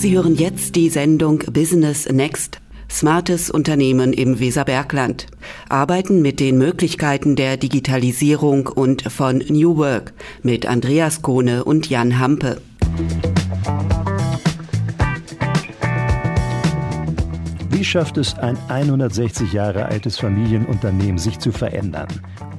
[0.00, 2.62] Sie hören jetzt die Sendung Business Next.
[2.90, 5.26] Smartes Unternehmen im Weserbergland.
[5.68, 12.18] Arbeiten mit den Möglichkeiten der Digitalisierung und von New Work mit Andreas Kohne und Jan
[12.18, 12.62] Hampe.
[17.68, 22.08] Wie schafft es ein 160 Jahre altes Familienunternehmen, sich zu verändern,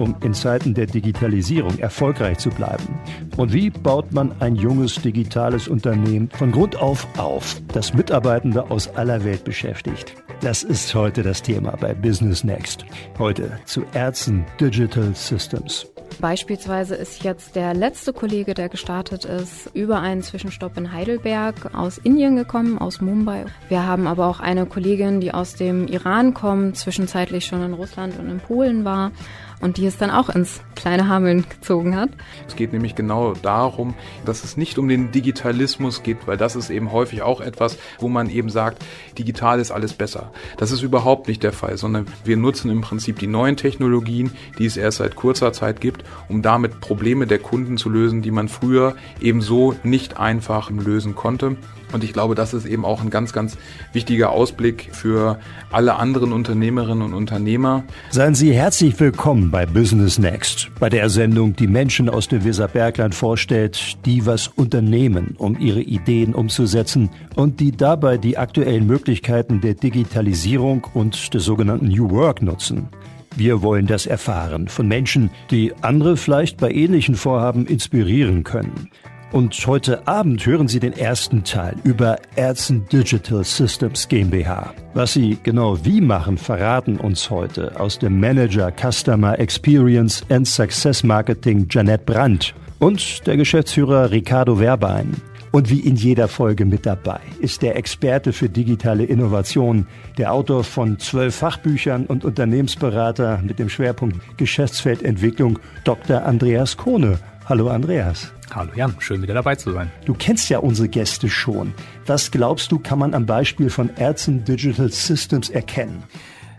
[0.02, 2.98] um in Zeiten der Digitalisierung erfolgreich zu bleiben?
[3.36, 8.88] Und wie baut man ein junges digitales Unternehmen von Grund auf auf, das Mitarbeitende aus
[8.96, 10.14] aller Welt beschäftigt?
[10.40, 12.84] Das ist heute das Thema bei Business Next.
[13.16, 15.86] Heute zu Ärzten Digital Systems.
[16.20, 21.98] Beispielsweise ist jetzt der letzte Kollege, der gestartet ist, über einen Zwischenstopp in Heidelberg aus
[21.98, 23.46] Indien gekommen, aus Mumbai.
[23.68, 28.18] Wir haben aber auch eine Kollegin, die aus dem Iran kommt, zwischenzeitlich schon in Russland
[28.18, 29.12] und in Polen war
[29.62, 32.10] und die es dann auch ins kleine Hameln gezogen hat.
[32.46, 33.94] Es geht nämlich genau darum,
[34.26, 38.08] dass es nicht um den Digitalismus geht, weil das ist eben häufig auch etwas, wo
[38.08, 38.84] man eben sagt,
[39.16, 40.32] digital ist alles besser.
[40.58, 44.66] Das ist überhaupt nicht der Fall, sondern wir nutzen im Prinzip die neuen Technologien, die
[44.66, 48.48] es erst seit kurzer Zeit gibt, um damit Probleme der Kunden zu lösen, die man
[48.48, 51.56] früher eben so nicht einfach lösen konnte.
[51.92, 53.56] Und ich glaube, das ist eben auch ein ganz, ganz
[53.92, 55.38] wichtiger Ausblick für
[55.70, 57.84] alle anderen Unternehmerinnen und Unternehmer.
[58.10, 63.14] Seien Sie herzlich willkommen bei Business Next, bei der Sendung, die Menschen aus dem Weserbergland
[63.14, 69.74] vorstellt, die was unternehmen, um ihre Ideen umzusetzen und die dabei die aktuellen Möglichkeiten der
[69.74, 72.88] Digitalisierung und des sogenannten New Work nutzen.
[73.36, 78.90] Wir wollen das erfahren von Menschen, die andere vielleicht bei ähnlichen Vorhaben inspirieren können.
[79.32, 84.74] Und heute Abend hören Sie den ersten Teil über Ärzten Digital Systems GmbH.
[84.92, 91.02] Was Sie genau wie machen, verraten uns heute aus dem Manager Customer Experience and Success
[91.02, 95.14] Marketing Janet Brandt und der Geschäftsführer Ricardo Werbein.
[95.50, 99.86] Und wie in jeder Folge mit dabei ist der Experte für digitale Innovation,
[100.18, 106.22] der Autor von zwölf Fachbüchern und Unternehmensberater mit dem Schwerpunkt Geschäftsfeldentwicklung, Dr.
[106.22, 107.18] Andreas Kohne.
[107.48, 108.30] Hallo Andreas.
[108.54, 109.90] Hallo Jan, schön wieder dabei zu sein.
[110.04, 111.72] Du kennst ja unsere Gäste schon.
[112.04, 116.02] Was glaubst du, kann man am Beispiel von Ärzten Digital Systems erkennen?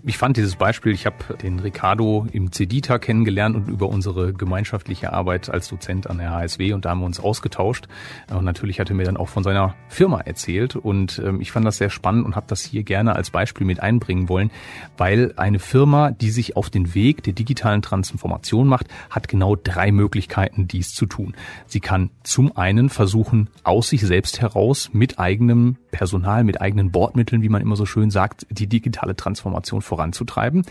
[0.05, 5.13] Ich fand dieses Beispiel, ich habe den Ricardo im CEDITA kennengelernt und über unsere gemeinschaftliche
[5.13, 7.87] Arbeit als Dozent an der HSW und da haben wir uns ausgetauscht.
[8.29, 11.65] Und natürlich hat er mir dann auch von seiner Firma erzählt und ähm, ich fand
[11.65, 14.51] das sehr spannend und habe das hier gerne als Beispiel mit einbringen wollen,
[14.97, 19.93] weil eine Firma, die sich auf den Weg der digitalen Transformation macht, hat genau drei
[19.93, 21.33] Möglichkeiten, dies zu tun.
[21.65, 27.41] Sie kann zum einen versuchen, aus sich selbst heraus mit eigenem Personal, mit eigenen Bordmitteln,
[27.43, 30.63] wie man immer so schön sagt, die digitale Transformation voranzutreiben.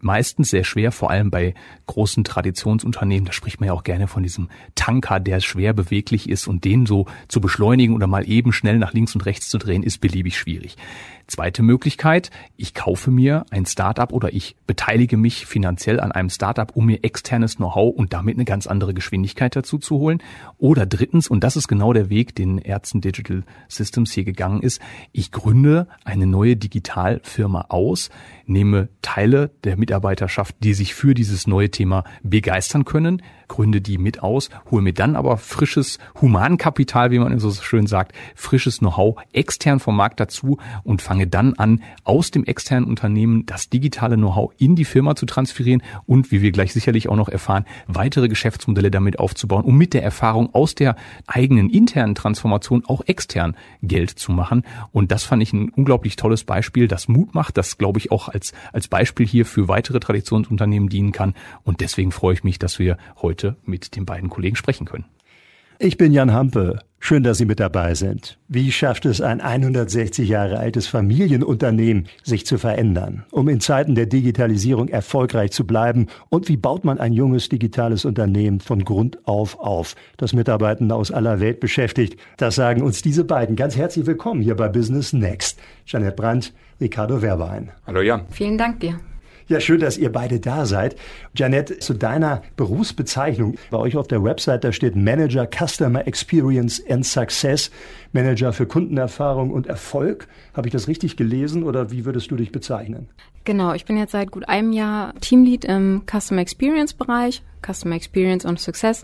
[0.00, 1.54] Meistens sehr schwer, vor allem bei
[1.86, 3.24] großen Traditionsunternehmen.
[3.24, 6.86] Da spricht man ja auch gerne von diesem Tanker, der schwer beweglich ist und den
[6.86, 10.38] so zu beschleunigen oder mal eben schnell nach links und rechts zu drehen, ist beliebig
[10.38, 10.76] schwierig.
[11.28, 16.74] Zweite Möglichkeit, ich kaufe mir ein Startup oder ich beteilige mich finanziell an einem Startup,
[16.74, 20.22] um mir externes Know-how und damit eine ganz andere Geschwindigkeit dazu zu holen.
[20.56, 24.80] Oder drittens, und das ist genau der Weg, den Ärzten Digital Systems hier gegangen ist,
[25.12, 28.08] ich gründe eine neue Digitalfirma aus,
[28.46, 34.22] nehme Teile der Mitarbeiterschaft, die sich für dieses neue Thema begeistern können, gründe die mit
[34.22, 39.80] aus, hole mir dann aber frisches Humankapital, wie man so schön sagt, frisches Know-how extern
[39.80, 44.76] vom Markt dazu und fange dann an, aus dem externen Unternehmen das digitale Know-how in
[44.76, 49.18] die Firma zu transferieren und, wie wir gleich sicherlich auch noch erfahren, weitere Geschäftsmodelle damit
[49.18, 54.64] aufzubauen, um mit der Erfahrung aus der eigenen internen Transformation auch extern Geld zu machen.
[54.92, 58.28] Und das fand ich ein unglaublich tolles Beispiel, das Mut macht, das glaube ich auch
[58.28, 61.34] als, als Beispiel hier für weitere Traditionsunternehmen dienen kann.
[61.64, 65.04] Und deswegen freue ich mich, dass wir heute heute mit den beiden Kollegen sprechen können.
[65.80, 66.80] Ich bin Jan Hampe.
[66.98, 68.36] Schön, dass Sie mit dabei sind.
[68.48, 74.06] Wie schafft es ein 160 Jahre altes Familienunternehmen, sich zu verändern, um in Zeiten der
[74.06, 76.08] Digitalisierung erfolgreich zu bleiben?
[76.30, 81.12] Und wie baut man ein junges digitales Unternehmen von Grund auf auf, das Mitarbeitende aus
[81.12, 82.18] aller Welt beschäftigt?
[82.38, 83.54] Das sagen uns diese beiden.
[83.54, 85.60] Ganz herzlich willkommen hier bei Business Next.
[85.86, 87.70] Janet Brandt, Ricardo Werbein.
[87.86, 88.22] Hallo Jan.
[88.30, 88.98] Vielen Dank dir.
[89.48, 90.94] Ja, schön, dass ihr beide da seid.
[91.34, 93.54] Janet, zu deiner Berufsbezeichnung.
[93.70, 97.70] Bei euch auf der Website, da steht Manager Customer Experience and Success.
[98.12, 100.28] Manager für Kundenerfahrung und Erfolg.
[100.52, 103.08] Habe ich das richtig gelesen oder wie würdest du dich bezeichnen?
[103.44, 108.44] Genau, ich bin jetzt seit gut einem Jahr Teamlead im Customer Experience Bereich, Customer Experience
[108.44, 109.02] und Success.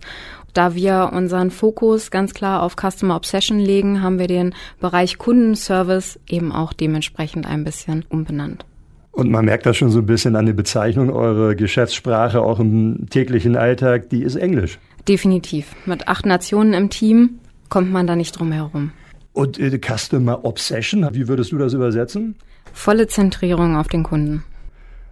[0.52, 6.20] Da wir unseren Fokus ganz klar auf Customer Obsession legen, haben wir den Bereich Kundenservice
[6.28, 8.66] eben auch dementsprechend ein bisschen umbenannt.
[9.14, 11.10] Und man merkt das schon so ein bisschen an der Bezeichnung.
[11.10, 14.80] Eure Geschäftssprache auch im täglichen Alltag, die ist Englisch.
[15.06, 15.76] Definitiv.
[15.86, 17.38] Mit acht Nationen im Team
[17.68, 18.90] kommt man da nicht drum herum.
[19.32, 22.34] Und äh, Customer Obsession, wie würdest du das übersetzen?
[22.72, 24.44] Volle Zentrierung auf den Kunden.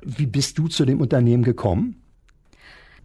[0.05, 2.03] Wie bist du zu dem Unternehmen gekommen?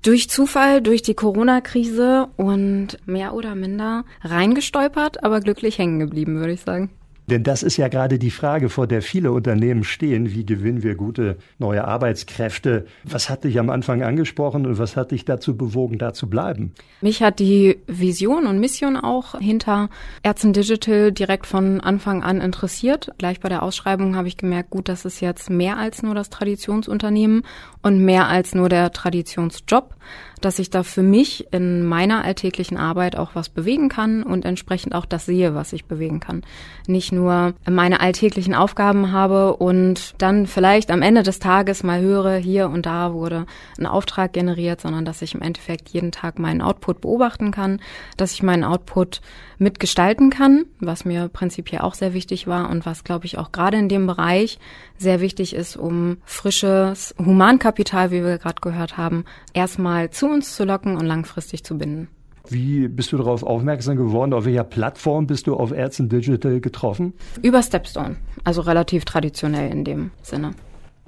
[0.01, 6.53] Durch Zufall, durch die Corona-Krise und mehr oder minder reingestolpert, aber glücklich hängen geblieben, würde
[6.53, 6.89] ich sagen.
[7.29, 10.31] Denn das ist ja gerade die Frage, vor der viele Unternehmen stehen.
[10.31, 12.85] Wie gewinnen wir gute neue Arbeitskräfte?
[13.03, 16.73] Was hat dich am Anfang angesprochen und was hat dich dazu bewogen, da zu bleiben?
[17.01, 19.89] Mich hat die Vision und Mission auch hinter
[20.23, 23.11] Ärzten Digital direkt von Anfang an interessiert.
[23.17, 26.29] Gleich bei der Ausschreibung habe ich gemerkt, gut, das ist jetzt mehr als nur das
[26.29, 27.43] Traditionsunternehmen
[27.87, 29.95] und mehr als nur der Traditionsjob
[30.41, 34.93] dass ich da für mich in meiner alltäglichen Arbeit auch was bewegen kann und entsprechend
[34.93, 36.43] auch das sehe, was ich bewegen kann.
[36.87, 42.35] Nicht nur meine alltäglichen Aufgaben habe und dann vielleicht am Ende des Tages mal höre,
[42.35, 43.45] hier und da wurde
[43.77, 47.79] ein Auftrag generiert, sondern dass ich im Endeffekt jeden Tag meinen Output beobachten kann,
[48.15, 49.21] dass ich meinen Output
[49.57, 53.77] mitgestalten kann, was mir prinzipiell auch sehr wichtig war und was, glaube ich, auch gerade
[53.77, 54.59] in dem Bereich
[54.97, 57.76] sehr wichtig ist, um frisches Humankapital,
[58.11, 62.07] wie wir gerade gehört haben, erstmal zu uns zu locken und langfristig zu binden.
[62.49, 64.33] Wie bist du darauf aufmerksam geworden?
[64.33, 67.13] Auf welcher Plattform bist du auf Ärzten Digital getroffen?
[67.41, 70.51] Über Stepstone, also relativ traditionell in dem Sinne.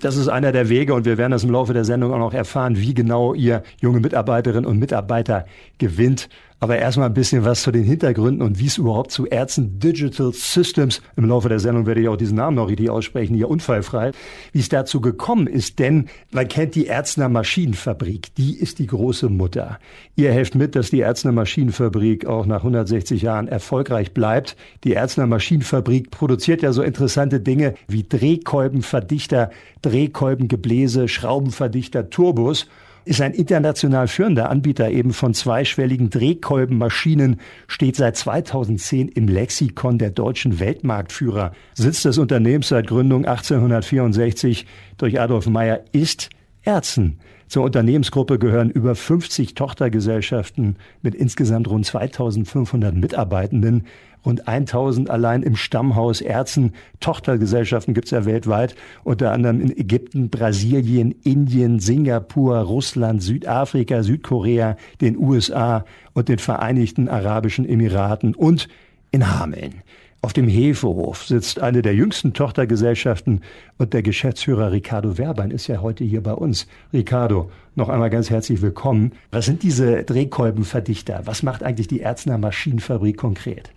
[0.01, 2.33] Das ist einer der Wege und wir werden das im Laufe der Sendung auch noch
[2.33, 5.45] erfahren, wie genau ihr junge Mitarbeiterinnen und Mitarbeiter
[5.77, 6.29] gewinnt.
[6.61, 10.33] Aber erstmal ein bisschen was zu den Hintergründen und wie es überhaupt zu Ärzten Digital
[10.33, 14.11] Systems, im Laufe der Sendung werde ich auch diesen Namen noch richtig aussprechen, hier unfallfrei,
[14.51, 15.79] wie es dazu gekommen ist.
[15.79, 19.79] Denn man kennt die Ärztner Maschinenfabrik, die ist die große Mutter.
[20.17, 24.57] Ihr helft mit, dass die Ärztner Maschinenfabrik auch nach 160 Jahren erfolgreich bleibt.
[24.83, 29.49] Die Ärztner Maschinenfabrik produziert ja so interessante Dinge wie Drehkolbenverdichter,
[29.81, 32.67] Drehkolbengebläse, Schraubenverdichter, Turbos
[33.05, 40.11] ist ein international führender Anbieter eben von zweischwelligen Drehkolbenmaschinen, steht seit 2010 im Lexikon der
[40.11, 41.53] deutschen Weltmarktführer.
[41.73, 44.65] Sitz des Unternehmens seit Gründung 1864
[44.97, 46.29] durch Adolf Meyer ist
[46.63, 47.19] Erzen.
[47.49, 53.87] Zur Unternehmensgruppe gehören über 50 Tochtergesellschaften mit insgesamt rund 2500 Mitarbeitenden.
[54.25, 56.73] Rund 1000 allein im Stammhaus Erzen.
[56.99, 64.77] Tochtergesellschaften gibt es ja weltweit, unter anderem in Ägypten, Brasilien, Indien, Singapur, Russland, Südafrika, Südkorea,
[65.01, 68.67] den USA und den Vereinigten Arabischen Emiraten und
[69.11, 69.81] in Hameln.
[70.21, 73.39] Auf dem Hefehof sitzt eine der jüngsten Tochtergesellschaften
[73.77, 76.67] und der Geschäftsführer Ricardo Werbein ist ja heute hier bei uns.
[76.91, 79.13] Ricardo, noch einmal ganz herzlich willkommen.
[79.31, 81.21] Was sind diese Drehkolbenverdichter?
[81.23, 83.71] Was macht eigentlich die Erzner Maschinenfabrik konkret?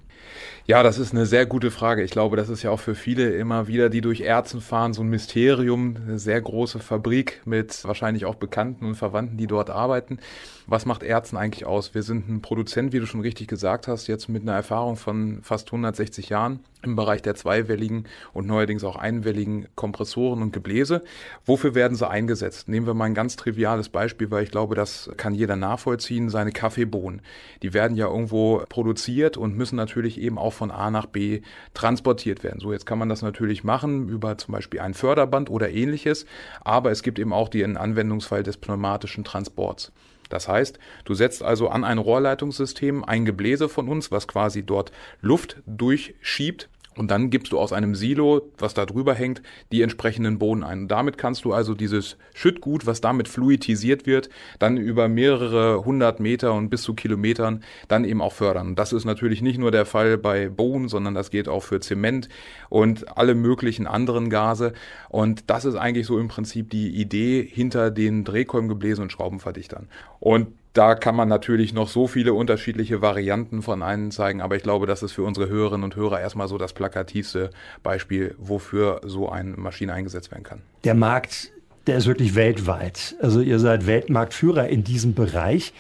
[0.67, 2.03] Ja, das ist eine sehr gute Frage.
[2.05, 5.03] Ich glaube, das ist ja auch für viele immer wieder, die durch Erzen fahren, so
[5.03, 10.19] ein Mysterium, eine sehr große Fabrik mit wahrscheinlich auch Bekannten und Verwandten, die dort arbeiten.
[10.67, 11.95] Was macht Erzen eigentlich aus?
[11.95, 15.41] Wir sind ein Produzent, wie du schon richtig gesagt hast, jetzt mit einer Erfahrung von
[15.43, 21.03] fast 160 Jahren im Bereich der zweiwelligen und neuerdings auch einwelligen Kompressoren und Gebläse.
[21.45, 22.69] Wofür werden sie eingesetzt?
[22.69, 26.29] Nehmen wir mal ein ganz triviales Beispiel, weil ich glaube, das kann jeder nachvollziehen.
[26.29, 27.23] Seine Kaffeebohnen.
[27.63, 31.43] Die werden ja irgendwo produziert und müssen natürlich eben auch von A nach B
[31.75, 32.61] transportiert werden.
[32.61, 36.27] So, jetzt kann man das natürlich machen über zum Beispiel ein Förderband oder ähnliches.
[36.63, 39.93] Aber es gibt eben auch den Anwendungsfall des pneumatischen Transports.
[40.33, 44.91] Das heißt, du setzt also an ein Rohrleitungssystem ein Gebläse von uns, was quasi dort
[45.21, 50.39] Luft durchschiebt und dann gibst du aus einem Silo, was da drüber hängt, die entsprechenden
[50.39, 50.83] Bohnen ein.
[50.83, 56.21] Und damit kannst du also dieses Schüttgut, was damit fluidisiert wird, dann über mehrere hundert
[56.21, 58.75] Meter und bis zu Kilometern dann eben auch fördern.
[58.75, 62.29] Das ist natürlich nicht nur der Fall bei Bohnen, sondern das geht auch für Zement
[62.69, 64.73] und alle möglichen anderen Gase.
[65.09, 69.89] Und das ist eigentlich so im Prinzip die Idee hinter den Drehkolbengebläsen und Schraubenverdichtern.
[70.21, 74.63] Und da kann man natürlich noch so viele unterschiedliche Varianten von einem zeigen, aber ich
[74.63, 77.51] glaube, das ist für unsere Hörerinnen und Hörer erstmal so das plakativste
[77.83, 80.63] Beispiel, wofür so eine Maschine eingesetzt werden kann.
[80.85, 81.53] Der Markt,
[81.87, 83.17] der ist wirklich weltweit.
[83.21, 85.75] Also ihr seid Weltmarktführer in diesem Bereich.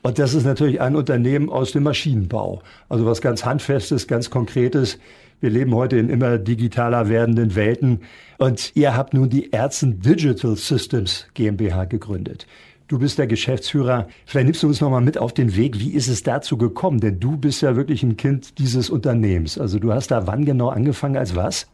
[0.00, 2.62] Und das ist natürlich ein Unternehmen aus dem Maschinenbau.
[2.88, 4.98] Also was ganz Handfestes, ganz Konkretes.
[5.40, 8.00] Wir leben heute in immer digitaler werdenden Welten.
[8.38, 12.46] Und ihr habt nun die Ärzten Digital Systems GmbH gegründet.
[12.88, 14.08] Du bist der Geschäftsführer.
[14.24, 15.78] Vielleicht nimmst du uns noch mal mit auf den Weg.
[15.78, 17.00] Wie ist es dazu gekommen?
[17.00, 19.58] Denn du bist ja wirklich ein Kind dieses Unternehmens.
[19.58, 21.66] Also du hast da wann genau angefangen als was?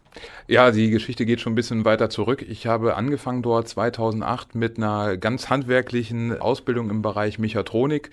[0.47, 2.45] Ja, die Geschichte geht schon ein bisschen weiter zurück.
[2.47, 8.11] Ich habe angefangen dort 2008 mit einer ganz handwerklichen Ausbildung im Bereich Mechatronik,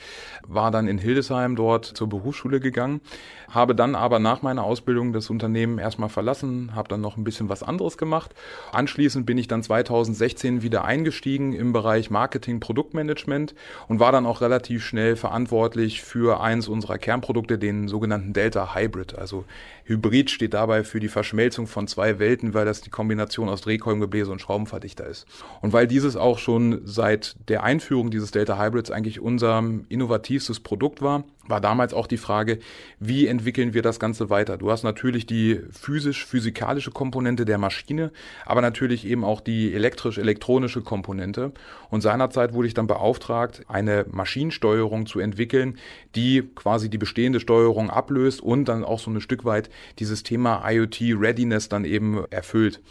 [0.48, 3.02] war dann in Hildesheim dort zur Berufsschule gegangen,
[3.50, 7.50] habe dann aber nach meiner Ausbildung das Unternehmen erstmal verlassen, habe dann noch ein bisschen
[7.50, 8.34] was anderes gemacht.
[8.72, 13.54] Anschließend bin ich dann 2016 wieder eingestiegen im Bereich Marketing, Produktmanagement
[13.90, 19.18] und war dann auch relativ schnell verantwortlich für eins unserer Kernprodukte, den sogenannten Delta Hybrid.
[19.18, 19.44] Also
[19.92, 24.32] Hybrid steht dabei für die Verschmelzung von zwei Welten, weil das die Kombination aus Drehkolbengebläse
[24.32, 25.28] und Schraubenverdichter ist.
[25.62, 31.02] Und weil dieses auch schon seit der Einführung dieses Delta Hybrids eigentlich unser innovativstes Produkt
[31.02, 32.60] war, war damals auch die Frage,
[33.00, 34.58] wie entwickeln wir das Ganze weiter?
[34.58, 38.12] Du hast natürlich die physisch-physikalische Komponente der Maschine,
[38.46, 41.52] aber natürlich eben auch die elektrisch-elektronische Komponente.
[41.90, 45.78] Und seinerzeit wurde ich dann beauftragt, eine Maschinensteuerung zu entwickeln,
[46.16, 49.70] die quasi die bestehende Steuerung ablöst und dann auch so ein Stück weit
[50.00, 52.82] dieses Thema IoT Readiness dann eben erfüllt.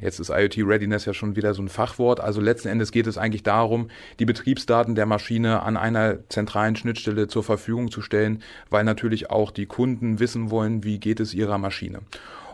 [0.00, 2.20] Jetzt ist IoT Readiness ja schon wieder so ein Fachwort.
[2.20, 7.28] Also letzten Endes geht es eigentlich darum, die Betriebsdaten der Maschine an einer zentralen Schnittstelle
[7.28, 11.58] zur Verfügung zu stellen, weil natürlich auch die Kunden wissen wollen, wie geht es ihrer
[11.58, 12.00] Maschine.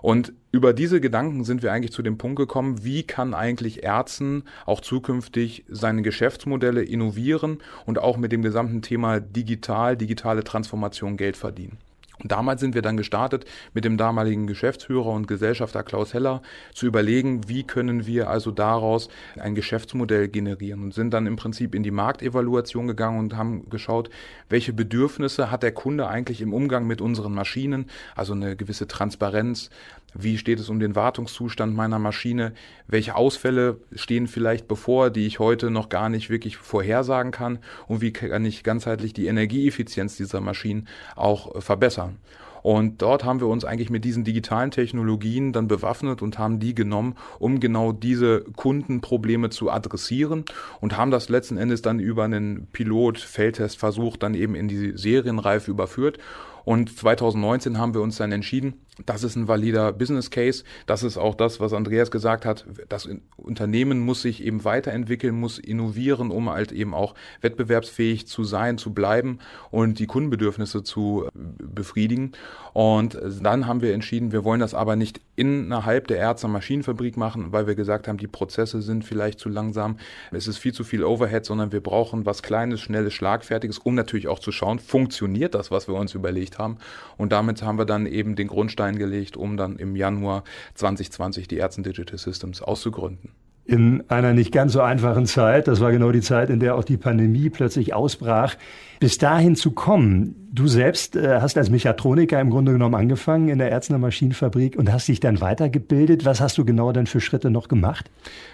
[0.05, 4.45] Und über diese Gedanken sind wir eigentlich zu dem Punkt gekommen, wie kann eigentlich Ärzten
[4.67, 11.39] auch zukünftig seine Geschäftsmodelle innovieren und auch mit dem gesamten Thema digital, digitale Transformation Geld
[11.39, 11.79] verdienen.
[12.23, 16.43] Und damals sind wir dann gestartet, mit dem damaligen Geschäftsführer und Gesellschafter Klaus Heller
[16.73, 21.75] zu überlegen, wie können wir also daraus ein Geschäftsmodell generieren und sind dann im Prinzip
[21.75, 24.11] in die Marktevaluation gegangen und haben geschaut,
[24.49, 29.71] welche Bedürfnisse hat der Kunde eigentlich im Umgang mit unseren Maschinen, also eine gewisse Transparenz,
[30.15, 32.53] wie steht es um den Wartungszustand meiner Maschine?
[32.87, 37.59] Welche Ausfälle stehen vielleicht bevor, die ich heute noch gar nicht wirklich vorhersagen kann?
[37.89, 42.19] Und wie kann ich ganzheitlich die Energieeffizienz dieser Maschinen auch äh, verbessern?
[42.65, 46.75] Und dort haben wir uns eigentlich mit diesen digitalen Technologien dann bewaffnet und haben die
[46.75, 50.47] genommen, um genau diese Kundenprobleme zu adressieren
[50.81, 56.19] und haben das letzten Endes dann über einen Pilot-Feldtestversuch dann eben in die Serienreife überführt.
[56.65, 60.63] Und 2019 haben wir uns dann entschieden, das ist ein valider Business Case.
[60.87, 62.65] Das ist auch das, was Andreas gesagt hat.
[62.89, 68.79] Das Unternehmen muss sich eben weiterentwickeln, muss innovieren, um halt eben auch wettbewerbsfähig zu sein,
[68.79, 72.33] zu bleiben und die Kundenbedürfnisse zu äh, befriedigen.
[72.73, 77.53] Und dann haben wir entschieden, wir wollen das aber nicht innerhalb der Ärzte Maschinenfabrik machen,
[77.53, 79.97] weil wir gesagt haben, die Prozesse sind vielleicht zu langsam.
[80.31, 84.29] Es ist viel zu viel Overhead, sondern wir brauchen was Kleines, Schnelles, Schlagfertiges, um natürlich
[84.29, 86.79] auch zu schauen, funktioniert das, was wir uns überlegt haben.
[87.17, 91.49] Und damit haben wir dann eben den Grundstein Grundstein gelegt, um dann im Januar 2020
[91.49, 93.31] die Ärzten Digital Systems auszugründen
[93.67, 95.69] in einer nicht ganz so einfachen Zeit.
[95.69, 98.57] Das war genau die Zeit, in der auch die Pandemie plötzlich ausbrach.
[99.01, 103.59] Bis dahin zu kommen, du selbst äh, hast als Mechatroniker im Grunde genommen angefangen in
[103.59, 106.25] der Ärzner Maschinenfabrik und hast dich dann weitergebildet.
[106.25, 108.11] Was hast du genau dann für Schritte noch gemacht?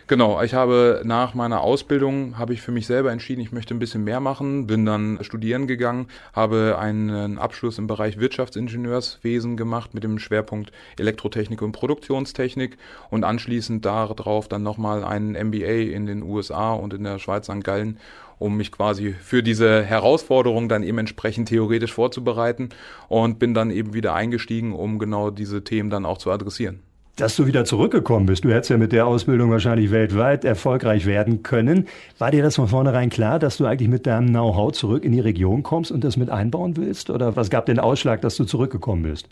[0.06, 3.78] Genau, ich habe nach meiner Ausbildung, habe ich für mich selber entschieden, ich möchte ein
[3.78, 10.02] bisschen mehr machen, bin dann studieren gegangen, habe einen Abschluss im Bereich Wirtschaftsingenieurswesen gemacht mit
[10.02, 12.78] dem Schwerpunkt Elektrotechnik und Produktionstechnik
[13.10, 17.64] und anschließend darauf dann nochmal einen MBA in den USA und in der Schweiz St.
[17.64, 17.98] Gallen
[18.40, 22.70] um mich quasi für diese Herausforderung dann eben entsprechend theoretisch vorzubereiten
[23.08, 26.80] und bin dann eben wieder eingestiegen, um genau diese Themen dann auch zu adressieren.
[27.16, 31.42] Dass du wieder zurückgekommen bist, du hättest ja mit der Ausbildung wahrscheinlich weltweit erfolgreich werden
[31.42, 31.86] können.
[32.18, 35.20] War dir das von vornherein klar, dass du eigentlich mit deinem Know-how zurück in die
[35.20, 37.10] Region kommst und das mit einbauen willst?
[37.10, 39.28] Oder was gab den Ausschlag, dass du zurückgekommen bist?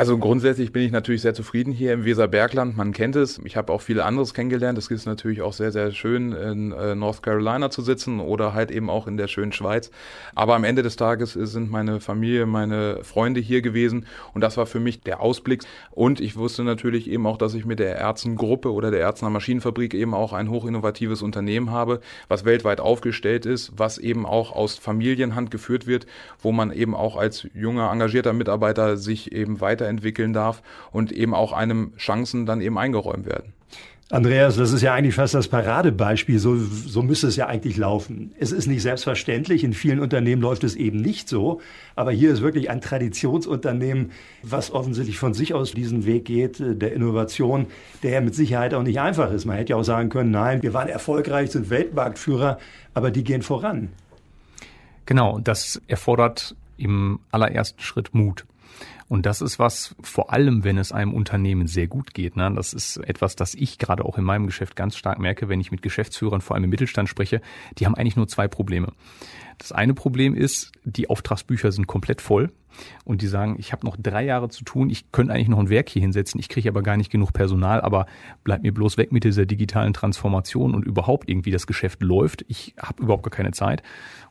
[0.00, 2.74] Also grundsätzlich bin ich natürlich sehr zufrieden hier im Weserbergland.
[2.74, 3.38] Man kennt es.
[3.44, 4.78] Ich habe auch viel anderes kennengelernt.
[4.78, 8.70] Es ist natürlich auch sehr, sehr schön, in äh, North Carolina zu sitzen oder halt
[8.70, 9.90] eben auch in der schönen Schweiz.
[10.34, 14.64] Aber am Ende des Tages sind meine Familie, meine Freunde hier gewesen und das war
[14.64, 15.64] für mich der Ausblick.
[15.90, 19.92] Und ich wusste natürlich eben auch, dass ich mit der Ärztengruppe oder der Ärztener Maschinenfabrik
[19.92, 25.50] eben auch ein hochinnovatives Unternehmen habe, was weltweit aufgestellt ist, was eben auch aus Familienhand
[25.50, 26.06] geführt wird,
[26.38, 31.34] wo man eben auch als junger, engagierter Mitarbeiter sich eben weiter weiterentwickeln darf und eben
[31.34, 33.52] auch einem Chancen dann eben eingeräumt werden.
[34.12, 36.40] Andreas, das ist ja eigentlich fast das Paradebeispiel.
[36.40, 38.32] So, so müsste es ja eigentlich laufen.
[38.40, 39.62] Es ist nicht selbstverständlich.
[39.62, 41.60] In vielen Unternehmen läuft es eben nicht so.
[41.94, 44.10] Aber hier ist wirklich ein Traditionsunternehmen,
[44.42, 47.66] was offensichtlich von sich aus diesen Weg geht, äh, der Innovation,
[48.02, 49.44] der ja mit Sicherheit auch nicht einfach ist.
[49.44, 52.58] Man hätte ja auch sagen können, nein, wir waren erfolgreich, sind Weltmarktführer,
[52.94, 53.90] aber die gehen voran.
[55.06, 58.44] Genau, das erfordert im allerersten Schritt Mut.
[59.10, 62.36] Und das ist was, vor allem wenn es einem Unternehmen sehr gut geht.
[62.36, 62.52] Ne?
[62.54, 65.72] Das ist etwas, das ich gerade auch in meinem Geschäft ganz stark merke, wenn ich
[65.72, 67.40] mit Geschäftsführern, vor allem im Mittelstand spreche.
[67.76, 68.92] Die haben eigentlich nur zwei Probleme.
[69.58, 72.52] Das eine Problem ist, die Auftragsbücher sind komplett voll
[73.04, 75.70] und die sagen, ich habe noch drei Jahre zu tun, ich könnte eigentlich noch ein
[75.70, 78.06] Werk hier hinsetzen, ich kriege aber gar nicht genug Personal, aber
[78.44, 82.44] bleib mir bloß weg mit dieser digitalen Transformation und überhaupt irgendwie das Geschäft läuft.
[82.48, 83.82] Ich habe überhaupt gar keine Zeit.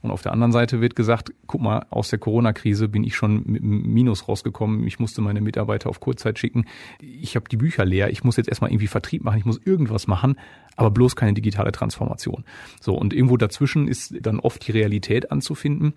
[0.01, 3.43] Und auf der anderen Seite wird gesagt, guck mal, aus der Corona-Krise bin ich schon
[3.45, 4.87] mit einem Minus rausgekommen.
[4.87, 6.65] Ich musste meine Mitarbeiter auf Kurzzeit schicken.
[7.01, 8.09] Ich habe die Bücher leer.
[8.09, 9.39] Ich muss jetzt erstmal irgendwie Vertrieb machen.
[9.39, 10.37] Ich muss irgendwas machen,
[10.77, 12.45] aber bloß keine digitale Transformation.
[12.79, 15.93] So, und irgendwo dazwischen ist dann oft die Realität anzufinden.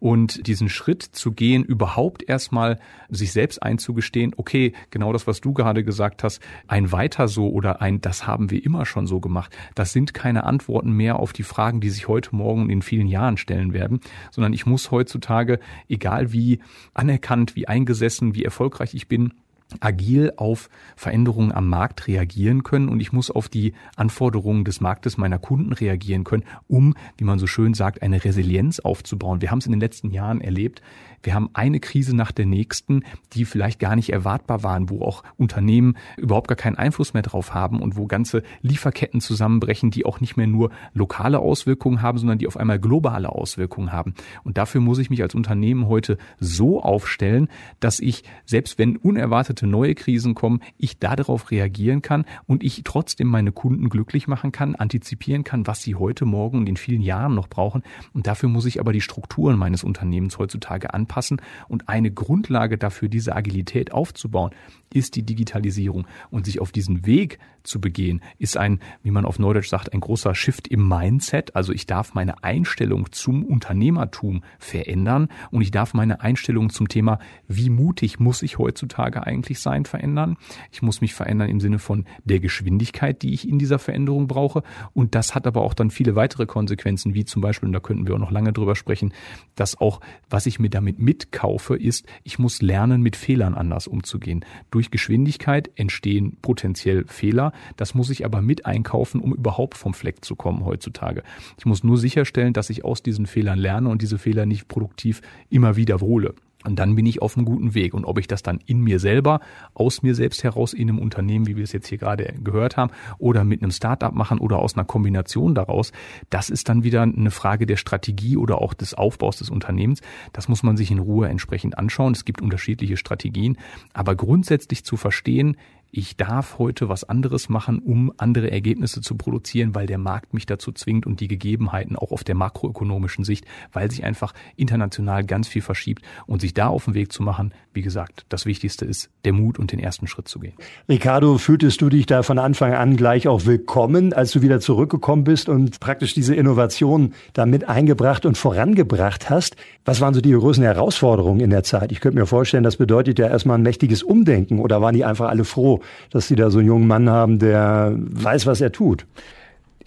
[0.00, 1.95] Und diesen Schritt zu gehen, überhaupt
[2.26, 7.48] erstmal sich selbst einzugestehen, okay, genau das, was du gerade gesagt hast, ein weiter so
[7.48, 11.32] oder ein, das haben wir immer schon so gemacht, das sind keine Antworten mehr auf
[11.32, 14.00] die Fragen, die sich heute Morgen in vielen Jahren stellen werden,
[14.30, 16.60] sondern ich muss heutzutage, egal wie
[16.94, 19.32] anerkannt, wie eingesessen, wie erfolgreich ich bin,
[19.80, 25.16] agil auf Veränderungen am Markt reagieren können und ich muss auf die Anforderungen des Marktes
[25.16, 29.40] meiner Kunden reagieren können, um, wie man so schön sagt, eine Resilienz aufzubauen.
[29.40, 30.82] Wir haben es in den letzten Jahren erlebt,
[31.26, 33.02] wir haben eine Krise nach der nächsten,
[33.32, 37.52] die vielleicht gar nicht erwartbar waren, wo auch Unternehmen überhaupt gar keinen Einfluss mehr drauf
[37.52, 42.38] haben und wo ganze Lieferketten zusammenbrechen, die auch nicht mehr nur lokale Auswirkungen haben, sondern
[42.38, 44.14] die auf einmal globale Auswirkungen haben.
[44.44, 47.48] Und dafür muss ich mich als Unternehmen heute so aufstellen,
[47.80, 53.26] dass ich, selbst wenn unerwartete neue Krisen kommen, ich darauf reagieren kann und ich trotzdem
[53.26, 57.34] meine Kunden glücklich machen kann, antizipieren kann, was sie heute, morgen und in vielen Jahren
[57.34, 57.82] noch brauchen.
[58.14, 61.40] Und dafür muss ich aber die Strukturen meines Unternehmens heutzutage anpassen anpassen.
[61.68, 64.50] Und eine Grundlage dafür, diese Agilität aufzubauen,
[64.92, 66.06] ist die Digitalisierung.
[66.30, 70.00] Und sich auf diesen Weg zu begehen, ist ein, wie man auf Neudeutsch sagt, ein
[70.00, 71.56] großer Shift im Mindset.
[71.56, 77.18] Also ich darf meine Einstellung zum Unternehmertum verändern und ich darf meine Einstellung zum Thema,
[77.48, 80.36] wie mutig muss ich heutzutage eigentlich sein, verändern.
[80.70, 84.62] Ich muss mich verändern im Sinne von der Geschwindigkeit, die ich in dieser Veränderung brauche.
[84.94, 88.06] Und das hat aber auch dann viele weitere Konsequenzen, wie zum Beispiel, und da könnten
[88.06, 89.12] wir auch noch lange drüber sprechen,
[89.56, 94.44] dass auch, was ich mir damit mitkaufe, ist, ich muss lernen, mit Fehlern anders umzugehen.
[94.70, 97.52] Durch Geschwindigkeit entstehen potenziell Fehler.
[97.76, 101.22] Das muss ich aber mit einkaufen, um überhaupt vom Fleck zu kommen heutzutage.
[101.58, 105.20] Ich muss nur sicherstellen, dass ich aus diesen Fehlern lerne und diese Fehler nicht produktiv
[105.50, 106.34] immer wiederhole.
[106.66, 107.94] Und dann bin ich auf einem guten Weg.
[107.94, 109.40] Und ob ich das dann in mir selber,
[109.74, 112.92] aus mir selbst heraus, in einem Unternehmen, wie wir es jetzt hier gerade gehört haben,
[113.18, 115.92] oder mit einem Startup machen oder aus einer Kombination daraus,
[116.30, 120.00] das ist dann wieder eine Frage der Strategie oder auch des Aufbaus des Unternehmens.
[120.32, 122.12] Das muss man sich in Ruhe entsprechend anschauen.
[122.12, 123.56] Es gibt unterschiedliche Strategien.
[123.92, 125.56] Aber grundsätzlich zu verstehen,
[125.90, 130.46] ich darf heute was anderes machen, um andere Ergebnisse zu produzieren, weil der Markt mich
[130.46, 135.48] dazu zwingt und die Gegebenheiten auch auf der makroökonomischen Sicht, weil sich einfach international ganz
[135.48, 139.10] viel verschiebt und sich da auf den Weg zu machen, wie gesagt, das Wichtigste ist
[139.24, 140.54] der Mut und den ersten Schritt zu gehen.
[140.88, 145.24] Ricardo, fühltest du dich da von Anfang an gleich auch willkommen, als du wieder zurückgekommen
[145.24, 149.56] bist und praktisch diese Innovation damit eingebracht und vorangebracht hast?
[149.84, 151.92] Was waren so die größten Herausforderungen in der Zeit?
[151.92, 155.28] Ich könnte mir vorstellen, das bedeutet ja erstmal ein mächtiges Umdenken oder waren die einfach
[155.28, 155.75] alle froh,
[156.10, 159.06] dass sie da so einen jungen Mann haben, der weiß, was er tut.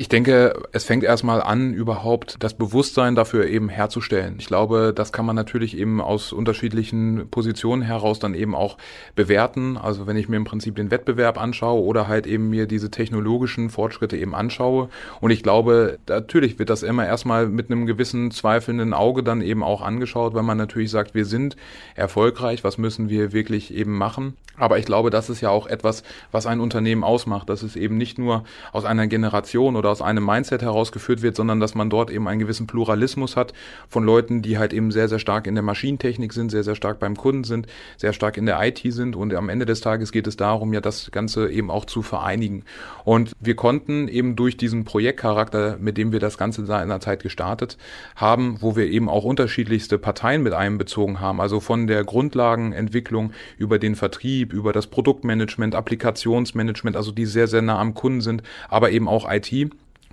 [0.02, 4.36] Ich denke, es fängt erstmal an, überhaupt das Bewusstsein dafür eben herzustellen.
[4.40, 8.78] Ich glaube, das kann man natürlich eben aus unterschiedlichen Positionen heraus dann eben auch
[9.16, 9.76] bewerten.
[9.76, 13.70] Also wenn ich mir im Prinzip den Wettbewerb anschaue oder halt eben mir diese technologischen
[13.70, 14.88] Fortschritte eben anschaue.
[15.20, 19.64] Und ich glaube, natürlich wird das immer erstmal mit einem gewissen zweifelnden Auge dann eben
[19.64, 21.58] auch angeschaut, weil man natürlich sagt, wir sind
[21.96, 24.38] erfolgreich, was müssen wir wirklich eben machen.
[24.56, 27.98] Aber ich glaube, das ist ja auch etwas, was ein Unternehmen ausmacht, dass es eben
[27.98, 32.12] nicht nur aus einer Generation oder aus einem Mindset herausgeführt wird, sondern dass man dort
[32.12, 33.54] eben einen gewissen Pluralismus hat
[33.88, 37.00] von Leuten, die halt eben sehr, sehr stark in der Maschinentechnik sind, sehr, sehr stark
[37.00, 39.16] beim Kunden sind, sehr stark in der IT sind.
[39.16, 42.64] Und am Ende des Tages geht es darum, ja das Ganze eben auch zu vereinigen.
[43.04, 47.24] Und wir konnten eben durch diesen Projektcharakter, mit dem wir das Ganze in der Zeit
[47.24, 47.78] gestartet
[48.16, 53.80] haben, wo wir eben auch unterschiedlichste Parteien mit einbezogen haben, also von der Grundlagenentwicklung über
[53.80, 58.92] den Vertrieb, über das Produktmanagement, Applikationsmanagement, also die sehr, sehr nah am Kunden sind, aber
[58.92, 59.50] eben auch IT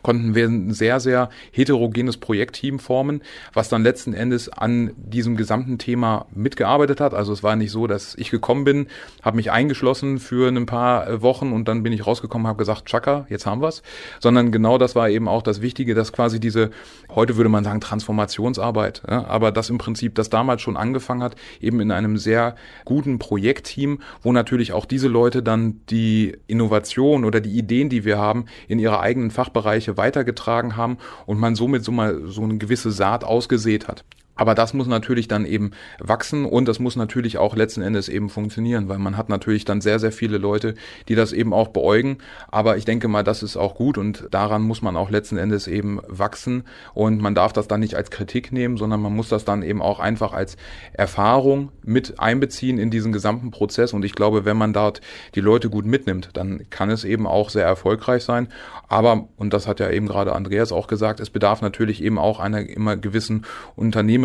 [0.06, 5.78] konnten wir ein sehr, sehr heterogenes Projektteam formen, was dann letzten Endes an diesem gesamten
[5.78, 7.12] Thema mitgearbeitet hat.
[7.12, 8.86] Also es war nicht so, dass ich gekommen bin,
[9.22, 12.86] habe mich eingeschlossen für ein paar äh, Wochen und dann bin ich rausgekommen, habe gesagt,
[12.86, 13.82] Chaka, jetzt haben wir's,
[14.20, 16.70] sondern genau das war eben auch das Wichtige, dass quasi diese,
[17.12, 21.34] heute würde man sagen, Transformationsarbeit, ja, aber das im Prinzip, das damals schon angefangen hat,
[21.60, 27.40] eben in einem sehr guten Projektteam, wo natürlich auch diese Leute dann die Innovation oder
[27.40, 31.92] die Ideen, die wir haben, in ihre eigenen Fachbereiche weitergetragen haben und man somit so
[31.92, 34.04] mal so eine gewisse Saat ausgesät hat.
[34.36, 38.28] Aber das muss natürlich dann eben wachsen und das muss natürlich auch letzten Endes eben
[38.28, 40.74] funktionieren, weil man hat natürlich dann sehr, sehr viele Leute,
[41.08, 42.18] die das eben auch beäugen.
[42.48, 45.66] Aber ich denke mal, das ist auch gut und daran muss man auch letzten Endes
[45.66, 49.44] eben wachsen und man darf das dann nicht als Kritik nehmen, sondern man muss das
[49.44, 50.56] dann eben auch einfach als
[50.92, 53.94] Erfahrung mit einbeziehen in diesen gesamten Prozess.
[53.94, 55.00] Und ich glaube, wenn man dort
[55.34, 58.48] die Leute gut mitnimmt, dann kann es eben auch sehr erfolgreich sein.
[58.88, 62.38] Aber, und das hat ja eben gerade Andreas auch gesagt, es bedarf natürlich eben auch
[62.38, 63.44] einer immer gewissen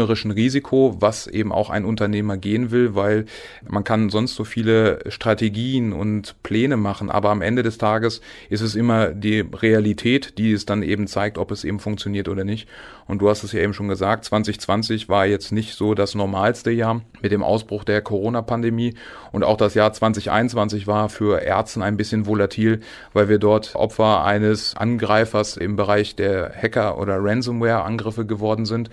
[0.02, 3.26] unternehmerischen Risiko, was eben auch ein Unternehmer gehen will, weil
[3.68, 8.62] man kann sonst so viele Strategien und Pläne machen, aber am Ende des Tages ist
[8.62, 12.68] es immer die Realität, die es dann eben zeigt, ob es eben funktioniert oder nicht.
[13.08, 16.72] Und du hast es ja eben schon gesagt, 2020 war jetzt nicht so das normalste
[16.72, 18.96] Jahr mit dem Ausbruch der Corona-Pandemie
[19.32, 22.80] und auch das Jahr 2021 war für Ärzten ein bisschen volatil,
[23.14, 28.90] weil wir dort Opfer eines Angreifers im Bereich der Hacker- oder Ransomware-Angriffe geworden sind.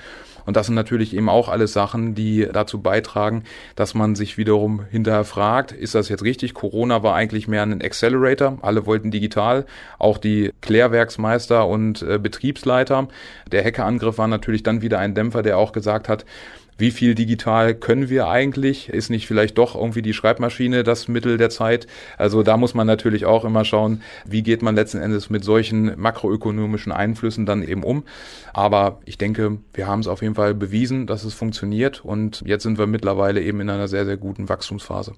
[0.49, 3.45] Und das sind natürlich eben auch alles Sachen, die dazu beitragen,
[3.77, 6.55] dass man sich wiederum hinterfragt, ist das jetzt richtig?
[6.55, 8.57] Corona war eigentlich mehr ein Accelerator.
[8.63, 9.67] Alle wollten digital,
[9.99, 13.09] auch die Klärwerksmeister und äh, Betriebsleiter.
[13.53, 16.25] Der Hackerangriff war natürlich dann wieder ein Dämpfer, der auch gesagt hat,
[16.79, 18.89] wie viel digital können wir eigentlich?
[18.89, 21.89] Ist nicht vielleicht doch irgendwie die Schreibmaschine das Mittel der Zeit?
[22.17, 26.01] Also da muss man natürlich auch immer schauen, wie geht man letzten Endes mit solchen
[26.01, 28.05] makroökonomischen Einflüssen dann eben um.
[28.53, 32.63] Aber ich denke, wir haben es auf jeden Fall bewiesen, dass es funktioniert und jetzt
[32.63, 35.15] sind wir mittlerweile eben in einer sehr, sehr guten Wachstumsphase.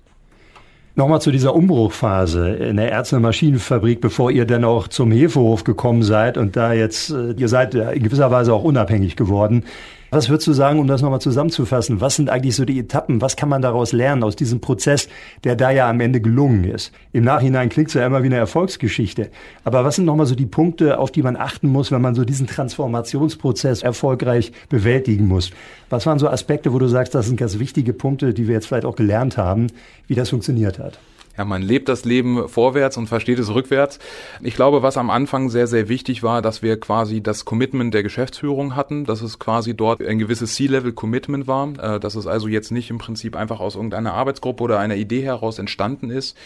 [0.96, 6.03] Nochmal zu dieser Umbruchphase in der Ärzte Maschinenfabrik, bevor ihr dann auch zum Hefehof gekommen
[6.03, 9.64] seid und da jetzt, äh, ihr seid in gewisser Weise auch unabhängig geworden.
[10.12, 12.01] Was würdest du sagen, um das nochmal zusammenzufassen?
[12.01, 13.20] Was sind eigentlich so die Etappen?
[13.20, 15.09] Was kann man daraus lernen aus diesem Prozess,
[15.44, 16.90] der da ja am Ende gelungen ist?
[17.12, 19.31] Im Nachhinein klingt es ja immer wie eine Erfolgsgeschichte.
[19.62, 22.25] Aber was sind nochmal so die Punkte, auf die man achten muss, wenn man so
[22.25, 25.53] diesen Transformationsprozess erfolgreich bewältigen muss?
[25.90, 28.66] Was waren so Aspekte, wo du sagst, das sind ganz wichtige Punkte, die wir jetzt
[28.66, 29.68] vielleicht auch gelernt haben,
[30.09, 30.99] wie das funktioniert hat?
[31.38, 33.99] Ja, man lebt das Leben vorwärts und versteht es rückwärts.
[34.43, 38.03] Ich glaube, was am Anfang sehr, sehr wichtig war, dass wir quasi das Commitment der
[38.03, 42.73] Geschäftsführung hatten, dass es quasi dort ein gewisses C-Level-Commitment war, äh, dass es also jetzt
[42.73, 46.37] nicht im Prinzip einfach aus irgendeiner Arbeitsgruppe oder einer Idee heraus entstanden ist.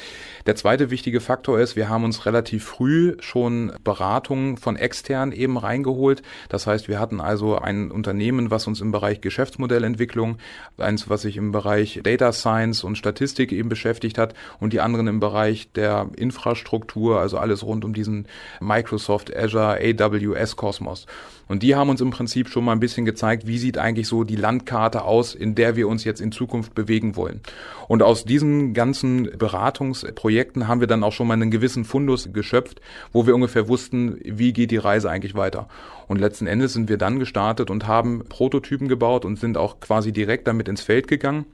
[0.47, 5.57] Der zweite wichtige Faktor ist, wir haben uns relativ früh schon Beratungen von extern eben
[5.57, 6.23] reingeholt.
[6.51, 10.37] Das heißt, wir hatten also ein Unternehmen, was uns im Bereich Geschäftsmodellentwicklung,
[10.77, 15.07] eins, was sich im Bereich Data Science und Statistik eben beschäftigt hat und die anderen
[15.07, 18.27] im Bereich der Infrastruktur, also alles rund um diesen
[18.61, 21.07] Microsoft Azure AWS Kosmos.
[21.47, 24.25] Und die haben uns im Prinzip schon mal ein bisschen gezeigt, wie sieht eigentlich so
[24.25, 27.41] die Landkarte aus, in der wir uns jetzt in Zukunft bewegen wollen.
[27.87, 32.81] Und aus diesen ganzen Beratungsprojekten haben wir dann auch schon mal einen gewissen Fundus geschöpft,
[33.13, 35.69] wo wir ungefähr wussten, wie geht die Reise eigentlich weiter.
[36.09, 40.13] Und letzten Endes sind wir dann gestartet und haben Prototypen gebaut und sind auch quasi
[40.13, 41.45] direkt damit ins Feld gegangen.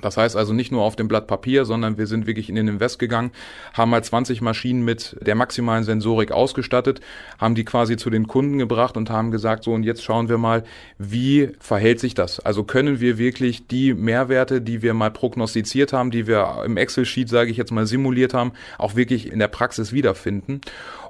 [0.00, 2.68] Das heißt also nicht nur auf dem Blatt Papier, sondern wir sind wirklich in den
[2.68, 3.30] Invest gegangen,
[3.72, 7.00] haben mal 20 Maschinen mit der maximalen Sensorik ausgestattet,
[7.38, 10.38] haben die quasi zu den Kunden gebracht und haben gesagt, so und jetzt schauen wir
[10.38, 10.64] mal,
[10.98, 12.40] wie verhält sich das?
[12.40, 17.28] Also können wir wirklich die Mehrwerte, die wir mal prognostiziert haben, die wir im Excel-Sheet,
[17.28, 20.60] sage ich jetzt mal, simuliert haben, auch wirklich in der Praxis wiederfinden?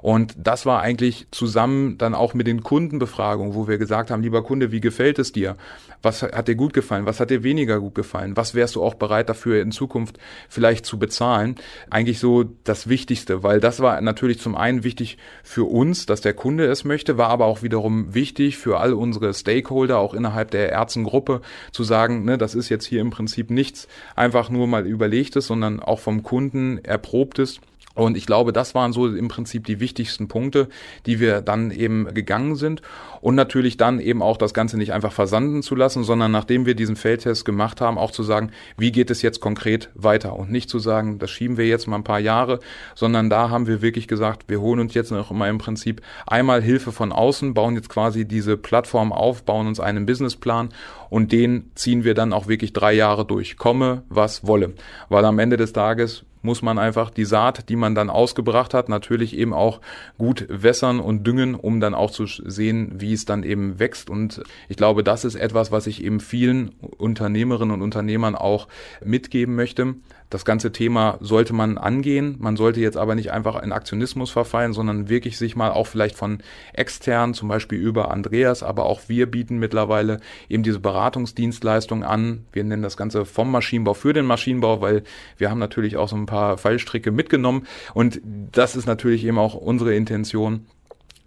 [0.05, 4.43] Und das war eigentlich zusammen dann auch mit den Kundenbefragungen, wo wir gesagt haben, lieber
[4.43, 5.57] Kunde, wie gefällt es dir?
[6.03, 7.07] Was hat dir gut gefallen?
[7.07, 8.37] Was hat dir weniger gut gefallen?
[8.37, 11.55] Was wärst du auch bereit dafür in Zukunft vielleicht zu bezahlen?
[11.89, 16.35] Eigentlich so das Wichtigste, weil das war natürlich zum einen wichtig für uns, dass der
[16.35, 20.69] Kunde es möchte, war aber auch wiederum wichtig für all unsere Stakeholder, auch innerhalb der
[20.69, 21.41] Ärztengruppe,
[21.71, 25.79] zu sagen, ne, das ist jetzt hier im Prinzip nichts einfach nur mal überlegtes, sondern
[25.79, 27.59] auch vom Kunden erprobtes.
[27.95, 30.67] Und ich glaube, das waren so im Prinzip die wichtigsten Punkte,
[31.05, 32.81] die wir dann eben gegangen sind.
[33.21, 36.75] Und natürlich dann eben auch das Ganze nicht einfach versanden zu lassen, sondern nachdem wir
[36.75, 40.35] diesen Feldtest gemacht haben, auch zu sagen, wie geht es jetzt konkret weiter?
[40.35, 42.59] Und nicht zu sagen, das schieben wir jetzt mal ein paar Jahre,
[42.93, 46.61] sondern da haben wir wirklich gesagt, wir holen uns jetzt noch mal im Prinzip einmal
[46.61, 50.69] Hilfe von außen, bauen jetzt quasi diese Plattform auf, bauen uns einen Businessplan
[51.09, 53.57] und den ziehen wir dann auch wirklich drei Jahre durch.
[53.57, 54.73] Komme, was wolle.
[55.09, 58.87] Weil am Ende des Tages muss man einfach die Saat, die man dann ausgebracht hat,
[58.87, 59.81] natürlich eben auch
[60.17, 64.09] gut wässern und düngen, um dann auch zu sehen, wie es dann eben wächst.
[64.09, 68.67] Und ich glaube, das ist etwas, was ich eben vielen Unternehmerinnen und Unternehmern auch
[69.03, 69.95] mitgeben möchte.
[70.29, 72.35] Das ganze Thema sollte man angehen.
[72.39, 76.15] Man sollte jetzt aber nicht einfach in Aktionismus verfallen, sondern wirklich sich mal auch vielleicht
[76.15, 76.39] von
[76.73, 82.45] extern, zum Beispiel über Andreas, aber auch wir bieten mittlerweile eben diese Beratungsdienstleistung an.
[82.51, 85.03] Wir nennen das Ganze vom Maschinenbau für den Maschinenbau, weil
[85.37, 89.53] wir haben natürlich auch so ein paar Fallstricke mitgenommen und das ist natürlich eben auch
[89.53, 90.65] unsere Intention,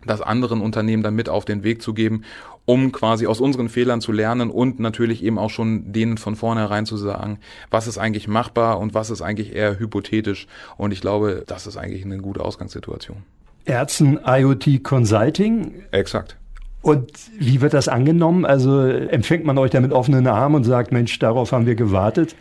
[0.07, 2.25] das anderen Unternehmen dann mit auf den Weg zu geben,
[2.69, 6.85] um quasi aus unseren Fehlern zu lernen und natürlich eben auch schon denen von vornherein
[6.85, 7.39] zu sagen,
[7.71, 10.47] was ist eigentlich machbar und was ist eigentlich eher hypothetisch.
[10.77, 13.23] Und ich glaube, das ist eigentlich eine gute Ausgangssituation.
[13.65, 15.83] Ärzten IoT Consulting.
[15.93, 16.37] Exakt.
[16.83, 18.45] Und wie wird das angenommen?
[18.45, 22.37] Also empfängt man euch da mit offenen Armen und sagt, Mensch, darauf haben wir gewartet?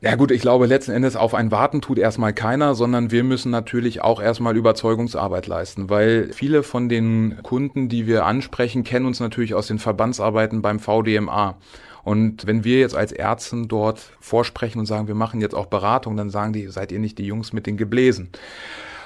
[0.00, 3.50] Ja gut, ich glaube letzten Endes auf ein Warten tut erstmal keiner, sondern wir müssen
[3.50, 9.18] natürlich auch erstmal Überzeugungsarbeit leisten, weil viele von den Kunden, die wir ansprechen, kennen uns
[9.18, 11.56] natürlich aus den Verbandsarbeiten beim VDMA.
[12.04, 16.16] Und wenn wir jetzt als Ärzten dort vorsprechen und sagen, wir machen jetzt auch Beratung,
[16.16, 18.30] dann sagen die, seid ihr nicht die Jungs mit den Gebläsen.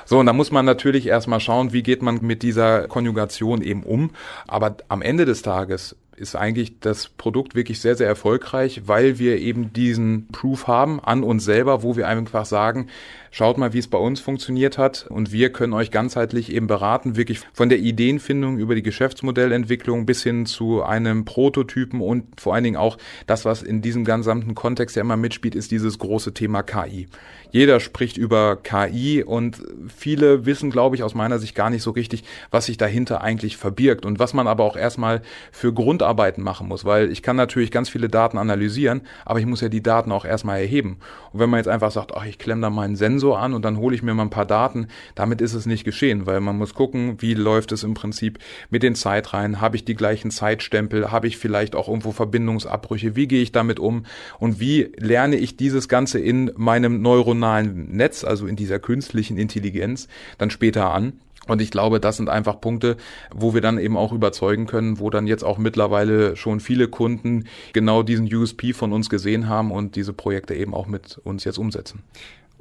[0.05, 3.83] So, und da muss man natürlich erstmal schauen, wie geht man mit dieser Konjugation eben
[3.83, 4.11] um.
[4.47, 9.39] Aber am Ende des Tages ist eigentlich das Produkt wirklich sehr, sehr erfolgreich, weil wir
[9.39, 12.89] eben diesen Proof haben an uns selber, wo wir einfach sagen,
[13.33, 17.17] schaut mal, wie es bei uns funktioniert hat und wir können euch ganzheitlich eben beraten,
[17.17, 22.63] wirklich von der Ideenfindung über die Geschäftsmodellentwicklung bis hin zu einem Prototypen und vor allen
[22.63, 26.63] Dingen auch das, was in diesem gesamten Kontext ja immer mitspielt, ist dieses große Thema
[26.63, 27.09] KI.
[27.51, 31.91] Jeder spricht über KI und viele wissen, glaube ich, aus meiner Sicht gar nicht so
[31.91, 36.69] richtig, was sich dahinter eigentlich verbirgt und was man aber auch erstmal für Grundarbeiten machen
[36.69, 40.13] muss, weil ich kann natürlich ganz viele Daten analysieren, aber ich muss ja die Daten
[40.13, 40.99] auch erstmal erheben.
[41.33, 43.79] Und wenn man jetzt einfach sagt, ach, ich klemme da meinen Sensor an und dann
[43.79, 46.75] hole ich mir mal ein paar Daten, damit ist es nicht geschehen, weil man muss
[46.75, 48.39] gucken, wie läuft es im Prinzip
[48.71, 53.29] mit den Zeitreihen, habe ich die gleichen Zeitstempel, habe ich vielleicht auch irgendwo Verbindungsabbrüche, wie
[53.29, 54.05] gehe ich damit um?
[54.39, 60.09] Und wie lerne ich dieses Ganze in meinem neuronalen Netz, also in dieser künstlichen Intelligenz,
[60.39, 61.15] dann später an.
[61.49, 62.97] Und ich glaube, das sind einfach Punkte,
[63.35, 67.45] wo wir dann eben auch überzeugen können, wo dann jetzt auch mittlerweile schon viele Kunden
[67.73, 71.59] genau diesen USP von uns gesehen haben und diese Projekte eben auch mit uns jetzt
[71.59, 72.05] umsetzen.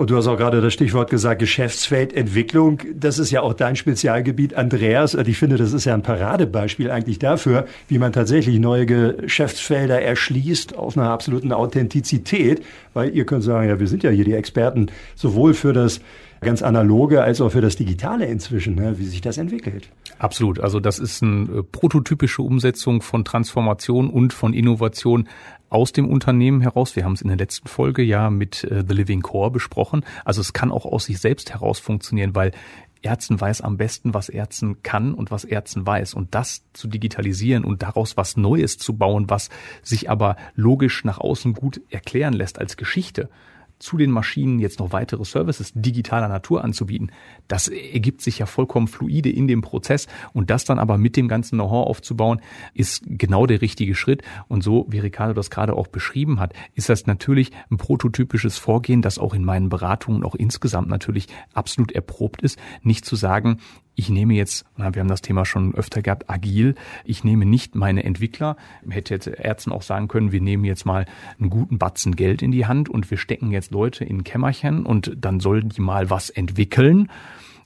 [0.02, 2.82] Und du hast auch gerade das Stichwort gesagt, Geschäftsfeldentwicklung.
[2.96, 5.14] Das ist ja auch dein Spezialgebiet, Andreas.
[5.14, 10.02] Und ich finde, das ist ja ein Paradebeispiel eigentlich dafür, wie man tatsächlich neue Geschäftsfelder
[10.02, 12.64] erschließt auf einer absoluten Authentizität.
[12.96, 16.02] Weil ihr könnt sagen, ja, wir sind ja hier die Experten sowohl für das
[16.40, 19.90] ganz analoge als auch für das Digitale inzwischen, ne, wie sich das entwickelt.
[20.18, 20.60] Absolut.
[20.60, 25.28] Also das ist eine prototypische Umsetzung von Transformation und von Innovation
[25.72, 26.96] aus dem Unternehmen heraus.
[26.96, 30.06] Wir haben es in der letzten Folge ja mit äh, The Living Core besprochen.
[30.26, 32.52] Also es kann auch aus sich selbst heraus funktionieren, weil
[33.02, 36.14] Ärzten weiß am besten, was Ärzten kann und was Ärzten weiß.
[36.14, 39.50] Und das zu digitalisieren und daraus was Neues zu bauen, was
[39.82, 43.30] sich aber logisch nach außen gut erklären lässt als Geschichte,
[43.82, 47.12] zu den Maschinen jetzt noch weitere Services digitaler Natur anzubieten,
[47.48, 51.28] das ergibt sich ja vollkommen fluide in dem Prozess und das dann aber mit dem
[51.28, 52.42] ganzen Know-how aufzubauen,
[52.74, 54.22] ist genau der richtige Schritt.
[54.48, 59.02] Und so, wie Ricardo das gerade auch beschrieben hat, ist das natürlich ein prototypisches Vorgehen,
[59.02, 62.60] das auch in meinen Beratungen auch insgesamt natürlich absolut erprobt ist.
[62.84, 63.60] Nicht zu sagen,
[63.96, 66.76] ich nehme jetzt, na, wir haben das Thema schon öfter gehabt, agil.
[67.04, 68.56] Ich nehme nicht meine Entwickler.
[68.90, 71.06] Hätte jetzt Ärzten auch sagen können, wir nehmen jetzt mal
[71.40, 74.86] einen guten Batzen Geld in die Hand und wir stecken jetzt Leute in ein Kämmerchen
[74.86, 77.10] und dann sollen die mal was entwickeln.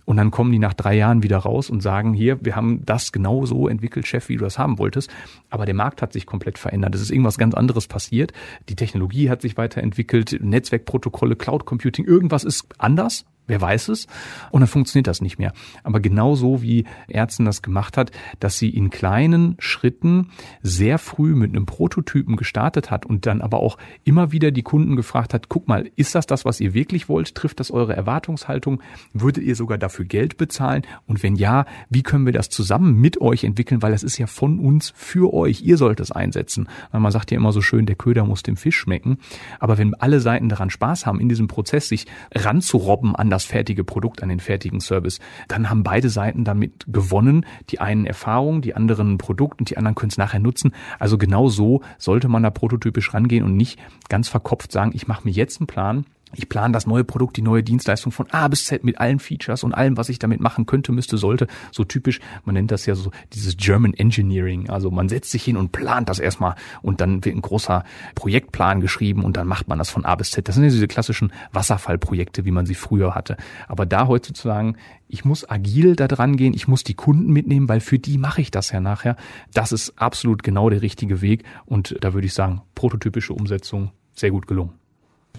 [0.06, 3.12] Und dann kommen die nach drei Jahren wieder raus und sagen, hier, wir haben das
[3.12, 5.10] genau so entwickelt, Chef, wie du das haben wolltest.
[5.50, 6.94] Aber der Markt hat sich komplett verändert.
[6.94, 8.32] Es ist irgendwas ganz anderes passiert.
[8.70, 14.08] Die Technologie hat sich weiterentwickelt, Netzwerkprotokolle, Cloud Computing, irgendwas ist anders Wer weiß es?
[14.52, 15.54] Und dann funktioniert das nicht mehr.
[15.84, 20.30] Aber genauso wie Ärzten das gemacht hat, dass sie in kleinen Schritten
[20.64, 24.96] sehr früh mit einem Prototypen gestartet hat und dann aber auch immer wieder die Kunden
[24.96, 27.36] gefragt hat, guck mal, ist das das, was ihr wirklich wollt?
[27.36, 28.82] Trifft das eure Erwartungshaltung?
[29.14, 30.82] Würdet ihr sogar dafür Geld bezahlen?
[31.06, 33.82] Und wenn ja, wie können wir das zusammen mit euch entwickeln?
[33.82, 35.62] Weil das ist ja von uns für euch.
[35.62, 36.68] Ihr sollt es einsetzen.
[36.92, 39.18] Man sagt ja immer so schön, der Köder muss dem Fisch schmecken.
[39.60, 43.84] Aber wenn alle Seiten daran Spaß haben, in diesem Prozess sich ranzurobben an das fertige
[43.84, 45.20] Produkt, an den fertigen Service.
[45.48, 47.46] Dann haben beide Seiten damit gewonnen.
[47.70, 50.74] Die einen Erfahrung, die anderen Produkt und die anderen können es nachher nutzen.
[51.00, 55.26] Also genau so sollte man da prototypisch rangehen und nicht ganz verkopft sagen, ich mache
[55.26, 58.66] mir jetzt einen Plan ich plane das neue Produkt, die neue Dienstleistung von A bis
[58.66, 61.48] Z mit allen Features und allem, was ich damit machen könnte, müsste, sollte.
[61.72, 64.70] So typisch, man nennt das ja so dieses German Engineering.
[64.70, 67.84] Also man setzt sich hin und plant das erstmal und dann wird ein großer
[68.16, 70.48] Projektplan geschrieben und dann macht man das von A bis Z.
[70.48, 73.38] Das sind ja diese klassischen Wasserfallprojekte, wie man sie früher hatte.
[73.68, 74.76] Aber da heute zu sagen,
[75.08, 78.42] ich muss agil da dran gehen, ich muss die Kunden mitnehmen, weil für die mache
[78.42, 79.16] ich das ja nachher.
[79.54, 84.32] Das ist absolut genau der richtige Weg und da würde ich sagen, prototypische Umsetzung sehr
[84.32, 84.74] gut gelungen.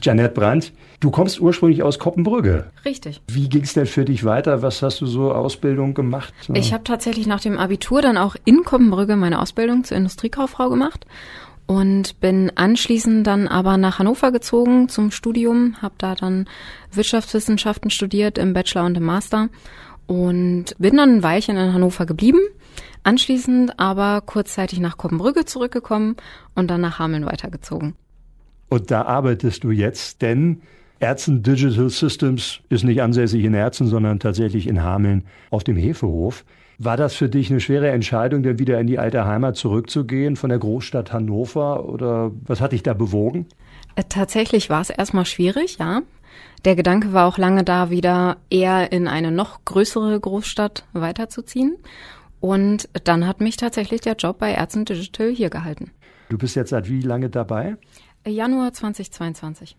[0.03, 2.67] Janette Brandt, du kommst ursprünglich aus Koppenbrügge.
[2.85, 3.21] Richtig.
[3.29, 4.63] Wie ging es denn für dich weiter?
[4.63, 6.33] Was hast du so Ausbildung gemacht?
[6.55, 11.07] Ich habe tatsächlich nach dem Abitur dann auch in Koppenbrügge meine Ausbildung zur Industriekauffrau gemacht
[11.67, 16.47] und bin anschließend dann aber nach Hannover gezogen zum Studium, habe da dann
[16.93, 19.49] Wirtschaftswissenschaften studiert im Bachelor und im Master
[20.07, 22.39] und bin dann ein Weilchen in Hannover geblieben.
[23.03, 26.17] Anschließend aber kurzzeitig nach Koppenbrügge zurückgekommen
[26.55, 27.95] und dann nach Hameln weitergezogen.
[28.69, 30.63] Und da arbeitest du jetzt, denn
[30.99, 36.45] Ärzten Digital Systems ist nicht ansässig in Ärzten, sondern tatsächlich in Hameln auf dem Hefehof.
[36.79, 40.51] War das für dich eine schwere Entscheidung, dann wieder in die alte Heimat zurückzugehen von
[40.51, 43.47] der Großstadt Hannover oder was hat dich da bewogen?
[43.95, 46.03] Äh, tatsächlich war es erstmal schwierig, ja.
[46.65, 51.77] Der Gedanke war auch lange da, wieder eher in eine noch größere Großstadt weiterzuziehen.
[52.41, 55.91] Und dann hat mich tatsächlich der Job bei Ärzten Digital hier gehalten.
[56.29, 57.77] Du bist jetzt seit wie lange dabei?
[58.27, 59.77] Januar 2022.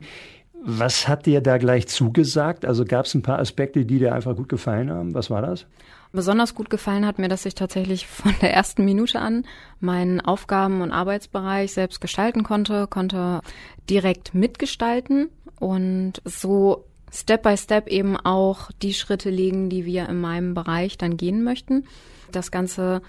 [0.63, 2.65] Was hat dir da gleich zugesagt?
[2.65, 5.13] Also gab es ein paar Aspekte, die dir einfach gut gefallen haben?
[5.13, 5.65] Was war das?
[6.11, 9.45] Besonders gut gefallen hat mir, dass ich tatsächlich von der ersten Minute an
[9.79, 13.41] meinen Aufgaben- und Arbeitsbereich selbst gestalten konnte, konnte
[13.89, 15.29] direkt mitgestalten
[15.59, 20.97] und so Step by Step eben auch die Schritte legen, die wir in meinem Bereich
[20.97, 21.85] dann gehen möchten.
[22.31, 23.01] Das Ganze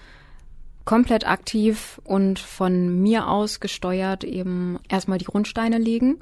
[0.89, 6.17] komplett aktiv und von mir aus gesteuert eben erstmal die Grundsteine legen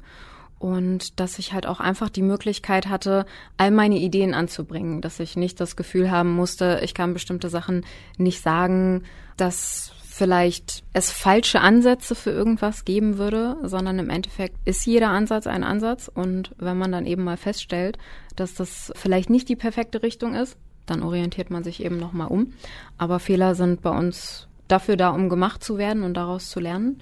[0.58, 3.24] und dass ich halt auch einfach die Möglichkeit hatte,
[3.56, 7.86] all meine Ideen anzubringen, dass ich nicht das Gefühl haben musste, ich kann bestimmte Sachen
[8.18, 9.04] nicht sagen,
[9.38, 15.46] dass vielleicht es falsche Ansätze für irgendwas geben würde, sondern im Endeffekt ist jeder Ansatz
[15.46, 17.96] ein Ansatz und wenn man dann eben mal feststellt,
[18.36, 22.52] dass das vielleicht nicht die perfekte Richtung ist, dann orientiert man sich eben nochmal um.
[22.98, 27.00] Aber Fehler sind bei uns dafür da, um gemacht zu werden und daraus zu lernen.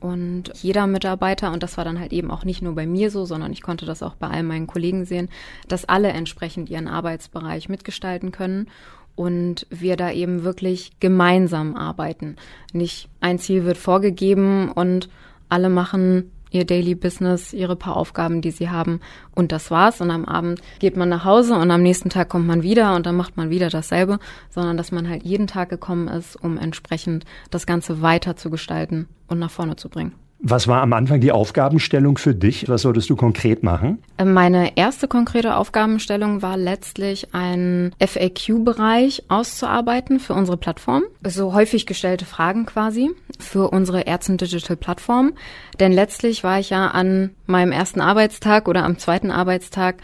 [0.00, 3.24] Und jeder Mitarbeiter, und das war dann halt eben auch nicht nur bei mir so,
[3.24, 5.30] sondern ich konnte das auch bei all meinen Kollegen sehen,
[5.66, 8.68] dass alle entsprechend ihren Arbeitsbereich mitgestalten können
[9.16, 12.36] und wir da eben wirklich gemeinsam arbeiten.
[12.72, 15.08] Nicht ein Ziel wird vorgegeben und
[15.48, 19.00] alle machen ihr Daily Business, ihre paar Aufgaben, die sie haben
[19.34, 20.00] und das war's.
[20.00, 23.06] Und am Abend geht man nach Hause und am nächsten Tag kommt man wieder und
[23.06, 24.18] dann macht man wieder dasselbe,
[24.50, 29.08] sondern dass man halt jeden Tag gekommen ist, um entsprechend das Ganze weiter zu gestalten
[29.26, 30.12] und nach vorne zu bringen.
[30.40, 32.68] Was war am Anfang die Aufgabenstellung für dich?
[32.68, 34.02] Was solltest du konkret machen?
[34.22, 41.04] Meine erste konkrete Aufgabenstellung war letztlich einen FAQ-Bereich auszuarbeiten für unsere Plattform.
[41.26, 45.32] So häufig gestellte Fragen quasi für unsere Ärzten Digital Plattform.
[45.80, 49.96] Denn letztlich war ich ja an meinem ersten Arbeitstag oder am zweiten Arbeitstag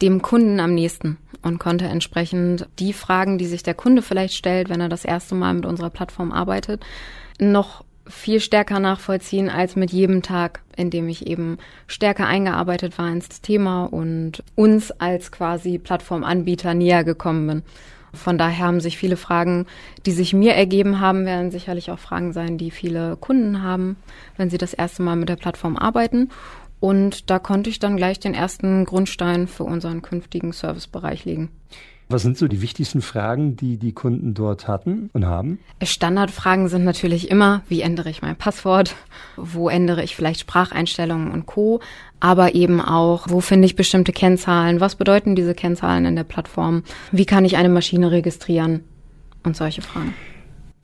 [0.00, 4.68] dem Kunden am nächsten und konnte entsprechend die Fragen, die sich der Kunde vielleicht stellt,
[4.68, 6.84] wenn er das erste Mal mit unserer Plattform arbeitet,
[7.40, 13.10] noch viel stärker nachvollziehen als mit jedem Tag, in dem ich eben stärker eingearbeitet war
[13.10, 17.62] ins Thema und uns als quasi Plattformanbieter näher gekommen bin.
[18.14, 19.66] Von daher haben sich viele Fragen,
[20.06, 23.96] die sich mir ergeben haben, werden sicherlich auch Fragen sein, die viele Kunden haben,
[24.36, 26.30] wenn sie das erste Mal mit der Plattform arbeiten.
[26.80, 31.50] Und da konnte ich dann gleich den ersten Grundstein für unseren künftigen Servicebereich legen.
[32.10, 35.58] Was sind so die wichtigsten Fragen, die die Kunden dort hatten und haben?
[35.82, 38.96] Standardfragen sind natürlich immer, wie ändere ich mein Passwort?
[39.36, 41.80] Wo ändere ich vielleicht Spracheinstellungen und Co.
[42.18, 44.80] Aber eben auch, wo finde ich bestimmte Kennzahlen?
[44.80, 46.82] Was bedeuten diese Kennzahlen in der Plattform?
[47.12, 48.84] Wie kann ich eine Maschine registrieren?
[49.44, 50.14] Und solche Fragen.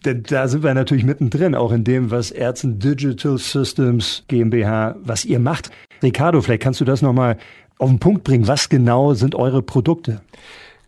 [0.04, 5.24] Denn da sind wir natürlich mittendrin, auch in dem, was Ärzten Digital Systems GmbH, was
[5.24, 5.70] ihr macht.
[6.02, 7.38] Ricardo, vielleicht kannst du das nochmal
[7.78, 8.46] auf den Punkt bringen.
[8.46, 10.20] Was genau sind eure Produkte?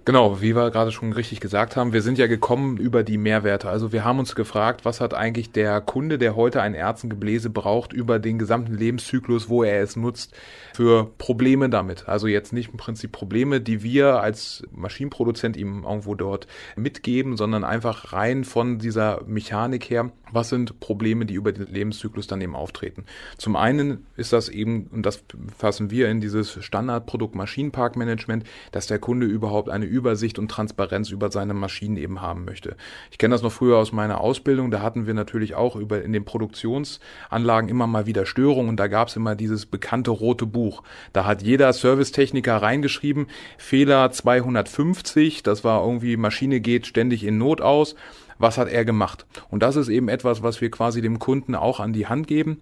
[0.07, 3.69] Genau, wie wir gerade schon richtig gesagt haben, wir sind ja gekommen über die Mehrwerte.
[3.69, 7.93] Also wir haben uns gefragt, was hat eigentlich der Kunde, der heute ein Ärztengebläse braucht,
[7.93, 10.33] über den gesamten Lebenszyklus, wo er es nutzt,
[10.75, 12.09] für Probleme damit.
[12.09, 17.65] Also jetzt nicht im Prinzip Probleme, die wir als Maschinenproduzent ihm irgendwo dort mitgeben, sondern
[17.65, 22.55] einfach rein von dieser Mechanik her, was sind Probleme, die über den Lebenszyklus dann eben
[22.55, 23.07] auftreten.
[23.39, 25.25] Zum einen ist das eben, und das
[25.57, 31.31] fassen wir in dieses Standardprodukt Maschinenparkmanagement, dass der Kunde überhaupt eine Übersicht und Transparenz über
[31.31, 32.77] seine Maschinen eben haben möchte.
[33.11, 36.13] Ich kenne das noch früher aus meiner Ausbildung, da hatten wir natürlich auch über in
[36.13, 40.83] den Produktionsanlagen immer mal wieder Störungen und da gab es immer dieses bekannte rote Buch.
[41.13, 43.27] Da hat jeder Servicetechniker reingeschrieben,
[43.59, 47.95] Fehler 250, das war irgendwie Maschine geht ständig in Not aus.
[48.39, 49.25] Was hat er gemacht?
[49.49, 52.61] Und das ist eben etwas, was wir quasi dem Kunden auch an die Hand geben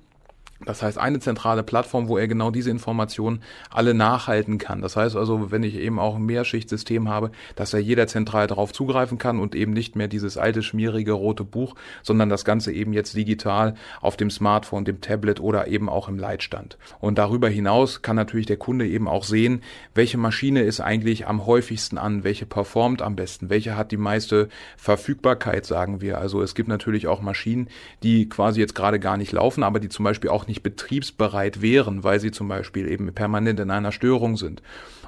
[0.66, 4.80] das heißt, eine zentrale Plattform, wo er genau diese Informationen alle nachhalten kann.
[4.80, 8.72] Das heißt also, wenn ich eben auch ein Mehrschichtsystem habe, dass er jeder zentral darauf
[8.72, 12.92] zugreifen kann und eben nicht mehr dieses alte, schmierige rote Buch, sondern das Ganze eben
[12.92, 16.78] jetzt digital auf dem Smartphone, dem Tablet oder eben auch im Leitstand.
[17.00, 19.62] Und darüber hinaus kann natürlich der Kunde eben auch sehen,
[19.94, 24.48] welche Maschine ist eigentlich am häufigsten an, welche performt am besten, welche hat die meiste
[24.76, 26.18] Verfügbarkeit, sagen wir.
[26.18, 27.68] Also es gibt natürlich auch Maschinen,
[28.02, 32.04] die quasi jetzt gerade gar nicht laufen, aber die zum Beispiel auch nicht betriebsbereit wären,
[32.04, 34.62] weil sie zum Beispiel eben permanent in einer Störung sind.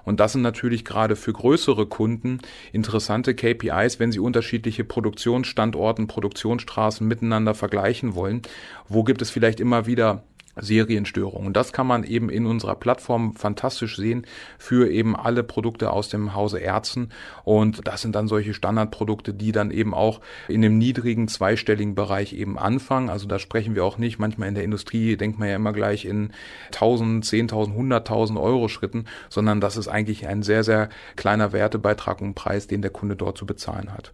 [0.04, 2.38] Und das sind natürlich gerade für größere Kunden
[2.72, 8.42] interessante KPIs, wenn sie unterschiedliche Produktionsstandorten, Produktionsstraßen miteinander vergleichen wollen.
[8.88, 10.22] Wo gibt es vielleicht immer wieder
[10.56, 11.46] Serienstörungen.
[11.48, 14.26] Und das kann man eben in unserer Plattform fantastisch sehen
[14.58, 17.10] für eben alle Produkte aus dem Hause Ärzten.
[17.44, 22.32] Und das sind dann solche Standardprodukte, die dann eben auch in dem niedrigen zweistelligen Bereich
[22.32, 23.10] eben anfangen.
[23.10, 24.18] Also da sprechen wir auch nicht.
[24.18, 26.30] Manchmal in der Industrie denkt man ja immer gleich in
[26.66, 32.34] 1000, 10.000, 100.000 Euro Schritten, sondern das ist eigentlich ein sehr, sehr kleiner Wertebeitrag und
[32.34, 34.12] Preis, den der Kunde dort zu bezahlen hat.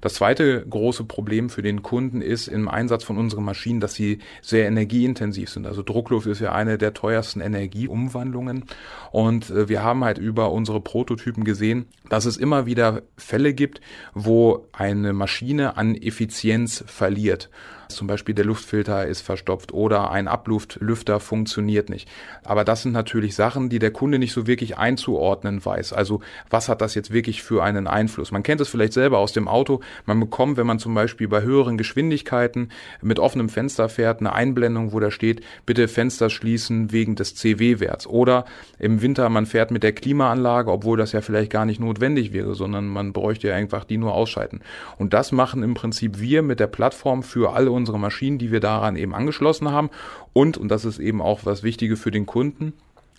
[0.00, 4.18] Das zweite große Problem für den Kunden ist im Einsatz von unseren Maschinen, dass sie
[4.42, 5.66] sehr energieintensiv sind.
[5.66, 8.64] Also Druckluft ist ja eine der teuersten Energieumwandlungen.
[9.12, 13.80] Und äh, wir haben halt über unsere Prototypen gesehen, dass es immer wieder Fälle gibt,
[14.14, 17.50] wo eine Maschine an Effizienz verliert.
[17.88, 22.08] Zum Beispiel der Luftfilter ist verstopft oder ein Abluftlüfter funktioniert nicht.
[22.44, 25.92] Aber das sind natürlich Sachen, die der Kunde nicht so wirklich einzuordnen weiß.
[25.92, 26.20] Also
[26.50, 28.32] was hat das jetzt wirklich für einen Einfluss?
[28.32, 29.80] Man kennt es vielleicht selber aus dem Auto.
[30.04, 32.70] Man bekommt, wenn man zum Beispiel bei höheren Geschwindigkeiten
[33.02, 38.06] mit offenem Fenster fährt, eine Einblendung, wo da steht, bitte Fenster schließen wegen des CW-Werts.
[38.06, 38.44] Oder
[38.78, 42.54] im Winter, man fährt mit der Klimaanlage, obwohl das ja vielleicht gar nicht notwendig wäre,
[42.54, 44.60] sondern man bräuchte ja einfach die nur ausschalten.
[44.98, 48.60] Und das machen im Prinzip wir mit der Plattform für alle unsere Maschinen, die wir
[48.60, 49.90] daran eben angeschlossen haben.
[50.32, 52.72] Und, und das ist eben auch was Wichtige für den Kunden,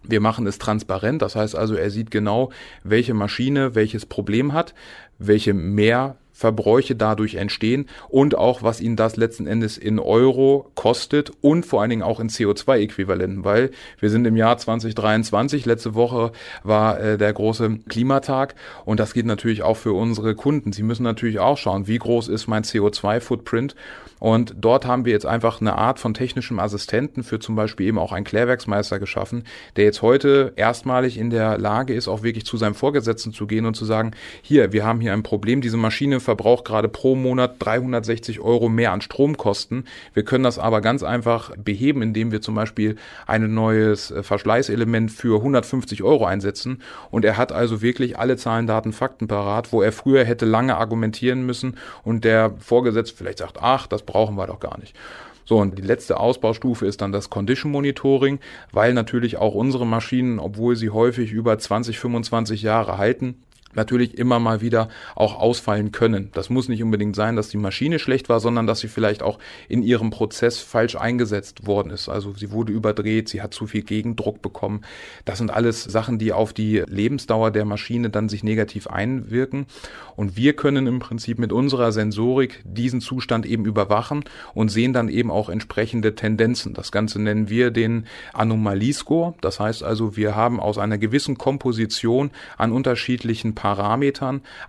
[0.03, 2.51] wir machen es transparent, das heißt also, er sieht genau,
[2.83, 4.73] welche Maschine welches Problem hat,
[5.19, 11.31] welche mehr Verbräuche dadurch entstehen und auch, was ihnen das letzten Endes in Euro kostet
[11.41, 16.31] und vor allen Dingen auch in CO2-Äquivalenten, weil wir sind im Jahr 2023, letzte Woche
[16.63, 18.53] war äh, der große Klimatag.
[18.85, 20.73] Und das geht natürlich auch für unsere Kunden.
[20.73, 23.73] Sie müssen natürlich auch schauen, wie groß ist mein CO2-Footprint
[24.19, 27.99] und dort haben wir jetzt einfach eine Art von technischem Assistenten für zum Beispiel eben
[27.99, 29.43] auch einen Klärwerksmeister geschaffen,
[29.75, 33.65] der jetzt heute erstmalig in der Lage ist, auch wirklich zu seinem Vorgesetzten zu gehen
[33.65, 34.11] und zu sagen,
[34.41, 38.91] hier, wir haben hier ein Problem, diese Maschine verbraucht gerade pro Monat 360 Euro mehr
[38.91, 39.85] an Stromkosten.
[40.13, 42.97] Wir können das aber ganz einfach beheben, indem wir zum Beispiel
[43.27, 48.67] ein neues äh, Verschleißelement für 150 Euro einsetzen und er hat also wirklich alle Zahlen,
[48.67, 53.59] Daten, Fakten parat, wo er früher hätte lange argumentieren müssen und der Vorgesetzte vielleicht sagt,
[53.61, 54.97] ach, das brauchen wir doch gar nicht.
[55.45, 58.39] So, und die letzte Ausbaustufe ist dann das Condition Monitoring,
[58.73, 63.41] weil natürlich auch unsere Maschinen, obwohl sie häufig über 20, 25 Jahre halten,
[63.77, 66.29] natürlich immer mal wieder auch ausfallen können.
[66.33, 69.39] Das muss nicht unbedingt sein, dass die Maschine schlecht war, sondern dass sie vielleicht auch
[69.69, 72.09] in ihrem Prozess falsch eingesetzt worden ist.
[72.09, 74.81] Also sie wurde überdreht, sie hat zu viel Gegendruck bekommen.
[75.25, 79.67] Das sind alles Sachen, die auf die Lebensdauer der Maschine dann sich negativ einwirken.
[80.15, 84.23] Und wir können im Prinzip mit unserer Sensorik diesen Zustand eben überwachen
[84.53, 86.73] und sehen dann eben auch entsprechende Tendenzen.
[86.73, 89.35] Das Ganze nennen wir den Anomaliescore.
[89.41, 93.66] Das heißt also, wir haben aus einer gewissen Komposition an unterschiedlichen Parametern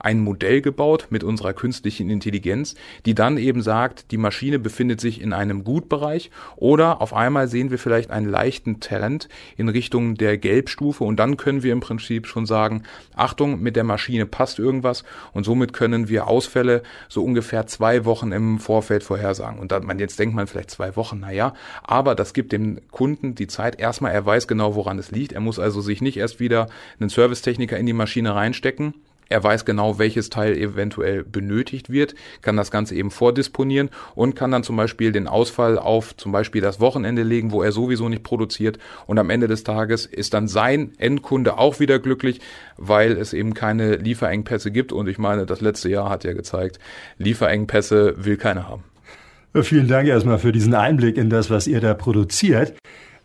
[0.00, 2.74] ein Modell gebaut mit unserer künstlichen Intelligenz,
[3.06, 7.70] die dann eben sagt, die Maschine befindet sich in einem Gutbereich oder auf einmal sehen
[7.70, 12.26] wir vielleicht einen leichten Trend in Richtung der Gelbstufe und dann können wir im Prinzip
[12.26, 12.82] schon sagen,
[13.14, 18.32] Achtung, mit der Maschine passt irgendwas und somit können wir Ausfälle so ungefähr zwei Wochen
[18.32, 19.58] im Vorfeld vorhersagen.
[19.58, 23.46] Und man, jetzt denkt man vielleicht zwei Wochen, naja, aber das gibt dem Kunden die
[23.46, 23.78] Zeit.
[23.78, 25.32] Erstmal, er weiß genau, woran es liegt.
[25.32, 26.68] Er muss also sich nicht erst wieder
[27.00, 28.87] einen Servicetechniker in die Maschine reinstecken,
[29.28, 34.50] er weiß genau, welches Teil eventuell benötigt wird, kann das Ganze eben vordisponieren und kann
[34.50, 38.22] dann zum Beispiel den Ausfall auf zum Beispiel das Wochenende legen, wo er sowieso nicht
[38.22, 38.78] produziert.
[39.06, 42.40] Und am Ende des Tages ist dann sein Endkunde auch wieder glücklich,
[42.76, 44.92] weil es eben keine Lieferengpässe gibt.
[44.92, 46.78] Und ich meine, das letzte Jahr hat ja gezeigt,
[47.18, 48.84] Lieferengpässe will keiner haben.
[49.62, 52.74] Vielen Dank erstmal für diesen Einblick in das, was ihr da produziert.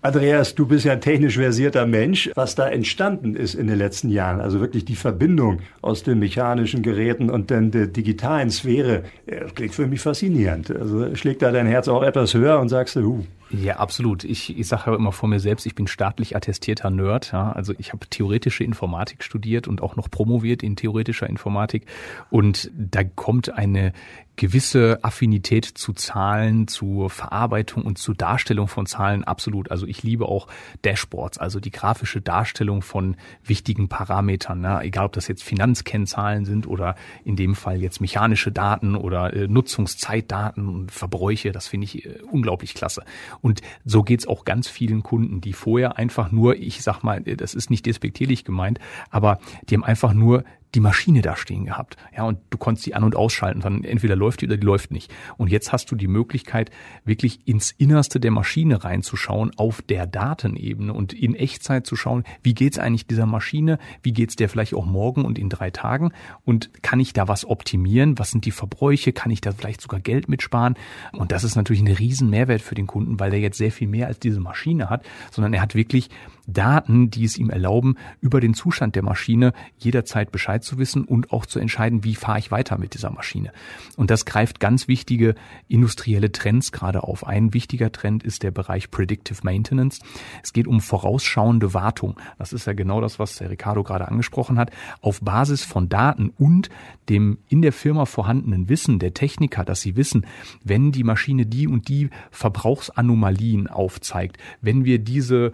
[0.03, 2.29] Andreas, du bist ja ein technisch versierter Mensch.
[2.35, 6.81] Was da entstanden ist in den letzten Jahren, also wirklich die Verbindung aus den mechanischen
[6.81, 10.69] Geräten und dann der digitalen Sphäre, das klingt für mich faszinierend.
[10.71, 13.23] Also schlägt da dein Herz auch etwas höher und sagst du, huh,
[13.53, 14.23] ja, absolut.
[14.23, 17.31] Ich, ich sage ja immer vor mir selbst, ich bin staatlich attestierter Nerd.
[17.31, 17.51] Ja.
[17.51, 21.85] Also ich habe theoretische Informatik studiert und auch noch promoviert in theoretischer Informatik.
[22.31, 23.93] Und da kommt eine
[24.35, 29.69] gewisse Affinität zu Zahlen, zu Verarbeitung und zu Darstellung von Zahlen absolut.
[29.69, 30.47] Also ich liebe auch
[30.81, 34.79] Dashboards, also die grafische Darstellung von wichtigen Parametern, ne?
[34.81, 39.47] egal ob das jetzt Finanzkennzahlen sind oder in dem Fall jetzt mechanische Daten oder äh,
[39.47, 41.51] Nutzungszeitdaten und Verbräuche.
[41.51, 43.03] Das finde ich äh, unglaublich klasse.
[43.41, 47.35] Und so geht's auch ganz vielen Kunden, die vorher einfach nur, ich sag mal, äh,
[47.35, 48.79] das ist nicht despektierlich gemeint,
[49.11, 50.43] aber die haben einfach nur
[50.75, 51.97] die Maschine da stehen gehabt.
[52.15, 53.61] Ja, und du konntest sie an- und ausschalten.
[53.61, 55.13] Dann entweder läuft die oder die läuft nicht.
[55.37, 56.71] Und jetzt hast du die Möglichkeit,
[57.05, 62.53] wirklich ins Innerste der Maschine reinzuschauen, auf der Datenebene und in Echtzeit zu schauen, wie
[62.53, 63.77] geht's eigentlich dieser Maschine?
[64.01, 66.11] Wie geht's der vielleicht auch morgen und in drei Tagen?
[66.43, 68.17] Und kann ich da was optimieren?
[68.17, 69.13] Was sind die Verbräuche?
[69.13, 70.75] Kann ich da vielleicht sogar Geld mitsparen?
[71.11, 73.87] Und das ist natürlich ein riesen Mehrwert für den Kunden, weil der jetzt sehr viel
[73.87, 76.09] mehr als diese Maschine hat, sondern er hat wirklich
[76.47, 81.31] Daten, die es ihm erlauben, über den Zustand der Maschine jederzeit Bescheid zu wissen und
[81.31, 83.51] auch zu entscheiden, wie fahre ich weiter mit dieser Maschine.
[83.95, 85.35] Und das greift ganz wichtige
[85.67, 87.25] industrielle Trends gerade auf.
[87.25, 89.99] Ein wichtiger Trend ist der Bereich Predictive Maintenance.
[90.43, 92.19] Es geht um vorausschauende Wartung.
[92.37, 94.71] Das ist ja genau das, was der Ricardo gerade angesprochen hat.
[95.01, 96.69] Auf Basis von Daten und
[97.09, 100.25] dem in der Firma vorhandenen Wissen der Techniker, dass sie wissen,
[100.63, 105.51] wenn die Maschine die und die Verbrauchsanomalien aufzeigt, wenn wir diese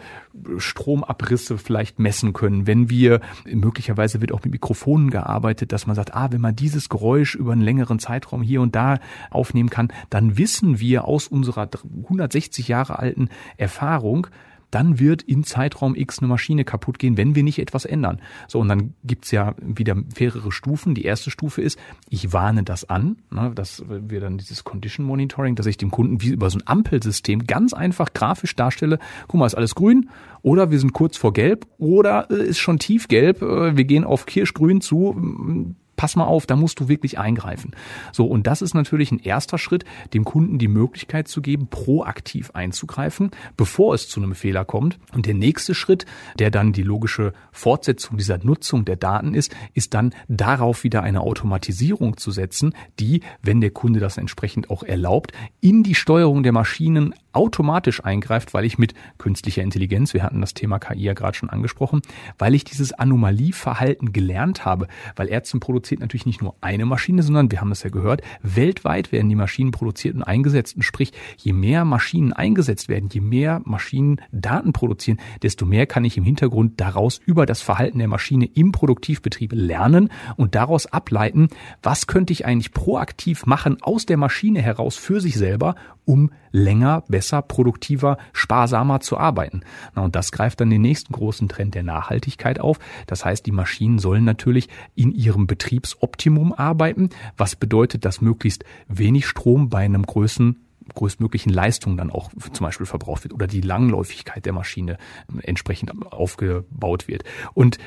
[0.80, 6.14] Stromabrisse vielleicht messen können, wenn wir, möglicherweise wird auch mit Mikrofonen gearbeitet, dass man sagt,
[6.16, 9.00] ah, wenn man dieses Geräusch über einen längeren Zeitraum hier und da
[9.30, 11.70] aufnehmen kann, dann wissen wir aus unserer
[12.04, 14.28] 160 Jahre alten Erfahrung,
[14.72, 18.22] dann wird in Zeitraum X eine Maschine kaputt gehen, wenn wir nicht etwas ändern.
[18.48, 20.96] So, und dann gibt's ja wieder mehrere Stufen.
[20.96, 25.56] Die erste Stufe ist, ich warne das an, ne, dass wir dann dieses Condition Monitoring,
[25.56, 29.46] dass ich dem Kunden wie über so ein Ampelsystem ganz einfach grafisch darstelle, guck mal,
[29.46, 30.10] ist alles grün
[30.42, 34.26] oder wir sind kurz vor gelb oder äh, ist schon tiefgelb, äh, wir gehen auf
[34.26, 37.72] kirschgrün zu, pass mal auf, da musst du wirklich eingreifen.
[38.14, 39.84] So, und das ist natürlich ein erster Schritt,
[40.14, 44.98] dem Kunden die Möglichkeit zu geben, proaktiv einzugreifen, bevor es zu einem Fehler kommt.
[45.14, 46.06] Und der nächste Schritt,
[46.40, 51.20] der dann die logische Fortsetzung dieser Nutzung der Daten ist, ist dann darauf wieder eine
[51.20, 56.54] Automatisierung zu setzen, die, wenn der Kunde das entsprechend auch erlaubt, in die Steuerung der
[56.54, 61.38] Maschinen automatisch eingreift, weil ich mit künstlicher Intelligenz, wir hatten das Thema KI ja gerade
[61.38, 62.02] schon angesprochen,
[62.38, 67.52] weil ich dieses Anomalieverhalten gelernt habe, weil zum produziert natürlich nicht nur eine Maschine, sondern
[67.52, 70.76] wir haben es ja gehört, weltweit werden die Maschinen produziert und eingesetzt.
[70.76, 76.06] Und sprich, je mehr Maschinen eingesetzt werden, je mehr Maschinen Daten produzieren, desto mehr kann
[76.06, 81.48] ich im Hintergrund daraus über das Verhalten der Maschine im Produktivbetrieb lernen und daraus ableiten,
[81.82, 85.76] was könnte ich eigentlich proaktiv machen aus der Maschine heraus für sich selber,
[86.10, 89.62] um länger, besser, produktiver, sparsamer zu arbeiten.
[89.94, 92.80] Na, und das greift dann den nächsten großen Trend der Nachhaltigkeit auf.
[93.06, 99.28] Das heißt, die Maschinen sollen natürlich in ihrem Betriebsoptimum arbeiten, was bedeutet, dass möglichst wenig
[99.28, 100.58] Strom bei einem größeren
[100.96, 104.98] größtmöglichen Leistung dann auch zum Beispiel verbraucht wird oder die Langläufigkeit der Maschine
[105.44, 107.24] entsprechend aufgebaut wird.
[107.54, 107.78] Und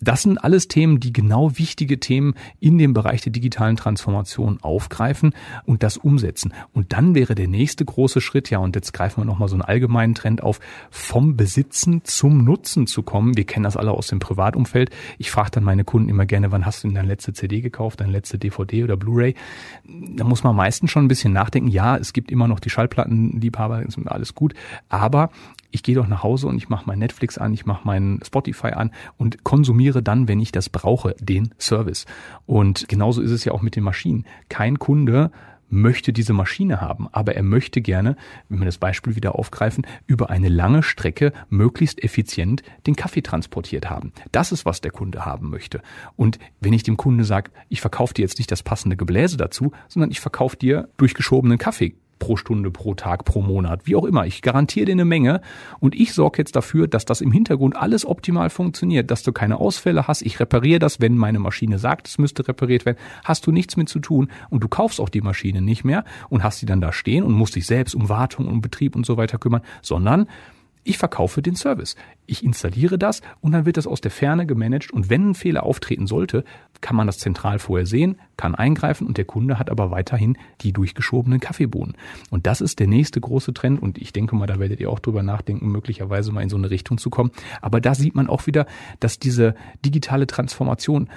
[0.00, 5.34] das sind alles Themen, die genau wichtige Themen in dem Bereich der digitalen Transformation aufgreifen
[5.64, 6.52] und das umsetzen.
[6.72, 9.62] Und dann wäre der nächste große Schritt, ja, und jetzt greifen wir nochmal so einen
[9.62, 13.36] allgemeinen Trend auf, vom Besitzen zum Nutzen zu kommen.
[13.36, 14.90] Wir kennen das alle aus dem Privatumfeld.
[15.18, 18.00] Ich frage dann meine Kunden immer gerne, wann hast du denn deine letzte CD gekauft,
[18.00, 19.34] deine letzte DVD oder Blu-ray?
[19.84, 21.68] Da muss man meistens schon ein bisschen nachdenken.
[21.68, 24.54] Ja, es gibt immer noch die Schallplattenliebhaber, ist alles gut.
[24.88, 25.30] Aber
[25.70, 28.68] ich gehe doch nach Hause und ich mache mein Netflix an, ich mache mein Spotify
[28.68, 32.06] an und konsumiere dann, wenn ich das brauche, den Service.
[32.46, 34.24] Und genauso ist es ja auch mit den Maschinen.
[34.48, 35.30] Kein Kunde
[35.70, 38.16] möchte diese Maschine haben, aber er möchte gerne,
[38.48, 43.90] wenn wir das Beispiel wieder aufgreifen, über eine lange Strecke möglichst effizient den Kaffee transportiert
[43.90, 44.12] haben.
[44.32, 45.82] Das ist, was der Kunde haben möchte.
[46.16, 49.72] Und wenn ich dem Kunde sage, ich verkaufe dir jetzt nicht das passende Gebläse dazu,
[49.88, 54.26] sondern ich verkaufe dir durchgeschobenen Kaffee, pro Stunde, pro Tag, pro Monat, wie auch immer.
[54.26, 55.40] Ich garantiere dir eine Menge
[55.80, 59.58] und ich sorge jetzt dafür, dass das im Hintergrund alles optimal funktioniert, dass du keine
[59.58, 60.22] Ausfälle hast.
[60.22, 62.98] Ich repariere das, wenn meine Maschine sagt, es müsste repariert werden.
[63.24, 66.42] Hast du nichts mit zu tun und du kaufst auch die Maschine nicht mehr und
[66.42, 69.16] hast sie dann da stehen und musst dich selbst um Wartung, um Betrieb und so
[69.16, 70.26] weiter kümmern, sondern
[70.88, 71.96] ich verkaufe den Service.
[72.26, 75.64] Ich installiere das und dann wird das aus der Ferne gemanagt und wenn ein Fehler
[75.64, 76.44] auftreten sollte,
[76.80, 80.72] kann man das zentral vorher sehen, kann eingreifen und der Kunde hat aber weiterhin die
[80.72, 81.94] durchgeschobenen Kaffeebohnen.
[82.30, 85.00] Und das ist der nächste große Trend und ich denke mal, da werdet ihr auch
[85.00, 87.32] drüber nachdenken, möglicherweise mal in so eine Richtung zu kommen.
[87.60, 88.66] Aber da sieht man auch wieder,
[89.00, 91.08] dass diese digitale Transformation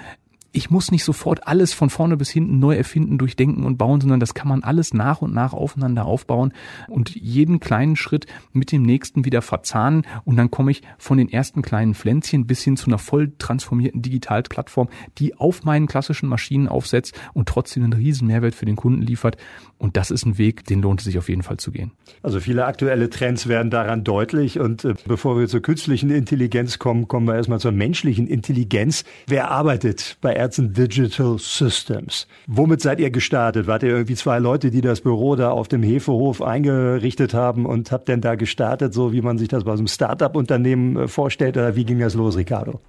[0.52, 4.20] ich muss nicht sofort alles von vorne bis hinten neu erfinden, durchdenken und bauen, sondern
[4.20, 6.52] das kann man alles nach und nach aufeinander aufbauen
[6.88, 11.30] und jeden kleinen Schritt mit dem nächsten wieder verzahnen und dann komme ich von den
[11.30, 14.88] ersten kleinen Pflänzchen bis hin zu einer voll transformierten Digitalplattform,
[15.18, 19.36] die auf meinen klassischen Maschinen aufsetzt und trotzdem einen riesen Mehrwert für den Kunden liefert.
[19.78, 21.90] Und das ist ein Weg, den lohnt es sich auf jeden Fall zu gehen.
[22.22, 24.60] Also viele aktuelle Trends werden daran deutlich.
[24.60, 29.02] Und äh, bevor wir zur künstlichen Intelligenz kommen, kommen wir erstmal zur menschlichen Intelligenz.
[29.26, 32.26] Wer arbeitet bei Ärzten Digital Systems?
[32.48, 33.68] Womit seid ihr gestartet?
[33.68, 37.92] Wart ihr irgendwie zwei Leute, die das Büro da auf dem Hefehof eingerichtet haben und
[37.92, 41.56] habt denn da gestartet, so wie man sich das bei so einem Start-up-Unternehmen äh, vorstellt?
[41.56, 42.80] Oder wie ging das los, Ricardo?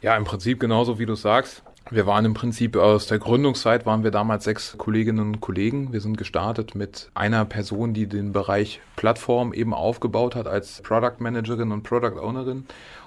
[0.00, 1.64] Ja, im Prinzip genauso wie du sagst.
[1.90, 5.92] Wir waren im Prinzip aus der Gründungszeit waren wir damals sechs Kolleginnen und Kollegen.
[5.92, 11.18] Wir sind gestartet mit einer Person, die den Bereich Plattform eben aufgebaut hat als Product
[11.18, 12.66] Managerin und Product Ownerin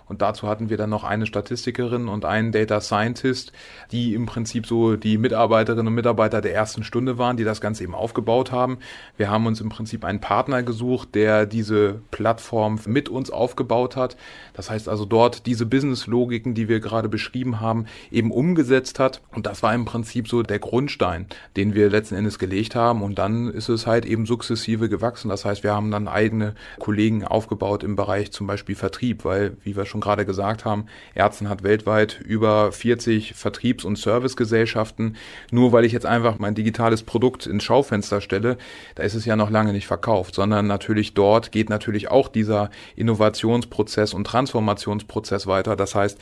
[0.10, 3.54] und dazu hatten wir dann noch eine Statistikerin und einen Data Scientist,
[3.92, 7.84] die im Prinzip so die Mitarbeiterinnen und Mitarbeiter der ersten Stunde waren, die das Ganze
[7.84, 8.80] eben aufgebaut haben.
[9.18, 14.18] Wir haben uns im Prinzip einen Partner gesucht, der diese Plattform mit uns aufgebaut hat.
[14.54, 19.22] Das heißt also dort diese Business-Logiken, die wir gerade beschrieben haben, eben umgesetzt hat.
[19.36, 23.04] Und das war im Prinzip so der Grundstein, den wir letzten Endes gelegt haben.
[23.04, 25.30] Und dann ist es halt eben sukzessive gewachsen.
[25.30, 29.76] Das heißt, wir haben dann eigene Kollegen aufgebaut im Bereich zum Beispiel Vertrieb, weil, wie
[29.76, 35.18] wir schon schon gerade gesagt haben, Ärzten hat weltweit über 40 Vertriebs- und Servicegesellschaften.
[35.52, 38.58] Nur weil ich jetzt einfach mein digitales Produkt ins Schaufenster stelle,
[38.96, 42.70] da ist es ja noch lange nicht verkauft, sondern natürlich dort geht natürlich auch dieser
[42.96, 45.76] Innovationsprozess und Transformationsprozess weiter.
[45.76, 46.18] Das heißt,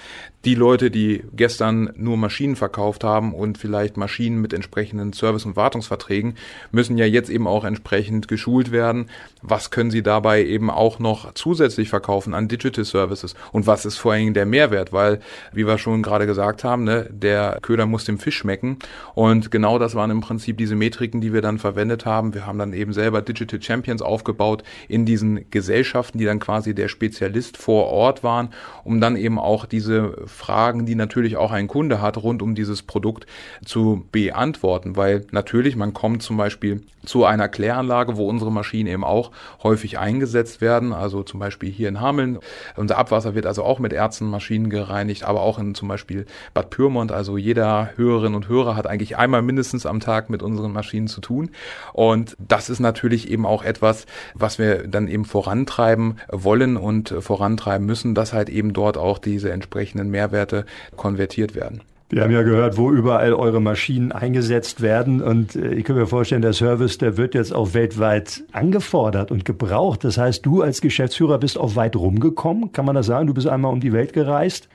[0.45, 5.55] die Leute, die gestern nur Maschinen verkauft haben und vielleicht Maschinen mit entsprechenden Service- und
[5.55, 6.35] Wartungsverträgen,
[6.71, 9.09] müssen ja jetzt eben auch entsprechend geschult werden.
[9.41, 13.35] Was können sie dabei eben auch noch zusätzlich verkaufen an Digital Services?
[13.51, 15.19] Und was ist vor allen Dingen der Mehrwert, weil,
[15.53, 18.77] wie wir schon gerade gesagt haben, ne, der Köder muss dem Fisch schmecken
[19.13, 22.33] und genau das waren im Prinzip diese Metriken, die wir dann verwendet haben.
[22.33, 26.87] Wir haben dann eben selber Digital Champions aufgebaut in diesen Gesellschaften, die dann quasi der
[26.87, 28.49] Spezialist vor Ort waren,
[28.83, 32.83] um dann eben auch diese Fragen, die natürlich auch ein Kunde hat, rund um dieses
[32.83, 33.25] Produkt
[33.65, 39.03] zu beantworten, weil natürlich man kommt zum Beispiel zu einer Kläranlage, wo unsere Maschinen eben
[39.03, 39.31] auch
[39.63, 42.39] häufig eingesetzt werden, also zum Beispiel hier in Hameln.
[42.75, 47.11] Unser Abwasser wird also auch mit Ärztenmaschinen gereinigt, aber auch in zum Beispiel Bad Pyrmont.
[47.11, 51.21] Also jeder Hörerin und Hörer hat eigentlich einmal mindestens am Tag mit unseren Maschinen zu
[51.21, 51.49] tun.
[51.91, 54.05] Und das ist natürlich eben auch etwas,
[54.35, 59.49] was wir dann eben vorantreiben wollen und vorantreiben müssen, dass halt eben dort auch diese
[59.49, 61.81] entsprechenden Mehrwerte konvertiert werden.
[62.09, 65.21] Wir haben ja gehört, wo überall eure Maschinen eingesetzt werden.
[65.21, 69.43] Und äh, ich kann mir vorstellen, der Service, der wird jetzt auch weltweit angefordert und
[69.43, 70.05] gebraucht.
[70.05, 72.71] Das heißt, du als Geschäftsführer bist auch weit rumgekommen.
[72.71, 73.27] Kann man das sagen?
[73.27, 74.69] Du bist einmal um die Welt gereist.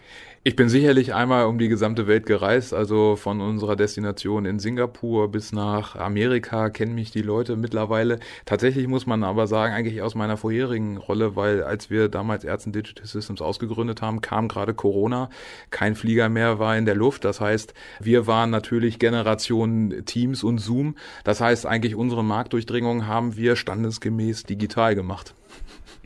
[0.44, 5.30] Ich bin sicherlich einmal um die gesamte Welt gereist, also von unserer Destination in Singapur
[5.30, 8.18] bis nach Amerika kennen mich die Leute mittlerweile.
[8.44, 12.72] Tatsächlich muss man aber sagen, eigentlich aus meiner vorherigen Rolle, weil als wir damals Ärzten
[12.72, 15.30] Digital Systems ausgegründet haben, kam gerade Corona,
[15.70, 17.24] kein Flieger mehr war in der Luft.
[17.24, 20.96] Das heißt, wir waren natürlich Generation Teams und Zoom.
[21.22, 25.34] Das heißt, eigentlich unsere Marktdurchdringung haben wir standesgemäß digital gemacht.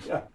[0.06, 0.28] Ja.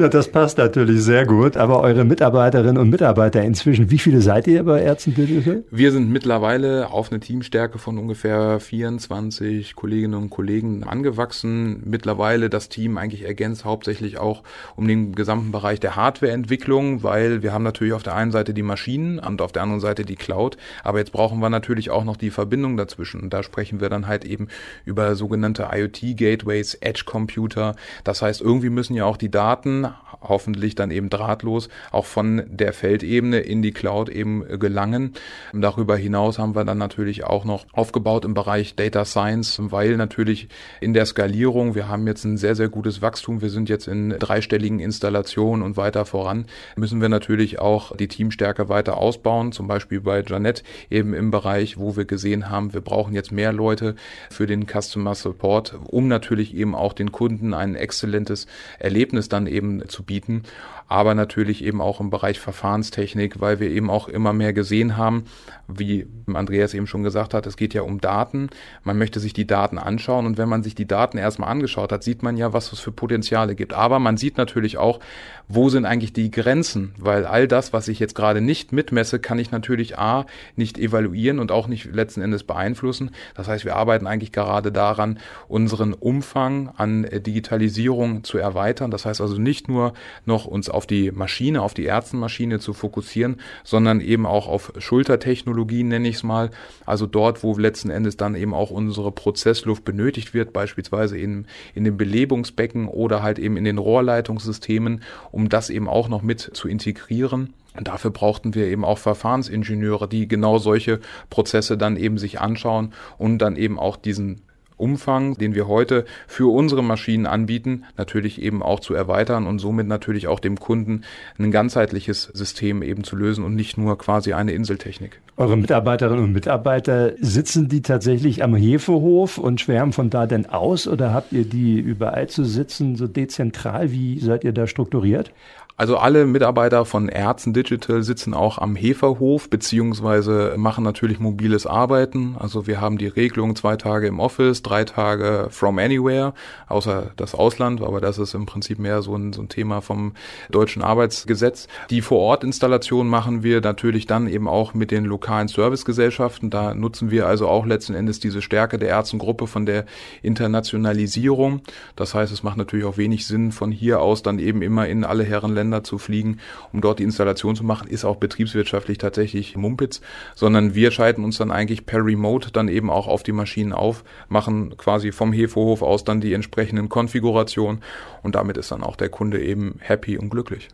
[0.00, 1.58] Ja, das passt natürlich sehr gut.
[1.58, 5.62] Aber eure Mitarbeiterinnen und Mitarbeiter inzwischen, wie viele seid ihr bei Ärzten Digital?
[5.70, 11.82] Wir sind mittlerweile auf eine Teamstärke von ungefähr 24 Kolleginnen und Kollegen angewachsen.
[11.84, 14.42] Mittlerweile das Team eigentlich ergänzt hauptsächlich auch
[14.74, 18.62] um den gesamten Bereich der Hardwareentwicklung, weil wir haben natürlich auf der einen Seite die
[18.62, 20.56] Maschinen und auf der anderen Seite die Cloud.
[20.82, 23.20] Aber jetzt brauchen wir natürlich auch noch die Verbindung dazwischen.
[23.20, 24.48] Und da sprechen wir dann halt eben
[24.86, 27.76] über sogenannte IoT-Gateways, Edge-Computer.
[28.02, 29.89] Das heißt, irgendwie müssen ja auch die Daten
[30.20, 35.14] hoffentlich dann eben drahtlos auch von der Feldebene in die Cloud eben gelangen.
[35.52, 40.48] Darüber hinaus haben wir dann natürlich auch noch aufgebaut im Bereich Data Science, weil natürlich
[40.80, 44.10] in der Skalierung, wir haben jetzt ein sehr, sehr gutes Wachstum, wir sind jetzt in
[44.10, 50.00] dreistelligen Installationen und weiter voran, müssen wir natürlich auch die Teamstärke weiter ausbauen, zum Beispiel
[50.00, 53.94] bei Janet eben im Bereich, wo wir gesehen haben, wir brauchen jetzt mehr Leute
[54.30, 58.46] für den Customer Support, um natürlich eben auch den Kunden ein exzellentes
[58.78, 60.42] Erlebnis dann eben zu bieten,
[60.90, 65.24] aber natürlich eben auch im Bereich Verfahrenstechnik, weil wir eben auch immer mehr gesehen haben,
[65.68, 68.50] wie Andreas eben schon gesagt hat, es geht ja um Daten.
[68.82, 72.02] Man möchte sich die Daten anschauen und wenn man sich die Daten erstmal angeschaut hat,
[72.02, 73.72] sieht man ja, was es für Potenziale gibt.
[73.72, 74.98] Aber man sieht natürlich auch,
[75.46, 79.38] wo sind eigentlich die Grenzen, weil all das, was ich jetzt gerade nicht mitmesse, kann
[79.38, 80.26] ich natürlich A,
[80.56, 83.12] nicht evaluieren und auch nicht letzten Endes beeinflussen.
[83.34, 88.90] Das heißt, wir arbeiten eigentlich gerade daran, unseren Umfang an Digitalisierung zu erweitern.
[88.90, 89.92] Das heißt also nicht nur
[90.24, 95.88] noch uns auf die Maschine, auf die Ärztenmaschine zu fokussieren, sondern eben auch auf Schultertechnologien,
[95.88, 96.50] nenne ich es mal.
[96.86, 101.84] Also dort, wo letzten Endes dann eben auch unsere Prozessluft benötigt wird, beispielsweise in, in
[101.84, 106.68] den Belebungsbecken oder halt eben in den Rohrleitungssystemen, um das eben auch noch mit zu
[106.68, 107.54] integrieren.
[107.76, 112.92] Und dafür brauchten wir eben auch Verfahrensingenieure, die genau solche Prozesse dann eben sich anschauen
[113.16, 114.42] und dann eben auch diesen
[114.80, 119.86] Umfang, den wir heute für unsere Maschinen anbieten, natürlich eben auch zu erweitern und somit
[119.86, 121.02] natürlich auch dem Kunden
[121.38, 125.20] ein ganzheitliches System eben zu lösen und nicht nur quasi eine Inseltechnik.
[125.36, 130.86] Eure Mitarbeiterinnen und Mitarbeiter, sitzen die tatsächlich am Hefehof und schwärmen von da denn aus
[130.86, 133.90] oder habt ihr die überall zu sitzen, so dezentral?
[133.90, 135.32] Wie seid ihr da strukturiert?
[135.80, 142.36] Also alle Mitarbeiter von Ärzten Digital sitzen auch am Heferhof beziehungsweise machen natürlich mobiles Arbeiten.
[142.38, 146.34] Also wir haben die Regelung zwei Tage im Office, drei Tage from anywhere,
[146.68, 150.12] außer das Ausland, aber das ist im Prinzip mehr so ein, so ein Thema vom
[150.50, 151.66] deutschen Arbeitsgesetz.
[151.88, 156.50] Die Vor-Ort-Installation machen wir natürlich dann eben auch mit den lokalen Servicegesellschaften.
[156.50, 159.86] Da nutzen wir also auch letzten Endes diese Stärke der Ärztengruppe von der
[160.20, 161.62] Internationalisierung.
[161.96, 165.04] Das heißt, es macht natürlich auch wenig Sinn, von hier aus dann eben immer in
[165.04, 166.38] alle Herrenländer Länder zu fliegen,
[166.72, 170.00] um dort die Installation zu machen, ist auch betriebswirtschaftlich tatsächlich Mumpitz,
[170.34, 174.04] sondern wir schalten uns dann eigentlich per Remote dann eben auch auf die Maschinen auf,
[174.28, 177.82] machen quasi vom Hefehof aus dann die entsprechenden Konfigurationen
[178.22, 180.68] und damit ist dann auch der Kunde eben happy und glücklich.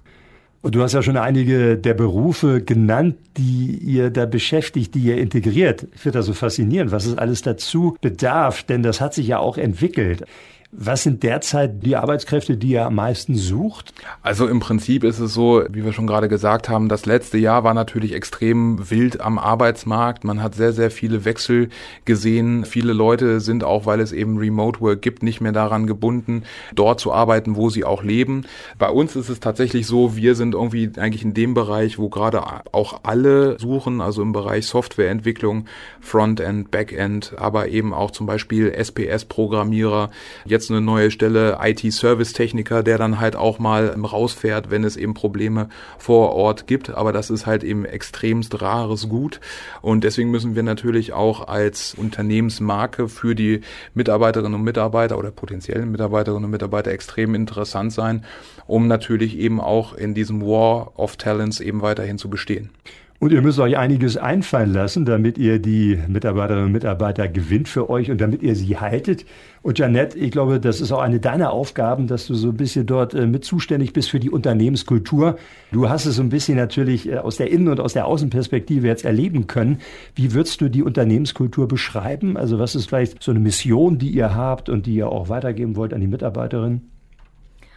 [0.63, 5.19] Und du hast ja schon einige der Berufe genannt, die ihr da beschäftigt, die ihr
[5.19, 5.87] integriert.
[5.95, 9.39] Ich finde das so faszinierend, was es alles dazu bedarf, denn das hat sich ja
[9.39, 10.25] auch entwickelt.
[10.73, 13.95] Was sind derzeit die Arbeitskräfte, die ihr am meisten sucht?
[14.23, 17.63] Also im Prinzip ist es so, wie wir schon gerade gesagt haben, das letzte Jahr
[17.63, 20.25] war natürlich extrem wild am Arbeitsmarkt.
[20.25, 21.69] Man hat sehr, sehr viele Wechsel
[22.05, 22.65] gesehen.
[22.65, 26.43] Viele Leute sind auch, weil es eben Remote Work gibt, nicht mehr daran gebunden,
[26.75, 28.45] dort zu arbeiten, wo sie auch leben.
[28.77, 32.43] Bei uns ist es tatsächlich so, wir sind irgendwie eigentlich in dem Bereich, wo gerade
[32.73, 35.67] auch alle suchen, also im Bereich Softwareentwicklung,
[36.01, 40.11] Frontend, Backend, aber eben auch zum Beispiel SPS-Programmierer.
[40.45, 45.13] Jetzt jetzt eine neue Stelle IT-Service-Techniker, der dann halt auch mal rausfährt, wenn es eben
[45.13, 46.91] Probleme vor Ort gibt.
[46.91, 49.41] Aber das ist halt eben extremst rares Gut.
[49.83, 53.61] Und deswegen müssen wir natürlich auch als Unternehmensmarke für die
[53.95, 58.25] Mitarbeiterinnen und Mitarbeiter oder potenziellen Mitarbeiterinnen und Mitarbeiter extrem interessant sein,
[58.67, 62.71] um natürlich eben auch in diesem War of Talents eben weiterhin zu bestehen.
[63.19, 67.89] Und ihr müsst euch einiges einfallen lassen, damit ihr die Mitarbeiterinnen und Mitarbeiter gewinnt für
[67.89, 69.25] euch und damit ihr sie haltet.
[69.63, 72.87] Und Janette, ich glaube, das ist auch eine deiner Aufgaben, dass du so ein bisschen
[72.87, 75.39] dort äh, mit zuständig bist für die Unternehmenskultur.
[75.73, 78.87] Du hast es so ein bisschen natürlich äh, aus der Innen- und aus der Außenperspektive
[78.87, 79.79] jetzt erleben können.
[80.15, 82.37] Wie würdest du die Unternehmenskultur beschreiben?
[82.37, 85.75] Also was ist vielleicht so eine Mission, die ihr habt und die ihr auch weitergeben
[85.75, 86.91] wollt an die Mitarbeiterinnen?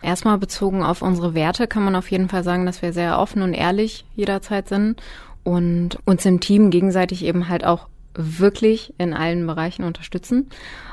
[0.02, 3.42] Erstmal bezogen auf unsere Werte kann man auf jeden Fall sagen, dass wir sehr offen
[3.42, 5.02] und ehrlich jederzeit sind
[5.44, 10.50] und uns im Team gegenseitig eben halt auch wirklich in allen Bereichen unterstützen.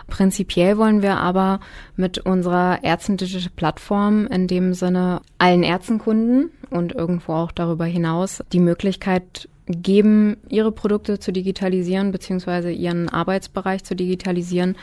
[0.07, 1.61] Prinzipiell wollen wir aber
[1.97, 8.61] mit unserer ärztendische Plattform in dem Sinne allen Ärztenkunden und irgendwo auch darüber hinaus die
[8.61, 14.76] Möglichkeit geben, ihre Produkte zu digitalisieren beziehungsweise ihren Arbeitsbereich zu digitalisieren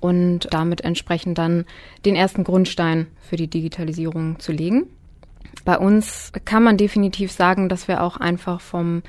[0.00, 1.66] und damit entsprechend dann
[2.06, 4.86] den ersten Grundstein für die Digitalisierung zu legen.
[5.64, 9.02] Bei uns kann man definitiv sagen, dass wir auch einfach vom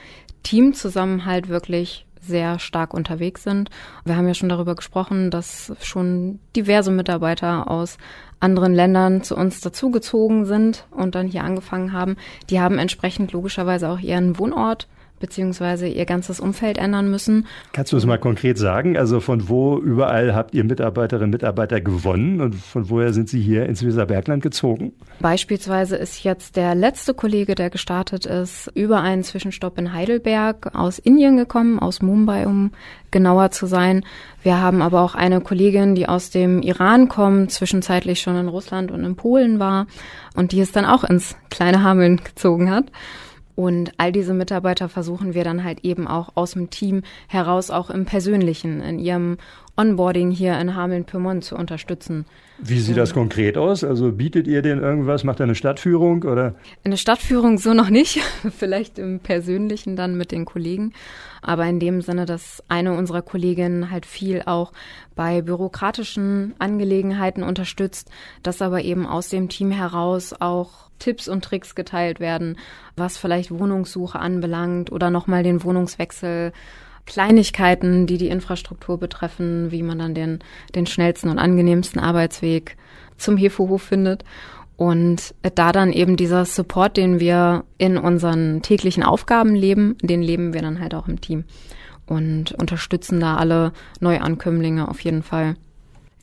[0.43, 3.69] Teamzusammenhalt wirklich sehr stark unterwegs sind.
[4.05, 7.97] Wir haben ja schon darüber gesprochen, dass schon diverse Mitarbeiter aus
[8.39, 12.17] anderen Ländern zu uns dazugezogen sind und dann hier angefangen haben.
[12.49, 14.87] Die haben entsprechend logischerweise auch ihren Wohnort
[15.21, 17.47] beziehungsweise ihr ganzes Umfeld ändern müssen.
[17.71, 18.97] Kannst du es mal konkret sagen?
[18.97, 23.41] Also von wo überall habt ihr Mitarbeiterinnen und Mitarbeiter gewonnen und von woher sind sie
[23.41, 24.93] hier ins Weserbergland gezogen?
[25.19, 30.99] Beispielsweise ist jetzt der letzte Kollege, der gestartet ist, über einen Zwischenstopp in Heidelberg aus
[30.99, 32.71] Indien gekommen, aus Mumbai, um
[33.11, 34.03] genauer zu sein.
[34.41, 38.91] Wir haben aber auch eine Kollegin, die aus dem Iran kommt, zwischenzeitlich schon in Russland
[38.91, 39.85] und in Polen war
[40.35, 42.85] und die es dann auch ins kleine Hameln gezogen hat.
[43.55, 47.89] Und all diese Mitarbeiter versuchen wir dann halt eben auch aus dem Team heraus auch
[47.89, 49.37] im Persönlichen, in ihrem
[49.81, 52.25] Onboarding hier in Hameln-Pyrmont zu unterstützen.
[52.59, 53.83] Wie sieht das konkret aus?
[53.83, 55.23] Also bietet ihr denen irgendwas?
[55.23, 56.53] Macht ihr eine Stadtführung oder?
[56.83, 58.19] Eine Stadtführung so noch nicht.
[58.57, 60.93] Vielleicht im Persönlichen dann mit den Kollegen.
[61.41, 64.73] Aber in dem Sinne, dass eine unserer Kolleginnen halt viel auch
[65.15, 68.11] bei bürokratischen Angelegenheiten unterstützt,
[68.43, 72.57] dass aber eben aus dem Team heraus auch Tipps und Tricks geteilt werden,
[72.95, 76.53] was vielleicht Wohnungssuche anbelangt oder nochmal den Wohnungswechsel
[77.11, 80.39] Kleinigkeiten, die die Infrastruktur betreffen, wie man dann den,
[80.75, 82.77] den schnellsten und angenehmsten Arbeitsweg
[83.17, 84.23] zum Hefehof findet.
[84.77, 90.53] Und da dann eben dieser Support, den wir in unseren täglichen Aufgaben leben, den leben
[90.53, 91.43] wir dann halt auch im Team
[92.05, 95.57] und unterstützen da alle Neuankömmlinge auf jeden Fall.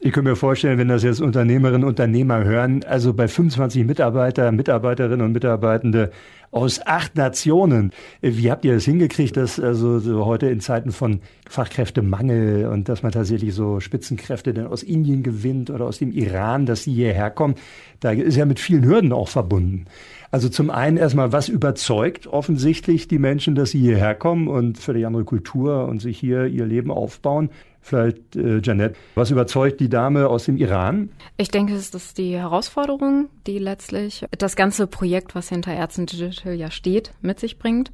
[0.00, 4.52] Ich kann mir vorstellen, wenn das jetzt Unternehmerinnen und Unternehmer hören, also bei 25 Mitarbeiter,
[4.52, 6.12] Mitarbeiterinnen und Mitarbeitende
[6.52, 7.92] aus acht Nationen.
[8.20, 13.02] Wie habt ihr das hingekriegt, dass also so heute in Zeiten von Fachkräftemangel und dass
[13.02, 17.30] man tatsächlich so Spitzenkräfte denn aus Indien gewinnt oder aus dem Iran, dass sie hierher
[17.30, 17.56] kommen?
[17.98, 19.86] Da ist ja mit vielen Hürden auch verbunden.
[20.30, 25.06] Also zum einen erstmal, was überzeugt offensichtlich die Menschen, dass sie hierher kommen und völlig
[25.06, 27.50] andere Kultur und sich hier ihr Leben aufbauen.
[27.88, 31.08] Vielleicht, äh, Janet, was überzeugt die Dame aus dem Iran?
[31.38, 36.52] Ich denke, es ist die Herausforderung, die letztlich das ganze Projekt, was hinter Ärzten Digital
[36.52, 37.90] ja steht, mit sich bringt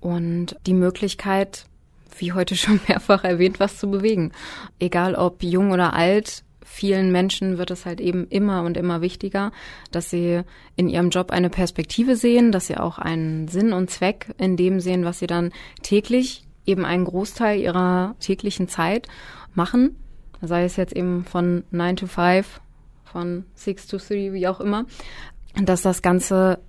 [0.00, 1.64] und die Möglichkeit,
[2.18, 4.32] wie heute schon mehrfach erwähnt, was zu bewegen.
[4.80, 9.50] Egal ob jung oder alt, vielen Menschen wird es halt eben immer und immer wichtiger,
[9.92, 10.42] dass sie
[10.76, 14.80] in ihrem Job eine Perspektive sehen, dass sie auch einen Sinn und Zweck in dem
[14.80, 19.08] sehen, was sie dann täglich, eben einen Großteil ihrer täglichen Zeit
[19.58, 19.96] machen.
[20.40, 22.60] Sei es jetzt eben von 9 to 5,
[23.04, 24.86] von 6 to 3, wie auch immer.
[25.60, 26.60] Dass das Ganze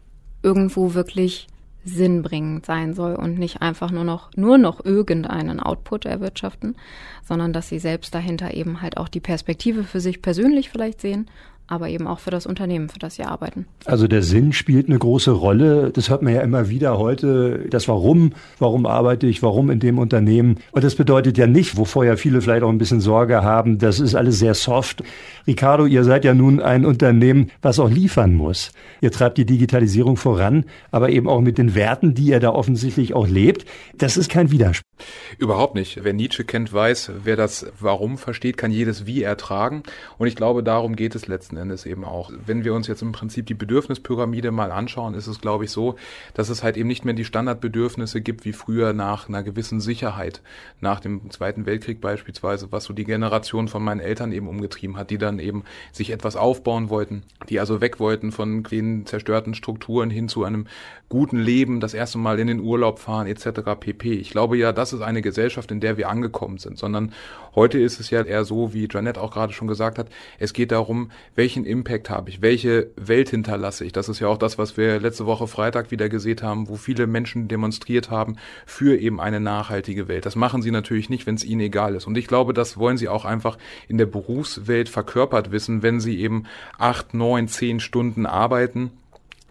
[0.41, 1.47] irgendwo wirklich
[1.85, 6.75] sinnbringend sein soll und nicht einfach nur noch, nur noch irgendeinen Output erwirtschaften,
[7.23, 11.29] sondern dass sie selbst dahinter eben halt auch die Perspektive für sich persönlich vielleicht sehen
[11.69, 13.65] aber eben auch für das Unternehmen, für das sie arbeiten.
[13.85, 15.91] Also der Sinn spielt eine große Rolle.
[15.91, 17.65] Das hört man ja immer wieder heute.
[17.69, 20.57] Das Warum, warum arbeite ich, warum in dem Unternehmen.
[20.71, 23.99] Und das bedeutet ja nicht, wovor ja viele vielleicht auch ein bisschen Sorge haben, das
[23.99, 25.03] ist alles sehr soft.
[25.47, 28.71] Ricardo, ihr seid ja nun ein Unternehmen, was auch liefern muss.
[29.01, 33.13] Ihr treibt die Digitalisierung voran, aber eben auch mit den Werten, die ihr da offensichtlich
[33.13, 33.65] auch lebt.
[33.97, 34.89] Das ist kein Widerspruch.
[35.37, 36.03] Überhaupt nicht.
[36.03, 39.83] Wer Nietzsche kennt, weiß, wer das Warum versteht, kann jedes Wie ertragen.
[40.17, 42.31] Und ich glaube, darum geht es letzten Endes eben auch.
[42.45, 45.95] Wenn wir uns jetzt im Prinzip die Bedürfnispyramide mal anschauen, ist es, glaube ich, so,
[46.33, 50.41] dass es halt eben nicht mehr die Standardbedürfnisse gibt wie früher nach einer gewissen Sicherheit.
[50.81, 55.11] Nach dem Zweiten Weltkrieg beispielsweise, was so die Generation von meinen Eltern eben umgetrieben hat,
[55.11, 60.09] die dann eben sich etwas aufbauen wollten, die also weg wollten von den zerstörten Strukturen
[60.09, 60.65] hin zu einem
[61.09, 63.61] guten Leben, das erste Mal in den Urlaub fahren etc.
[63.79, 64.13] pp.
[64.13, 67.13] Ich glaube ja, das ist eine Gesellschaft, in der wir angekommen sind, sondern
[67.55, 70.07] heute ist es ja eher so, wie Janet auch gerade schon gesagt hat,
[70.37, 71.11] es geht darum,
[71.49, 73.91] welchen Impact habe ich, welche Welt hinterlasse ich.
[73.91, 77.07] Das ist ja auch das, was wir letzte Woche Freitag wieder gesehen haben, wo viele
[77.07, 78.35] Menschen demonstriert haben
[78.67, 80.27] für eben eine nachhaltige Welt.
[80.27, 82.05] Das machen sie natürlich nicht, wenn es ihnen egal ist.
[82.05, 86.19] Und ich glaube, das wollen sie auch einfach in der Berufswelt verkörpert wissen, wenn sie
[86.19, 86.43] eben
[86.77, 88.91] acht, neun, zehn Stunden arbeiten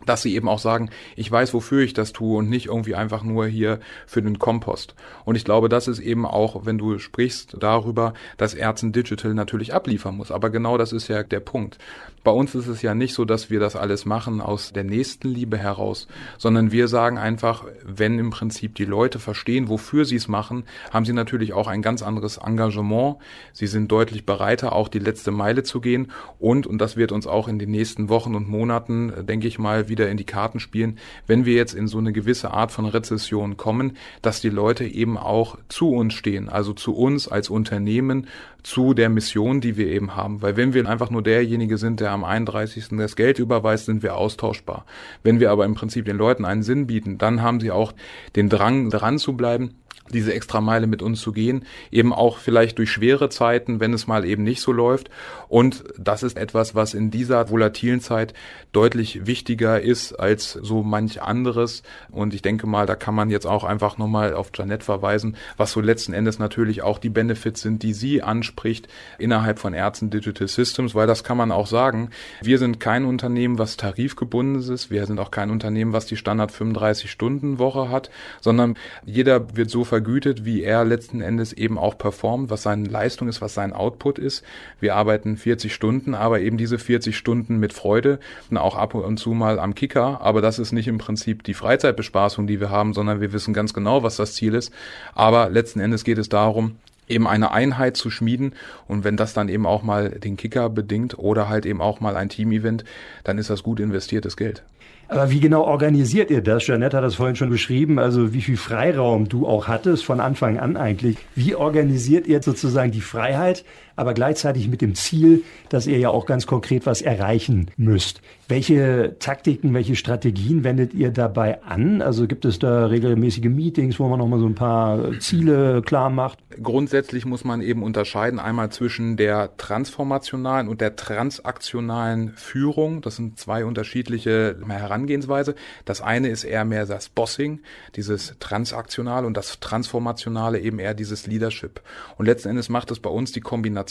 [0.09, 3.22] dass sie eben auch sagen, ich weiß, wofür ich das tue und nicht irgendwie einfach
[3.22, 4.94] nur hier für den Kompost.
[5.24, 9.74] Und ich glaube, das ist eben auch, wenn du sprichst darüber, dass Ärzten Digital natürlich
[9.74, 10.30] abliefern muss.
[10.30, 11.78] Aber genau das ist ja der Punkt.
[12.24, 15.56] Bei uns ist es ja nicht so, dass wir das alles machen aus der Nächstenliebe
[15.56, 20.64] heraus, sondern wir sagen einfach, wenn im Prinzip die Leute verstehen, wofür sie es machen,
[20.90, 23.16] haben sie natürlich auch ein ganz anderes Engagement.
[23.52, 26.11] Sie sind deutlich bereiter, auch die letzte Meile zu gehen.
[26.38, 29.88] Und, und das wird uns auch in den nächsten Wochen und Monaten, denke ich mal,
[29.88, 33.57] wieder in die Karten spielen, wenn wir jetzt in so eine gewisse Art von Rezession
[33.57, 38.26] kommen, dass die Leute eben auch zu uns stehen, also zu uns als Unternehmen,
[38.62, 40.42] zu der Mission, die wir eben haben.
[40.42, 42.88] Weil wenn wir einfach nur derjenige sind, der am 31.
[42.92, 44.84] das Geld überweist, sind wir austauschbar.
[45.22, 47.94] Wenn wir aber im Prinzip den Leuten einen Sinn bieten, dann haben sie auch
[48.36, 49.74] den Drang, dran zu bleiben
[50.12, 54.06] diese extra Meile mit uns zu gehen, eben auch vielleicht durch schwere Zeiten, wenn es
[54.06, 55.11] mal eben nicht so läuft.
[55.48, 58.34] Und das ist etwas, was in dieser volatilen Zeit
[58.72, 61.82] deutlich wichtiger ist als so manch anderes.
[62.11, 65.72] Und ich denke mal, da kann man jetzt auch einfach nochmal auf Janet verweisen, was
[65.72, 68.88] so letzten Endes natürlich auch die Benefits sind, die sie anspricht
[69.18, 72.11] innerhalb von Ärzten Digital Systems, weil das kann man auch sagen.
[72.42, 74.90] Wir sind kein Unternehmen, was tarifgebunden ist.
[74.90, 79.70] Wir sind auch kein Unternehmen, was die Standard 35 Stunden Woche hat, sondern jeder wird
[79.70, 83.72] so vergütet, wie er letzten Endes eben auch performt, was seine Leistung ist, was sein
[83.72, 84.44] Output ist.
[84.78, 88.20] Wir arbeiten 40 Stunden, aber eben diese 40 Stunden mit Freude,
[88.55, 92.46] auch ab und zu mal am Kicker, aber das ist nicht im Prinzip die Freizeitbespaßung,
[92.46, 94.72] die wir haben, sondern wir wissen ganz genau, was das Ziel ist.
[95.16, 96.76] Aber letzten Endes geht es darum,
[97.09, 98.53] eben eine Einheit zu schmieden
[98.86, 102.16] und wenn das dann eben auch mal den Kicker bedingt oder halt eben auch mal
[102.16, 102.84] ein Team-Event,
[103.24, 104.62] dann ist das gut investiertes Geld.
[105.09, 106.66] Aber wie genau organisiert ihr das?
[106.66, 110.59] Janette hat das vorhin schon beschrieben, also wie viel Freiraum du auch hattest von Anfang
[110.59, 111.16] an eigentlich.
[111.34, 113.64] Wie organisiert ihr sozusagen die Freiheit,
[113.99, 118.20] aber gleichzeitig mit dem Ziel, dass ihr ja auch ganz konkret was erreichen müsst?
[118.46, 122.01] Welche Taktiken, welche Strategien wendet ihr dabei an?
[122.01, 126.38] Also gibt es da regelmäßige Meetings, wo man nochmal so ein paar Ziele klar macht?
[126.62, 133.01] Grundsätzlich muss man eben unterscheiden einmal zwischen der transformationalen und der transaktionalen Führung.
[133.03, 135.57] Das sind zwei unterschiedliche Herangehensweise.
[135.84, 137.61] Das eine ist eher mehr das Bossing,
[137.96, 141.80] dieses Transaktionale und das Transformationale eben eher dieses Leadership.
[142.16, 143.88] Und letzten Endes macht es bei uns die Kombination.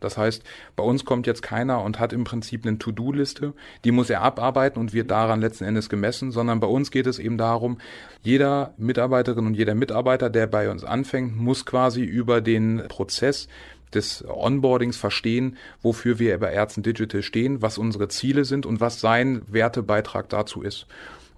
[0.00, 0.42] Das heißt,
[0.76, 3.54] bei uns kommt jetzt keiner und hat im Prinzip eine To-Do-Liste.
[3.84, 7.18] Die muss er abarbeiten und wird daran letzten Endes gemessen, sondern bei uns geht es
[7.18, 7.78] eben darum,
[8.22, 13.48] jeder Mitarbeiterin und jeder Mitarbeiter, der bei uns anfängt, muss quasi über den Prozess
[13.94, 19.00] des Onboardings verstehen, wofür wir bei Ärzten Digital stehen, was unsere Ziele sind und was
[19.00, 20.86] sein Wertebeitrag dazu ist.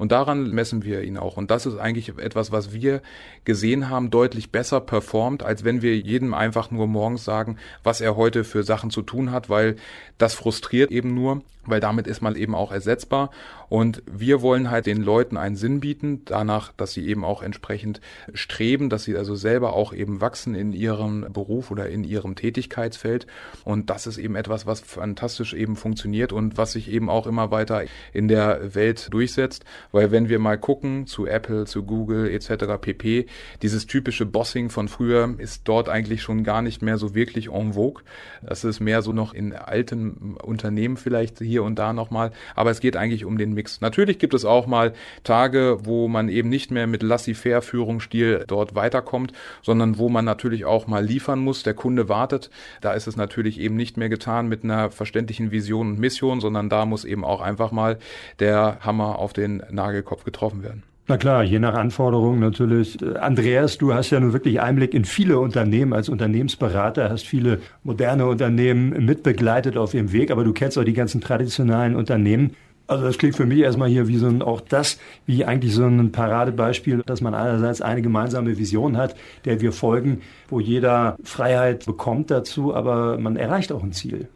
[0.01, 1.37] Und daran messen wir ihn auch.
[1.37, 3.03] Und das ist eigentlich etwas, was wir
[3.45, 8.17] gesehen haben, deutlich besser performt, als wenn wir jedem einfach nur morgens sagen, was er
[8.17, 9.77] heute für Sachen zu tun hat, weil
[10.17, 13.31] das frustriert eben nur, weil damit ist man eben auch ersetzbar.
[13.71, 18.01] Und wir wollen halt den Leuten einen Sinn bieten, danach, dass sie eben auch entsprechend
[18.35, 23.29] streben, dass sie also selber auch eben wachsen in ihrem Beruf oder in ihrem Tätigkeitsfeld.
[23.65, 27.53] Und das ist eben etwas, was fantastisch eben funktioniert und was sich eben auch immer
[27.53, 32.77] weiter in der Welt durchsetzt, weil wenn wir mal gucken zu Apple, zu Google etc.
[32.81, 33.27] pp,
[33.63, 37.75] dieses typische Bossing von früher ist dort eigentlich schon gar nicht mehr so wirklich en
[37.75, 38.03] vogue.
[38.43, 42.33] Das ist mehr so noch in alten Unternehmen vielleicht hier und da nochmal.
[42.57, 43.83] Aber es geht eigentlich um den Mix.
[43.83, 48.75] Natürlich gibt es auch mal Tage, wo man eben nicht mehr mit laissez-faire Führungsstil dort
[48.75, 51.63] weiterkommt, sondern wo man natürlich auch mal liefern muss.
[51.63, 52.51] Der Kunde wartet.
[52.81, 56.71] Da ist es natürlich eben nicht mehr getan mit einer verständlichen Vision und Mission, sondern
[56.71, 57.99] da muss eben auch einfach mal
[58.39, 60.83] der Hammer auf den Nagelkopf getroffen werden.
[61.11, 62.99] Na klar, je nach Anforderung natürlich.
[63.21, 68.27] Andreas, du hast ja nun wirklich Einblick in viele Unternehmen als Unternehmensberater, hast viele moderne
[68.27, 72.55] Unternehmen mitbegleitet auf ihrem Weg, aber du kennst auch die ganzen traditionellen Unternehmen.
[72.91, 75.85] Also das klingt für mich erstmal hier wie so ein, auch das, wie eigentlich so
[75.85, 79.15] ein Paradebeispiel, dass man einerseits eine gemeinsame Vision hat,
[79.45, 84.29] der wir folgen, wo jeder Freiheit bekommt dazu, aber man erreicht auch ein Ziel.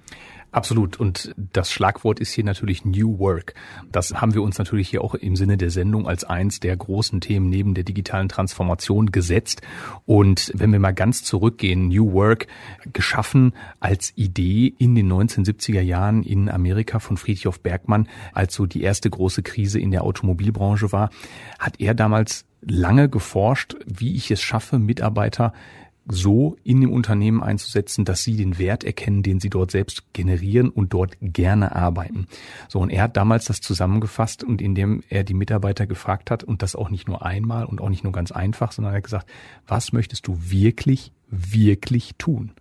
[0.55, 1.00] Absolut.
[1.00, 3.55] Und das Schlagwort ist hier natürlich New Work.
[3.90, 7.20] Das haben wir uns natürlich hier auch im Sinne der Sendung als eins der großen
[7.20, 9.62] Themen neben der digitalen Transformation gesetzt.
[10.07, 12.46] Und wenn wir mal ganz zurückgehen, New Work
[12.92, 18.82] geschaffen als Idee in den 1970er Jahren in Amerika von Friedhof Bergmann, als so die
[18.82, 21.11] erste große Krise in der Automobilbranche war,
[21.59, 25.52] hat er damals lange geforscht, wie ich es schaffe, Mitarbeiter
[26.07, 30.68] so in dem Unternehmen einzusetzen, dass sie den Wert erkennen, den sie dort selbst generieren
[30.68, 32.26] und dort gerne arbeiten.
[32.68, 36.62] So, und er hat damals das zusammengefasst und indem er die Mitarbeiter gefragt hat und
[36.62, 39.30] das auch nicht nur einmal und auch nicht nur ganz einfach, sondern er hat gesagt,
[39.66, 42.52] was möchtest du wirklich, wirklich tun?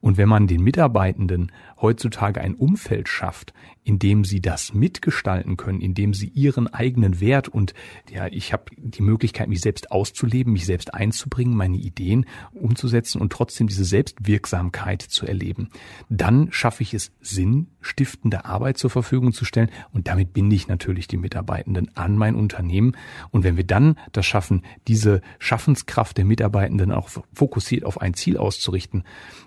[0.00, 3.52] Und wenn man den Mitarbeitenden heutzutage ein Umfeld schafft,
[3.82, 7.74] in dem sie das mitgestalten können, in dem sie ihren eigenen Wert und
[8.10, 13.32] ja, ich habe die Möglichkeit, mich selbst auszuleben, mich selbst einzubringen, meine Ideen umzusetzen und
[13.32, 15.70] trotzdem diese Selbstwirksamkeit zu erleben,
[16.08, 21.08] dann schaffe ich es, sinnstiftende Arbeit zur Verfügung zu stellen und damit binde ich natürlich
[21.08, 22.96] die Mitarbeitenden an mein Unternehmen.
[23.30, 28.36] Und wenn wir dann das schaffen, diese Schaffenskraft der Mitarbeitenden auch fokussiert auf ein Ziel
[28.36, 29.04] auszurichten,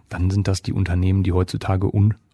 [0.09, 1.88] dann sind das die Unternehmen, die heutzutage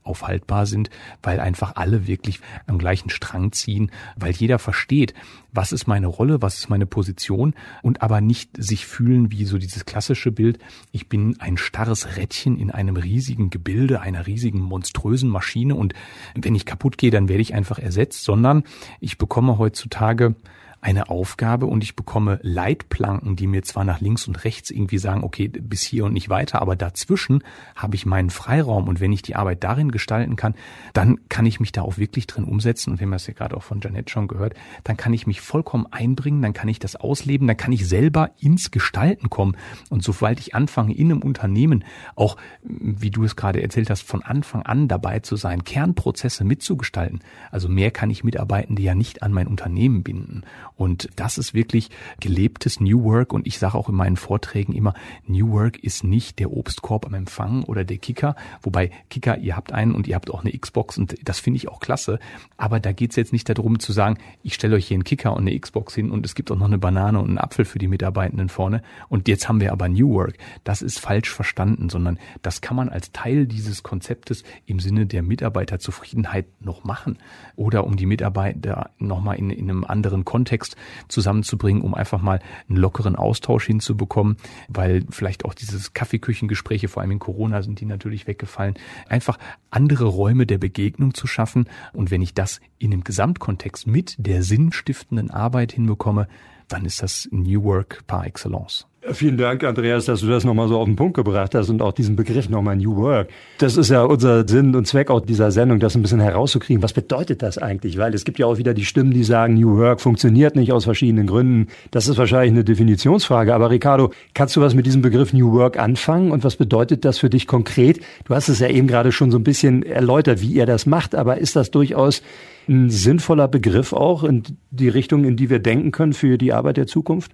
[0.10, 0.90] unaufhaltbar sind,
[1.22, 5.14] weil einfach alle wirklich am gleichen Strang ziehen, weil jeder versteht,
[5.52, 9.58] was ist meine Rolle, was ist meine Position und aber nicht sich fühlen wie so
[9.58, 10.60] dieses klassische Bild,
[10.92, 15.94] ich bin ein starres Rädchen in einem riesigen Gebilde, einer riesigen monströsen Maschine und
[16.36, 18.64] wenn ich kaputt gehe, dann werde ich einfach ersetzt, sondern
[19.00, 20.36] ich bekomme heutzutage
[20.82, 25.24] eine Aufgabe und ich bekomme Leitplanken, die mir zwar nach links und rechts irgendwie sagen,
[25.24, 27.44] okay, bis hier und nicht weiter, aber dazwischen
[27.76, 30.56] habe ich meinen Freiraum und wenn ich die Arbeit darin gestalten kann,
[30.94, 32.92] dann kann ich mich da auch wirklich drin umsetzen.
[32.92, 34.54] Und wir haben das ja gerade auch von Janet schon gehört,
[34.86, 38.32] dann kann ich mich vollkommen einbringen, dann kann ich das ausleben, dann kann ich selber
[38.40, 39.58] ins Gestalten kommen.
[39.90, 41.84] Und sobald ich anfange in einem Unternehmen
[42.16, 47.20] auch, wie du es gerade erzählt hast, von Anfang an dabei zu sein, Kernprozesse mitzugestalten,
[47.52, 50.44] also mehr kann ich Mitarbeitende ja nicht an mein Unternehmen binden
[50.80, 51.90] und das ist wirklich
[52.22, 53.34] gelebtes New Work.
[53.34, 54.94] Und ich sage auch in meinen Vorträgen immer,
[55.28, 58.38] New Work ist nicht der Obstkorb am Empfang oder der Kicker.
[58.62, 61.68] Wobei Kicker, ihr habt einen und ihr habt auch eine Xbox und das finde ich
[61.68, 62.18] auch klasse.
[62.56, 65.34] Aber da geht es jetzt nicht darum zu sagen, ich stelle euch hier einen Kicker
[65.34, 67.78] und eine Xbox hin und es gibt auch noch eine Banane und einen Apfel für
[67.78, 68.82] die Mitarbeitenden vorne.
[69.10, 70.38] Und jetzt haben wir aber New Work.
[70.64, 75.24] Das ist falsch verstanden, sondern das kann man als Teil dieses Konzeptes im Sinne der
[75.24, 77.18] Mitarbeiterzufriedenheit noch machen
[77.58, 80.76] oder um die Mitarbeiter nochmal in, in einem anderen Kontext Kontext
[81.08, 87.12] zusammenzubringen, um einfach mal einen lockeren Austausch hinzubekommen, weil vielleicht auch dieses Kaffeeküchengespräche, vor allem
[87.12, 88.76] in Corona sind die natürlich weggefallen,
[89.08, 89.38] einfach
[89.70, 91.68] andere Räume der Begegnung zu schaffen.
[91.94, 96.28] Und wenn ich das in dem Gesamtkontext mit der sinnstiftenden Arbeit hinbekomme,
[96.68, 98.89] dann ist das New Work par excellence.
[99.02, 101.94] Vielen Dank, Andreas, dass du das nochmal so auf den Punkt gebracht hast und auch
[101.94, 103.30] diesen Begriff nochmal New Work.
[103.58, 106.84] Das ist ja unser Sinn und Zweck auch dieser Sendung, das ein bisschen herauszukriegen.
[106.84, 107.98] Was bedeutet das eigentlich?
[107.98, 110.84] Weil es gibt ja auch wieder die Stimmen, die sagen, New Work funktioniert nicht aus
[110.84, 111.70] verschiedenen Gründen.
[111.92, 113.56] Das ist wahrscheinlich eine Definitionsfrage.
[113.56, 116.32] Aber Ricardo, kannst du was mit diesem Begriff New Work anfangen?
[116.32, 118.02] Und was bedeutet das für dich konkret?
[118.26, 121.16] Du hast es ja eben gerade schon so ein bisschen erläutert, wie ihr das macht.
[121.16, 122.22] Aber ist das durchaus
[122.68, 126.76] ein sinnvoller Begriff auch in die Richtung, in die wir denken können für die Arbeit
[126.76, 127.32] der Zukunft?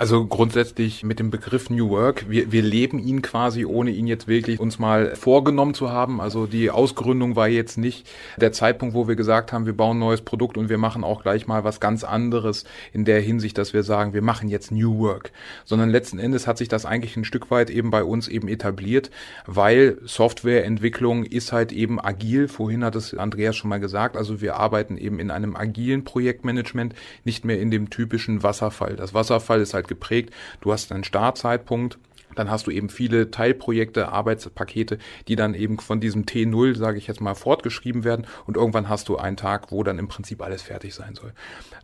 [0.00, 4.28] Also grundsätzlich mit dem Begriff New Work, wir, wir leben ihn quasi, ohne ihn jetzt
[4.28, 6.20] wirklich uns mal vorgenommen zu haben.
[6.20, 9.98] Also die Ausgründung war jetzt nicht der Zeitpunkt, wo wir gesagt haben, wir bauen ein
[9.98, 13.72] neues Produkt und wir machen auch gleich mal was ganz anderes in der Hinsicht, dass
[13.72, 15.32] wir sagen, wir machen jetzt New Work.
[15.64, 19.10] Sondern letzten Endes hat sich das eigentlich ein Stück weit eben bei uns eben etabliert,
[19.46, 22.46] weil Softwareentwicklung ist halt eben agil.
[22.46, 24.16] Vorhin hat es Andreas schon mal gesagt.
[24.16, 26.94] Also wir arbeiten eben in einem agilen Projektmanagement,
[27.24, 28.94] nicht mehr in dem typischen Wasserfall.
[28.94, 30.32] Das Wasserfall ist halt geprägt.
[30.60, 31.98] Du hast einen Startzeitpunkt,
[32.38, 37.06] dann hast du eben viele Teilprojekte, Arbeitspakete, die dann eben von diesem T0, sage ich
[37.06, 40.62] jetzt mal, fortgeschrieben werden und irgendwann hast du einen Tag, wo dann im Prinzip alles
[40.62, 41.32] fertig sein soll.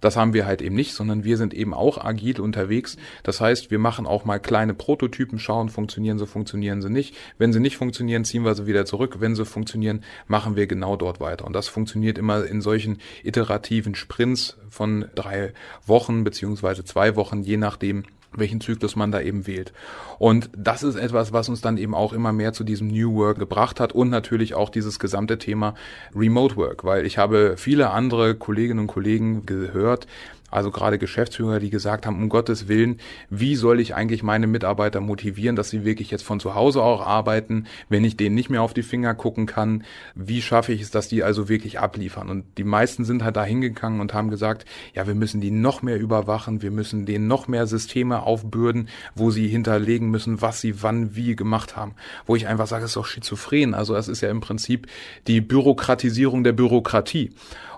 [0.01, 2.97] Das haben wir halt eben nicht, sondern wir sind eben auch agil unterwegs.
[3.23, 7.17] Das heißt, wir machen auch mal kleine Prototypen, schauen, funktionieren sie, funktionieren sie nicht.
[7.39, 9.17] Wenn sie nicht funktionieren, ziehen wir sie wieder zurück.
[9.21, 11.47] Wenn sie funktionieren, machen wir genau dort weiter.
[11.47, 15.53] Und das funktioniert immer in solchen iterativen Sprints von drei
[15.87, 18.05] Wochen beziehungsweise zwei Wochen, je nachdem,
[18.39, 19.73] welchen Zyklus man da eben wählt.
[20.19, 23.39] Und das ist etwas, was uns dann eben auch immer mehr zu diesem New Work
[23.39, 25.75] gebracht hat und natürlich auch dieses gesamte Thema
[26.15, 30.07] Remote Work, weil ich habe viele andere Kolleginnen und Kollegen gehört,
[30.55, 32.99] also gerade Geschäftsführer, die gesagt haben, um Gottes Willen,
[33.29, 37.05] wie soll ich eigentlich meine Mitarbeiter motivieren, dass sie wirklich jetzt von zu Hause auch
[37.05, 39.85] arbeiten, wenn ich denen nicht mehr auf die Finger gucken kann,
[40.15, 42.29] wie schaffe ich es, dass die also wirklich abliefern?
[42.29, 45.83] Und die meisten sind halt da hingegangen und haben gesagt, ja, wir müssen die noch
[45.83, 50.83] mehr überwachen, wir müssen denen noch mehr Systeme aufbürden, wo sie hinterlegen müssen, was sie
[50.83, 51.95] wann wie gemacht haben.
[52.27, 53.75] Wo ich einfach sage, es ist doch schizophren.
[53.75, 54.87] Also es ist ja im Prinzip
[55.27, 57.33] die Bürokratisierung der Bürokratie.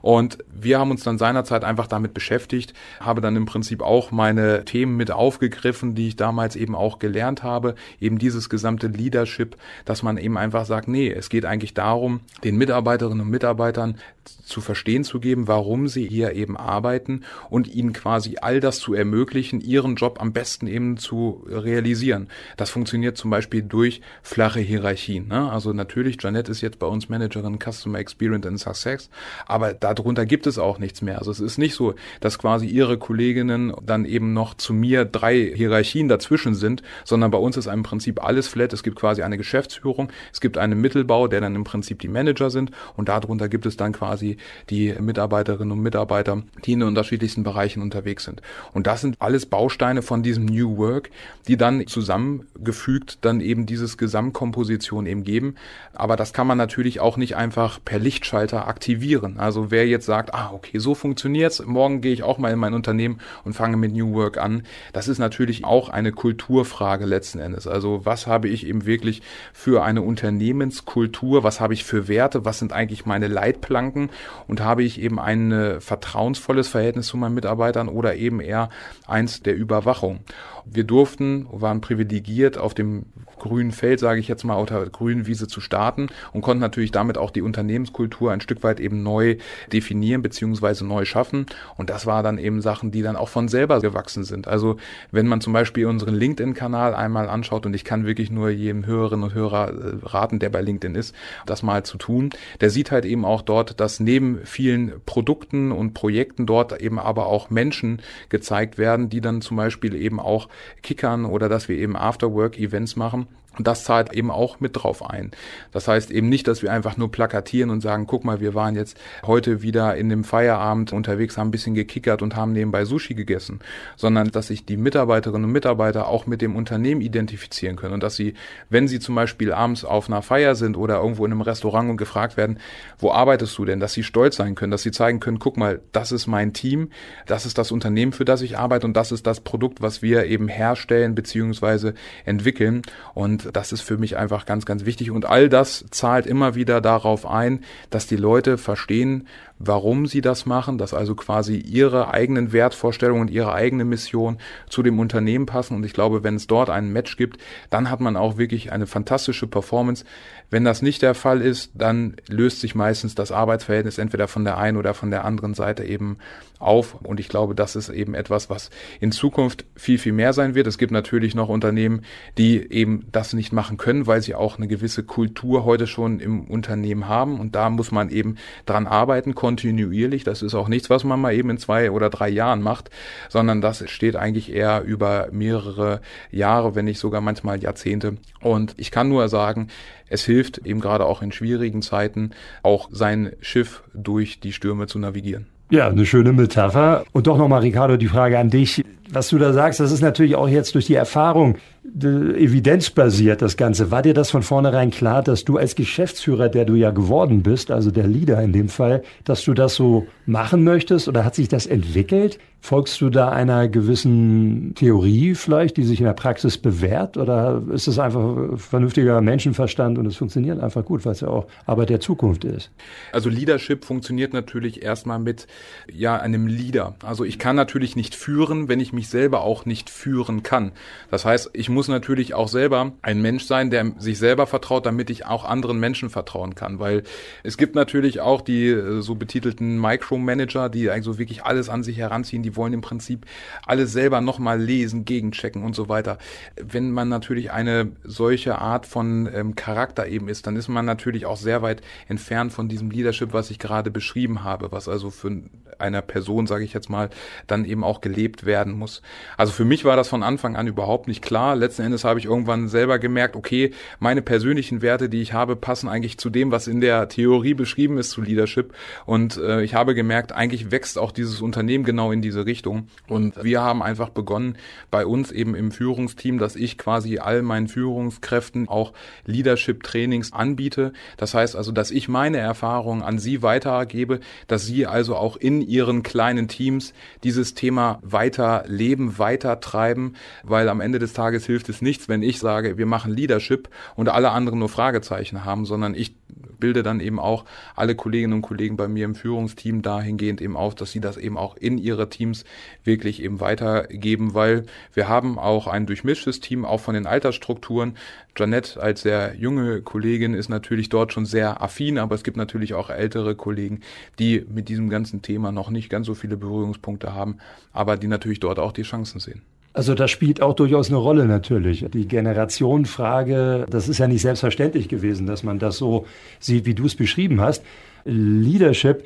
[0.07, 4.65] Und wir haben uns dann seinerzeit einfach damit beschäftigt, habe dann im Prinzip auch meine
[4.65, 10.05] Themen mit aufgegriffen, die ich damals eben auch gelernt habe, eben dieses gesamte Leadership, dass
[10.05, 13.99] man eben einfach sagt, nee, es geht eigentlich darum, den Mitarbeiterinnen und Mitarbeitern
[14.47, 18.95] zu verstehen zu geben, warum sie hier eben arbeiten und ihnen quasi all das zu
[18.95, 22.29] ermöglichen, ihren Job am besten eben zu realisieren.
[22.57, 25.29] Das funktioniert zum Beispiel durch flache Hierarchien.
[25.29, 25.51] Ne?
[25.51, 29.11] Also natürlich, Janette ist jetzt bei uns Managerin Customer Experience and Success,
[29.47, 31.19] aber darunter gibt es auch nichts mehr.
[31.19, 35.53] Also es ist nicht so, dass quasi ihre Kolleginnen dann eben noch zu mir drei
[35.55, 38.73] Hierarchien dazwischen sind, sondern bei uns ist im Prinzip alles flat.
[38.73, 42.51] Es gibt quasi eine Geschäftsführung, es gibt einen Mittelbau, der dann im Prinzip die Manager
[42.51, 44.36] sind und darunter gibt es dann quasi
[44.70, 48.43] die Mitarbeiterinnen und Mitarbeiter, die in den unterschiedlichsten Bereichen unterwegs sind.
[48.72, 51.11] Und das sind alles Bausteine von diesem New Work,
[51.49, 55.55] die dann zusammengefügt dann eben dieses Gesamtkomposition eben geben.
[55.93, 59.39] Aber das kann man natürlich auch nicht einfach per Lichtschalter aktivieren.
[59.39, 62.74] Also wer jetzt sagt, ah, okay, so funktioniert's, morgen gehe ich auch mal in mein
[62.74, 64.62] Unternehmen und fange mit New Work an,
[64.93, 67.66] das ist natürlich auch eine Kulturfrage letzten Endes.
[67.66, 69.22] Also was habe ich eben wirklich
[69.53, 74.11] für eine Unternehmenskultur, was habe ich für Werte, was sind eigentlich meine Leitplanken
[74.47, 78.68] und habe ich eben ein äh, vertrauensvolles Verhältnis zu meinen Mitarbeitern oder eben eher
[79.07, 80.20] eins der Überwachung.
[80.69, 83.07] Wir durften, waren privilegiert, auf dem
[83.39, 86.91] grünen Feld, sage ich jetzt mal, auf der grünen Wiese zu starten und konnten natürlich
[86.91, 89.37] damit auch die Unternehmenskultur ein Stück weit eben neu
[89.73, 91.47] definieren beziehungsweise neu schaffen.
[91.77, 94.49] Und das war dann eben Sachen, die dann auch von selber gewachsen sind.
[94.49, 94.77] Also
[95.11, 99.25] wenn man zum Beispiel unseren LinkedIn-Kanal einmal anschaut und ich kann wirklich nur jedem Hörerinnen
[99.25, 101.14] und Hörer äh, raten, der bei LinkedIn ist,
[101.45, 105.95] das mal zu tun, der sieht halt eben auch dort, dass neben vielen Produkten und
[105.95, 110.49] Projekten dort eben aber auch Menschen gezeigt werden, die dann zum Beispiel eben auch
[110.83, 113.27] kickern oder dass wir eben Afterwork-Events machen
[113.59, 115.31] das zahlt eben auch mit drauf ein.
[115.73, 118.75] Das heißt eben nicht, dass wir einfach nur plakatieren und sagen, guck mal, wir waren
[118.75, 123.15] jetzt heute wieder in dem Feierabend unterwegs, haben ein bisschen gekickert und haben nebenbei Sushi
[123.15, 123.61] gegessen,
[123.97, 127.95] sondern dass sich die Mitarbeiterinnen und Mitarbeiter auch mit dem Unternehmen identifizieren können.
[127.95, 128.35] Und dass sie,
[128.69, 131.97] wenn sie zum Beispiel abends auf einer Feier sind oder irgendwo in einem Restaurant und
[131.97, 132.59] gefragt werden,
[132.99, 135.81] wo arbeitest du denn, dass sie stolz sein können, dass sie zeigen können, guck mal,
[135.93, 136.91] das ist mein Team,
[137.27, 140.27] das ist das Unternehmen, für das ich arbeite und das ist das Produkt, was wir
[140.27, 141.95] eben herstellen beziehungsweise
[142.25, 142.83] entwickeln.
[143.15, 145.11] Und das ist für mich einfach ganz, ganz wichtig.
[145.11, 149.27] Und all das zahlt immer wieder darauf ein, dass die Leute verstehen,
[149.59, 154.39] warum sie das machen, dass also quasi ihre eigenen Wertvorstellungen und ihre eigene Mission
[154.69, 155.77] zu dem Unternehmen passen.
[155.77, 157.39] Und ich glaube, wenn es dort einen Match gibt,
[157.71, 160.05] dann hat man auch wirklich eine fantastische Performance.
[160.49, 164.59] Wenn das nicht der Fall ist, dann löst sich meistens das Arbeitsverhältnis entweder von der
[164.59, 166.19] einen oder von der anderen Seite eben
[166.59, 166.95] auf.
[167.03, 170.67] Und ich glaube, das ist eben etwas, was in Zukunft viel, viel mehr sein wird.
[170.67, 172.03] Es gibt natürlich noch Unternehmen,
[172.39, 176.45] die eben das nicht machen können, weil sie auch eine gewisse Kultur heute schon im
[176.45, 177.41] Unternehmen haben.
[177.41, 178.37] Und da muss man eben
[178.67, 180.25] dran arbeiten, kontinuierlich.
[180.25, 182.91] Das ist auch nichts, was man mal eben in zwei oder drei Jahren macht,
[183.29, 186.01] sondern das steht eigentlich eher über mehrere
[186.33, 188.17] Jahre, wenn nicht sogar manchmal Jahrzehnte.
[188.41, 189.69] Und ich kann nur sagen,
[190.09, 192.33] es hilft eben gerade auch in schwierigen Zeiten
[192.65, 195.47] auch sein Schiff durch die Stürme zu navigieren.
[195.71, 197.05] Ja, eine schöne Metapher.
[197.13, 198.85] Und doch nochmal, Ricardo, die Frage an dich.
[199.11, 201.59] Was du da sagst, das ist natürlich auch jetzt durch die Erfahrung
[201.95, 203.91] evidenzbasiert, das Ganze.
[203.91, 207.71] War dir das von vornherein klar, dass du als Geschäftsführer, der du ja geworden bist,
[207.71, 211.49] also der Leader in dem Fall, dass du das so machen möchtest oder hat sich
[211.49, 212.38] das entwickelt?
[212.61, 217.87] Folgst du da einer gewissen Theorie vielleicht, die sich in der Praxis bewährt oder ist
[217.87, 222.00] es einfach vernünftiger Menschenverstand und es funktioniert einfach gut, weil es ja auch Arbeit der
[222.00, 222.72] Zukunft ist?
[223.13, 225.46] Also Leadership funktioniert natürlich erstmal mit
[225.92, 226.96] ja einem Leader.
[227.04, 230.72] Also ich kann natürlich nicht führen, wenn ich mich selber auch nicht führen kann.
[231.13, 235.11] Das heißt, ich muss natürlich auch selber ein Mensch sein, der sich selber vertraut, damit
[235.11, 237.03] ich auch anderen Menschen vertrauen kann, weil
[237.43, 241.83] es gibt natürlich auch die äh, so betitelten Micromanager, die eigentlich so wirklich alles an
[241.83, 243.27] sich heranziehen, die wollen im Prinzip
[243.67, 246.19] alles selber nochmal lesen, gegenchecken und so weiter.
[246.57, 251.27] Wenn man natürlich eine solche Art von ähm, Charakter eben ist, dann ist man natürlich
[251.27, 255.43] auch sehr weit entfernt von diesem Leadership, was ich gerade beschrieben habe, was also für
[255.79, 257.11] einer Person, sage ich jetzt mal,
[257.47, 259.03] dann eben auch gelebt werden muss.
[259.37, 261.57] Also für mich war das von Anfang an überhaupt nicht klar.
[261.67, 265.88] Letzten Endes habe ich irgendwann selber gemerkt, okay, meine persönlichen Werte, die ich habe, passen
[265.88, 268.72] eigentlich zu dem, was in der Theorie beschrieben ist zu Leadership.
[269.05, 272.87] Und äh, ich habe gemerkt, eigentlich wächst auch dieses Unternehmen genau in diese Richtung.
[273.09, 274.59] Und wir haben einfach begonnen,
[274.93, 278.93] bei uns eben im Führungsteam, dass ich quasi all meinen Führungskräften auch
[279.25, 280.93] Leadership-Trainings anbiete.
[281.17, 285.63] Das heißt also, dass ich meine Erfahrungen an sie weitergebe, dass sie also auch in
[285.63, 286.95] ihren kleinen Teams
[287.25, 290.13] dieses Thema weiter leben, weiter treiben,
[290.45, 294.08] weil am Ende des Tages hilft es nichts, wenn ich sage, wir machen Leadership und
[294.08, 296.14] alle anderen nur Fragezeichen haben, sondern ich
[296.58, 300.74] bilde dann eben auch alle Kolleginnen und Kollegen bei mir im Führungsteam dahingehend eben auf,
[300.74, 302.45] dass sie das eben auch in ihre Teams
[302.84, 307.96] wirklich eben weitergeben, weil wir haben auch ein durchmischtes Team, auch von den Altersstrukturen.
[308.37, 312.74] Janette als sehr junge Kollegin ist natürlich dort schon sehr affin, aber es gibt natürlich
[312.74, 313.80] auch ältere Kollegen,
[314.18, 317.38] die mit diesem ganzen Thema noch nicht ganz so viele Berührungspunkte haben,
[317.72, 319.42] aber die natürlich dort auch die Chancen sehen.
[319.77, 321.85] Also das spielt auch durchaus eine Rolle natürlich.
[321.93, 326.07] Die Generationenfrage, das ist ja nicht selbstverständlich gewesen, dass man das so
[326.41, 327.63] sieht, wie du es beschrieben hast.
[328.07, 329.05] Leadership,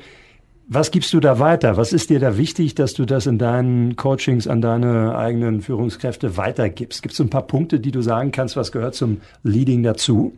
[0.69, 1.75] was gibst du da weiter?
[1.75, 6.37] Was ist dir da wichtig, dass du das in deinen Coachings an deine eigenen Führungskräfte
[6.37, 7.01] weitergibst?
[7.01, 10.31] Gibt es ein paar Punkte, die du sagen kannst, was gehört zum Leading dazu?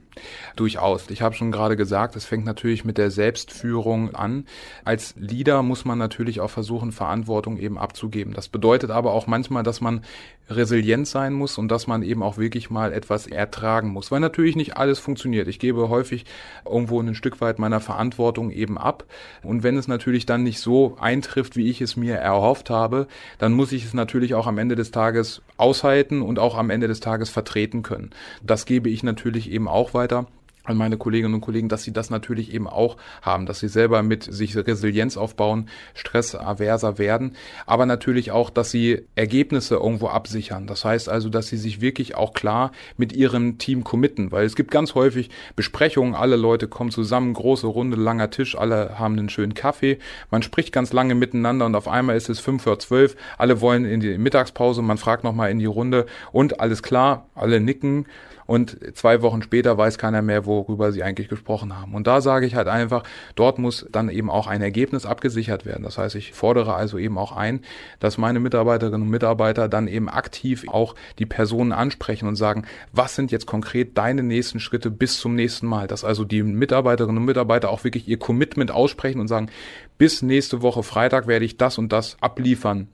[0.56, 1.10] Durchaus.
[1.10, 4.46] Ich habe schon gerade gesagt, es fängt natürlich mit der Selbstführung an.
[4.86, 8.34] Als Leader muss man natürlich auch versuchen, Verantwortung eben abzugeben.
[8.34, 10.02] Das bedeutet aber auch manchmal, dass man
[10.50, 14.56] resilient sein muss und dass man eben auch wirklich mal etwas ertragen muss, weil natürlich
[14.56, 15.48] nicht alles funktioniert.
[15.48, 16.26] Ich gebe häufig
[16.66, 19.06] irgendwo ein Stück weit meiner Verantwortung eben ab
[19.42, 23.08] und wenn es natürlich dann nicht so eintrifft, wie ich es mir erhofft habe,
[23.38, 26.88] dann muss ich es natürlich auch am Ende des Tages aushalten und auch am Ende
[26.88, 28.10] des Tages vertreten können.
[28.44, 30.28] Das gebe ich natürlich eben auch weiter weiter
[30.66, 34.02] an meine Kolleginnen und Kollegen, dass sie das natürlich eben auch haben, dass sie selber
[34.02, 37.36] mit sich Resilienz aufbauen, stressaverser werden,
[37.66, 40.66] aber natürlich auch, dass sie Ergebnisse irgendwo absichern.
[40.66, 44.56] Das heißt also, dass sie sich wirklich auch klar mit ihrem Team committen, weil es
[44.56, 49.30] gibt ganz häufig Besprechungen, alle Leute kommen zusammen, große Runde, langer Tisch, alle haben einen
[49.30, 50.00] schönen Kaffee,
[50.32, 53.84] man spricht ganz lange miteinander und auf einmal ist es fünf vor zwölf, alle wollen
[53.84, 58.06] in die Mittagspause, man fragt nochmal in die Runde und alles klar, alle nicken
[58.46, 61.94] und zwei Wochen später weiß keiner mehr, worüber sie eigentlich gesprochen haben.
[61.94, 63.04] Und da sage ich halt einfach,
[63.36, 65.84] dort muss dann eben auch ein Ergebnis abgesichert werden.
[65.84, 67.62] Das heißt, ich fordere also eben auch ein,
[68.00, 73.16] dass meine Mitarbeiterinnen und Mitarbeiter dann eben aktiv auch die Personen ansprechen und sagen, was
[73.16, 75.88] sind jetzt konkret deine nächsten Schritte bis zum nächsten Mal?
[75.88, 79.50] Dass also die Mitarbeiterinnen und Mitarbeiter auch wirklich ihr Commitment aussprechen und sagen,
[79.98, 82.88] bis nächste Woche Freitag werde ich das und das abliefern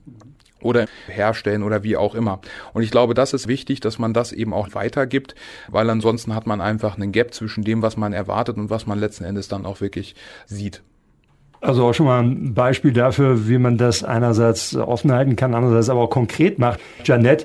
[0.62, 2.40] oder herstellen oder wie auch immer.
[2.72, 5.34] Und ich glaube, das ist wichtig, dass man das eben auch weitergibt,
[5.68, 8.98] weil ansonsten hat man einfach einen Gap zwischen dem, was man erwartet und was man
[8.98, 10.14] letzten Endes dann auch wirklich
[10.46, 10.82] sieht.
[11.62, 15.90] Also auch schon mal ein Beispiel dafür, wie man das einerseits offen halten kann, andererseits
[15.90, 16.80] aber auch konkret macht.
[17.04, 17.44] Janette,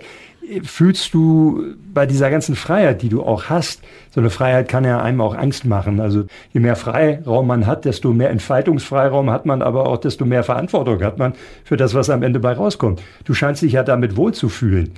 [0.64, 3.82] fühlst du bei dieser ganzen Freiheit, die du auch hast,
[4.12, 6.00] so eine Freiheit kann ja einem auch Angst machen.
[6.00, 10.44] Also je mehr Freiraum man hat, desto mehr Entfaltungsfreiraum hat man, aber auch desto mehr
[10.44, 13.02] Verantwortung hat man für das, was am Ende bei rauskommt.
[13.24, 14.92] Du scheinst dich ja damit wohlzufühlen.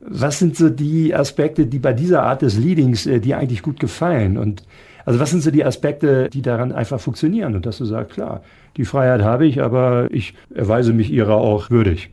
[0.00, 3.80] Was sind so die Aspekte, die bei dieser Art des Leadings äh, dir eigentlich gut
[3.80, 4.36] gefallen?
[4.38, 4.62] Und
[5.04, 8.42] Also was sind so die Aspekte, die daran einfach funktionieren und dass du sagst, klar,
[8.76, 12.10] die Freiheit habe ich, aber ich erweise mich ihrer auch würdig.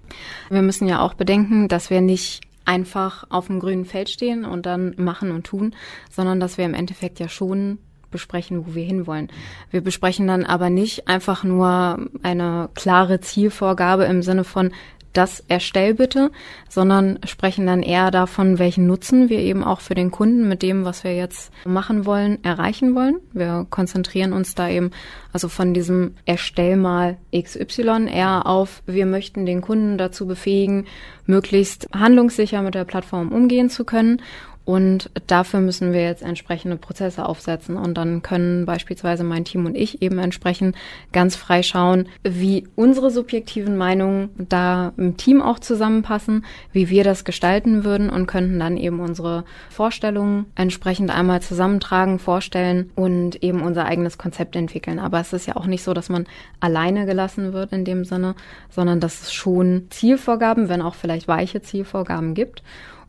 [0.49, 4.65] Wir müssen ja auch bedenken, dass wir nicht einfach auf dem grünen Feld stehen und
[4.65, 5.75] dann machen und tun,
[6.09, 7.79] sondern dass wir im Endeffekt ja schon
[8.11, 9.29] besprechen, wo wir hinwollen.
[9.71, 14.71] Wir besprechen dann aber nicht einfach nur eine klare Zielvorgabe im Sinne von,
[15.13, 16.31] das erstell bitte,
[16.69, 20.85] sondern sprechen dann eher davon, welchen Nutzen wir eben auch für den Kunden mit dem,
[20.85, 23.17] was wir jetzt machen wollen, erreichen wollen.
[23.31, 24.91] Wir konzentrieren uns da eben
[25.31, 30.85] also von diesem Erstell mal XY eher auf, wir möchten den Kunden dazu befähigen,
[31.25, 34.21] möglichst handlungssicher mit der Plattform umgehen zu können
[34.65, 37.75] und dafür müssen wir jetzt entsprechende Prozesse aufsetzen.
[37.75, 40.75] Und dann können beispielsweise mein Team und ich eben entsprechend
[41.11, 47.25] ganz frei schauen, wie unsere subjektiven Meinungen da im Team auch zusammenpassen, wie wir das
[47.25, 53.85] gestalten würden und könnten dann eben unsere Vorstellungen entsprechend einmal zusammentragen, vorstellen und eben unser
[53.85, 54.99] eigenes Konzept entwickeln.
[54.99, 56.25] Aber es ist ja auch nicht so, dass man
[56.61, 58.35] alleine gelassen wird in dem Sinne,
[58.69, 62.63] sondern dass es schon Zielvorgaben, wenn auch vielleicht weiche Zielvorgaben gibt.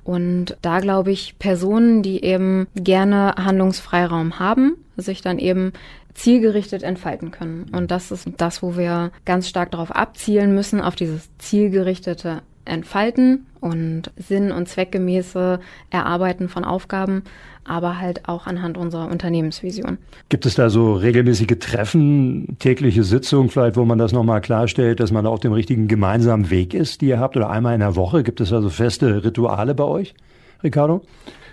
[0.05, 5.73] Und da glaube ich, Personen, die eben gerne Handlungsfreiraum haben, sich dann eben
[6.13, 7.71] zielgerichtet entfalten können.
[7.73, 13.47] Und das ist das, wo wir ganz stark darauf abzielen müssen, auf dieses zielgerichtete Entfalten
[13.61, 15.61] und sinn- und zweckgemäße
[15.91, 17.25] Erarbeiten von Aufgaben,
[17.65, 19.99] aber halt auch anhand unserer Unternehmensvision.
[20.29, 25.13] Gibt es da so regelmäßige Treffen, tägliche Sitzungen vielleicht, wo man das nochmal klarstellt, dass
[25.13, 28.23] man auf dem richtigen gemeinsamen Weg ist, die ihr habt, oder einmal in der Woche?
[28.23, 30.15] Gibt es da so feste Rituale bei euch,
[30.63, 31.03] Ricardo?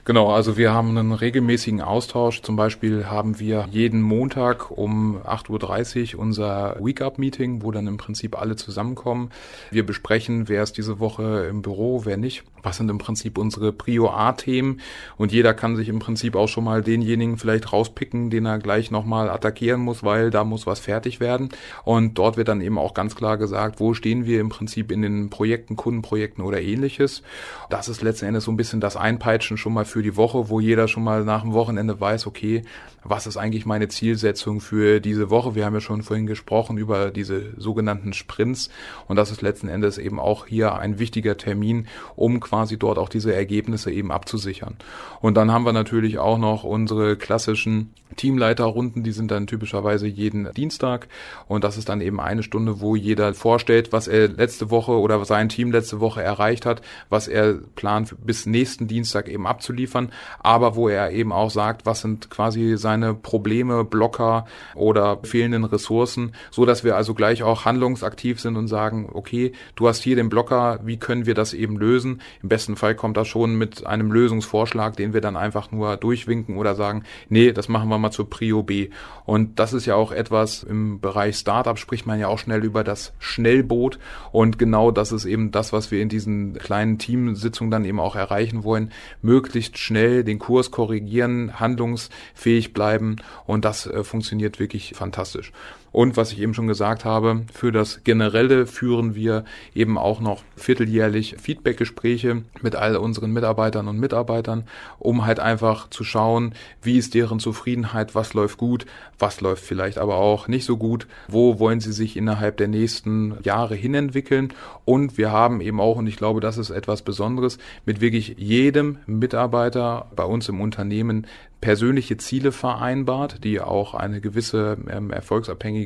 [0.03, 2.41] Genau, also wir haben einen regelmäßigen Austausch.
[2.41, 8.39] Zum Beispiel haben wir jeden Montag um 8.30 Uhr unser Week-Up-Meeting, wo dann im Prinzip
[8.39, 9.29] alle zusammenkommen.
[9.69, 12.43] Wir besprechen, wer ist diese Woche im Büro, wer nicht.
[12.63, 14.81] Was sind im Prinzip unsere Prio A-Themen?
[15.17, 18.91] Und jeder kann sich im Prinzip auch schon mal denjenigen vielleicht rauspicken, den er gleich
[18.91, 21.49] nochmal attackieren muss, weil da muss was fertig werden.
[21.83, 25.01] Und dort wird dann eben auch ganz klar gesagt, wo stehen wir im Prinzip in
[25.01, 27.23] den Projekten, Kundenprojekten oder ähnliches.
[27.69, 30.59] Das ist letzten Endes so ein bisschen das Einpeitschen schon mal für die Woche, wo
[30.59, 32.63] jeder schon mal nach dem Wochenende weiß, okay,
[33.03, 35.55] was ist eigentlich meine Zielsetzung für diese Woche?
[35.55, 38.69] Wir haben ja schon vorhin gesprochen über diese sogenannten Sprints
[39.07, 43.09] und das ist letzten Endes eben auch hier ein wichtiger Termin, um quasi dort auch
[43.09, 44.75] diese Ergebnisse eben abzusichern.
[45.19, 50.51] Und dann haben wir natürlich auch noch unsere klassischen Teamleiterrunden, die sind dann typischerweise jeden
[50.53, 51.07] Dienstag
[51.47, 55.23] und das ist dann eben eine Stunde, wo jeder vorstellt, was er letzte Woche oder
[55.23, 60.75] sein Team letzte Woche erreicht hat, was er plant bis nächsten Dienstag eben abzuliefern, aber
[60.75, 64.45] wo er eben auch sagt, was sind quasi seine seine Probleme, Blocker
[64.75, 69.87] oder fehlenden Ressourcen, so dass wir also gleich auch handlungsaktiv sind und sagen, okay, du
[69.87, 72.21] hast hier den Blocker, wie können wir das eben lösen?
[72.43, 76.57] Im besten Fall kommt das schon mit einem Lösungsvorschlag, den wir dann einfach nur durchwinken
[76.57, 78.89] oder sagen, nee, das machen wir mal zur Prio B.
[79.25, 82.83] Und das ist ja auch etwas im Bereich Startup spricht man ja auch schnell über
[82.83, 83.99] das Schnellboot
[84.33, 88.17] und genau das ist eben das, was wir in diesen kleinen Teamsitzungen dann eben auch
[88.17, 88.91] erreichen wollen,
[89.21, 95.51] möglichst schnell den Kurs korrigieren, handlungsfähig bleiben bleiben und das äh, funktioniert wirklich fantastisch.
[95.91, 99.43] Und was ich eben schon gesagt habe, für das Generelle führen wir
[99.75, 104.63] eben auch noch vierteljährlich Feedbackgespräche mit all unseren Mitarbeitern und Mitarbeitern,
[104.99, 108.85] um halt einfach zu schauen, wie ist deren Zufriedenheit, was läuft gut,
[109.19, 113.37] was läuft vielleicht aber auch nicht so gut, wo wollen sie sich innerhalb der nächsten
[113.43, 114.53] Jahre hinentwickeln.
[114.85, 118.99] Und wir haben eben auch, und ich glaube, das ist etwas Besonderes, mit wirklich jedem
[119.07, 121.27] Mitarbeiter bei uns im Unternehmen
[121.61, 125.80] persönliche Ziele vereinbart, die auch eine gewisse ähm, erfolgsabhängige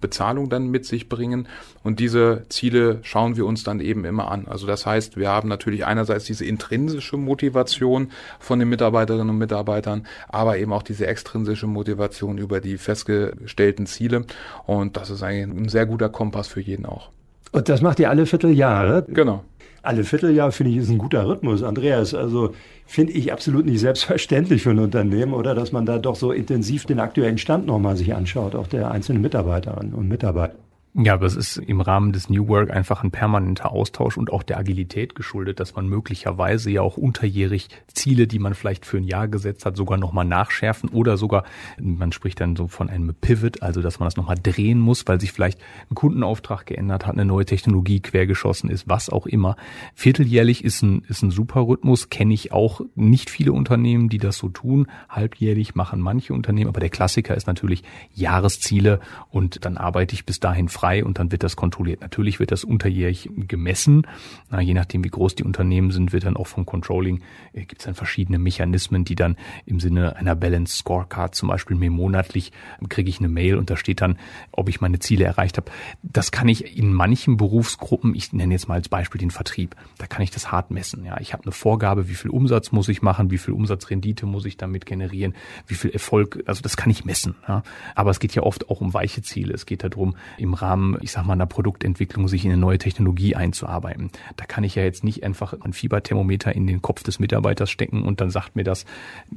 [0.00, 1.48] Bezahlung dann mit sich bringen.
[1.82, 4.46] Und diese Ziele schauen wir uns dann eben immer an.
[4.48, 10.06] Also das heißt, wir haben natürlich einerseits diese intrinsische Motivation von den Mitarbeiterinnen und Mitarbeitern,
[10.28, 14.24] aber eben auch diese extrinsische Motivation über die festgestellten Ziele.
[14.66, 17.10] Und das ist eigentlich ein sehr guter Kompass für jeden auch.
[17.52, 19.04] Und das macht ihr alle Vierteljahre?
[19.08, 19.44] Genau.
[19.82, 22.14] Alle Vierteljahr finde ich ist ein guter Rhythmus, Andreas.
[22.14, 22.54] Also
[22.86, 26.84] finde ich absolut nicht selbstverständlich für ein Unternehmen oder dass man da doch so intensiv
[26.84, 30.54] den aktuellen Stand nochmal sich anschaut, auch der einzelnen Mitarbeiterinnen und Mitarbeiter.
[30.92, 34.42] Ja, aber es ist im Rahmen des New Work einfach ein permanenter Austausch und auch
[34.42, 39.04] der Agilität geschuldet, dass man möglicherweise ja auch unterjährig Ziele, die man vielleicht für ein
[39.04, 41.44] Jahr gesetzt hat, sogar nochmal nachschärfen oder sogar,
[41.78, 45.20] man spricht dann so von einem Pivot, also dass man das nochmal drehen muss, weil
[45.20, 45.60] sich vielleicht
[45.90, 49.54] ein Kundenauftrag geändert hat, eine neue Technologie quergeschossen ist, was auch immer.
[49.94, 54.38] Vierteljährlich ist ein, ist ein super Rhythmus, kenne ich auch nicht viele Unternehmen, die das
[54.38, 54.88] so tun.
[55.08, 58.98] Halbjährlich machen manche Unternehmen, aber der Klassiker ist natürlich Jahresziele
[59.28, 62.00] und dann arbeite ich bis dahin frei und dann wird das kontrolliert.
[62.00, 64.06] Natürlich wird das unterjährig gemessen.
[64.50, 67.82] Na, je nachdem, wie groß die Unternehmen sind, wird dann auch vom Controlling, äh, gibt
[67.82, 69.36] es dann verschiedene Mechanismen, die dann
[69.66, 72.52] im Sinne einer Balanced Scorecard zum Beispiel mir monatlich
[72.88, 74.18] kriege ich eine Mail und da steht dann,
[74.52, 75.70] ob ich meine Ziele erreicht habe.
[76.02, 80.06] Das kann ich in manchen Berufsgruppen, ich nenne jetzt mal als Beispiel den Vertrieb, da
[80.06, 81.04] kann ich das hart messen.
[81.04, 84.44] Ja, ich habe eine Vorgabe, wie viel Umsatz muss ich machen, wie viel Umsatzrendite muss
[84.44, 85.34] ich damit generieren,
[85.66, 87.36] wie viel Erfolg, also das kann ich messen.
[87.48, 87.62] Ja.
[87.94, 89.54] Aber es geht ja oft auch um weiche Ziele.
[89.54, 90.69] Es geht darum, im Rahmen,
[91.00, 94.10] ich sag mal, einer Produktentwicklung sich in eine neue Technologie einzuarbeiten.
[94.36, 98.02] Da kann ich ja jetzt nicht einfach ein Fieberthermometer in den Kopf des Mitarbeiters stecken
[98.02, 98.84] und dann sagt mir das,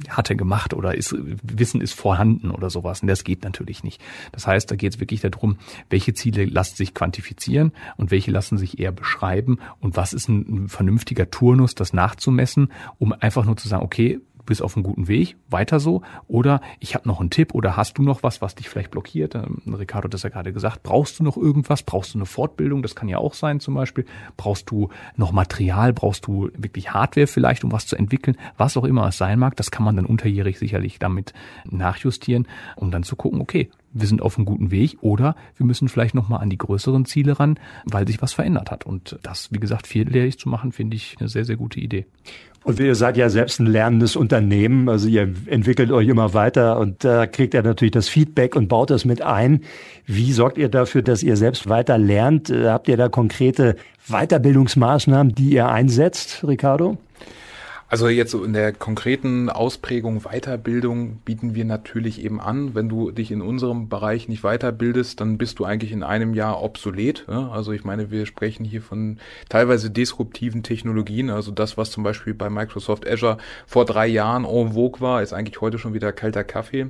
[0.08, 3.02] hat er gemacht oder ist, Wissen ist vorhanden oder sowas.
[3.02, 4.00] Und das geht natürlich nicht.
[4.32, 5.56] Das heißt, da geht es wirklich darum,
[5.90, 10.68] welche Ziele lassen sich quantifizieren und welche lassen sich eher beschreiben und was ist ein
[10.68, 15.08] vernünftiger Turnus, das nachzumessen, um einfach nur zu sagen, okay, du bist auf einem guten
[15.08, 16.02] Weg, weiter so.
[16.28, 19.34] Oder ich habe noch einen Tipp oder hast du noch was, was dich vielleicht blockiert?
[19.34, 20.82] Ähm, Ricardo hat das ja gerade gesagt.
[20.82, 21.82] Brauchst du noch irgendwas?
[21.82, 22.82] Brauchst du eine Fortbildung?
[22.82, 24.04] Das kann ja auch sein zum Beispiel.
[24.36, 25.92] Brauchst du noch Material?
[25.92, 28.36] Brauchst du wirklich Hardware vielleicht, um was zu entwickeln?
[28.56, 31.32] Was auch immer es sein mag, das kann man dann unterjährig sicherlich damit
[31.64, 32.46] nachjustieren,
[32.76, 36.14] um dann zu gucken, okay, wir sind auf einem guten Weg oder wir müssen vielleicht
[36.14, 38.84] nochmal an die größeren Ziele ran, weil sich was verändert hat.
[38.84, 42.06] Und das, wie gesagt, vierjährig zu machen, finde ich eine sehr, sehr gute Idee.
[42.64, 47.04] Und ihr seid ja selbst ein lernendes Unternehmen, also ihr entwickelt euch immer weiter und
[47.04, 49.60] da kriegt ihr natürlich das Feedback und baut das mit ein.
[50.06, 52.50] Wie sorgt ihr dafür, dass ihr selbst weiter lernt?
[52.50, 53.76] Habt ihr da konkrete
[54.08, 56.96] Weiterbildungsmaßnahmen, die ihr einsetzt, Ricardo?
[57.94, 62.74] Also jetzt so in der konkreten Ausprägung Weiterbildung bieten wir natürlich eben an.
[62.74, 66.60] Wenn du dich in unserem Bereich nicht weiterbildest, dann bist du eigentlich in einem Jahr
[66.60, 67.28] obsolet.
[67.28, 69.18] Also ich meine, wir sprechen hier von
[69.48, 71.30] teilweise disruptiven Technologien.
[71.30, 75.32] Also das, was zum Beispiel bei Microsoft Azure vor drei Jahren en vogue war, ist
[75.32, 76.86] eigentlich heute schon wieder kalter Kaffee.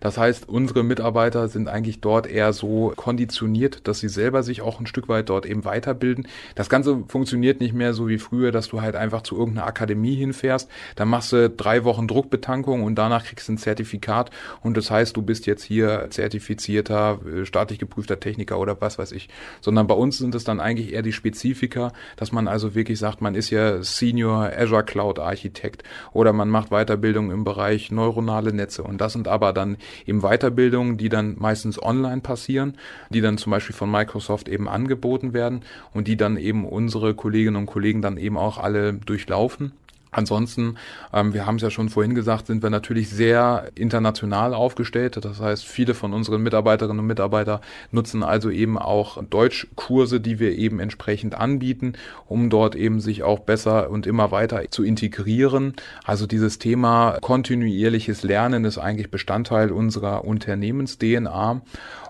[0.00, 4.80] Das heißt, unsere Mitarbeiter sind eigentlich dort eher so konditioniert, dass sie selber sich auch
[4.80, 6.26] ein Stück weit dort eben weiterbilden.
[6.54, 10.14] Das Ganze funktioniert nicht mehr so wie früher, dass du halt einfach zu irgendeiner Akademie
[10.14, 14.30] hin hinfährst, dann machst du drei Wochen Druckbetankung und danach kriegst du ein Zertifikat
[14.62, 19.12] und das heißt, du bist jetzt hier zertifizierter, äh, staatlich geprüfter Techniker oder was weiß
[19.12, 19.28] ich.
[19.60, 23.20] Sondern bei uns sind es dann eigentlich eher die Spezifika, dass man also wirklich sagt,
[23.20, 25.82] man ist ja Senior Azure Cloud Architekt
[26.12, 30.96] oder man macht Weiterbildung im Bereich neuronale Netze und das sind aber dann eben Weiterbildungen,
[30.96, 32.76] die dann meistens online passieren,
[33.10, 35.62] die dann zum Beispiel von Microsoft eben angeboten werden
[35.92, 39.72] und die dann eben unsere Kolleginnen und Kollegen dann eben auch alle durchlaufen.
[40.10, 40.76] Ansonsten,
[41.12, 45.18] ähm, wir haben es ja schon vorhin gesagt, sind wir natürlich sehr international aufgestellt.
[45.22, 47.60] Das heißt, viele von unseren Mitarbeiterinnen und Mitarbeitern
[47.90, 51.92] nutzen also eben auch Deutschkurse, die wir eben entsprechend anbieten,
[52.26, 55.74] um dort eben sich auch besser und immer weiter zu integrieren.
[56.04, 61.60] Also dieses Thema kontinuierliches Lernen ist eigentlich Bestandteil unserer Unternehmens-DNA.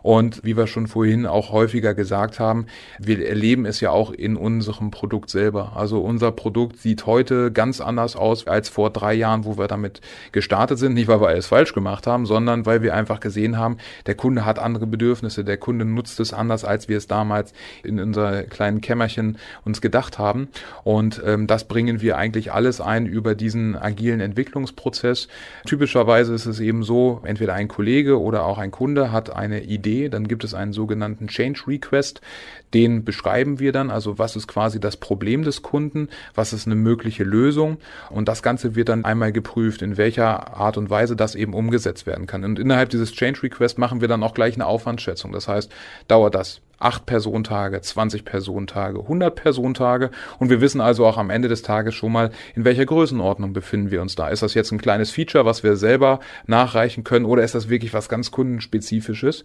[0.08, 2.64] Und wie wir schon vorhin auch häufiger gesagt haben,
[2.98, 5.72] wir erleben es ja auch in unserem Produkt selber.
[5.76, 10.00] Also unser Produkt sieht heute ganz anders aus als vor drei Jahren, wo wir damit
[10.32, 10.94] gestartet sind.
[10.94, 13.76] Nicht, weil wir alles falsch gemacht haben, sondern weil wir einfach gesehen haben,
[14.06, 17.52] der Kunde hat andere Bedürfnisse, der Kunde nutzt es anders, als wir es damals
[17.84, 19.36] in unser kleinen Kämmerchen
[19.66, 20.48] uns gedacht haben.
[20.84, 25.28] Und ähm, das bringen wir eigentlich alles ein über diesen agilen Entwicklungsprozess.
[25.66, 29.97] Typischerweise ist es eben so, entweder ein Kollege oder auch ein Kunde hat eine Idee,
[29.97, 32.20] Idee, dann gibt es einen sogenannten Change Request,
[32.74, 36.74] den beschreiben wir dann, also was ist quasi das Problem des Kunden, was ist eine
[36.74, 37.78] mögliche Lösung
[38.10, 42.06] und das Ganze wird dann einmal geprüft, in welcher Art und Weise das eben umgesetzt
[42.06, 42.44] werden kann.
[42.44, 45.32] Und innerhalb dieses Change Request machen wir dann auch gleich eine Aufwandschätzung.
[45.32, 45.70] Das heißt,
[46.08, 51.48] dauert das 8 Personentage, 20 Personentage, 100 Personentage und wir wissen also auch am Ende
[51.48, 54.28] des Tages schon mal, in welcher Größenordnung befinden wir uns da.
[54.28, 57.94] Ist das jetzt ein kleines Feature, was wir selber nachreichen können oder ist das wirklich
[57.94, 59.44] was ganz kundenspezifisches?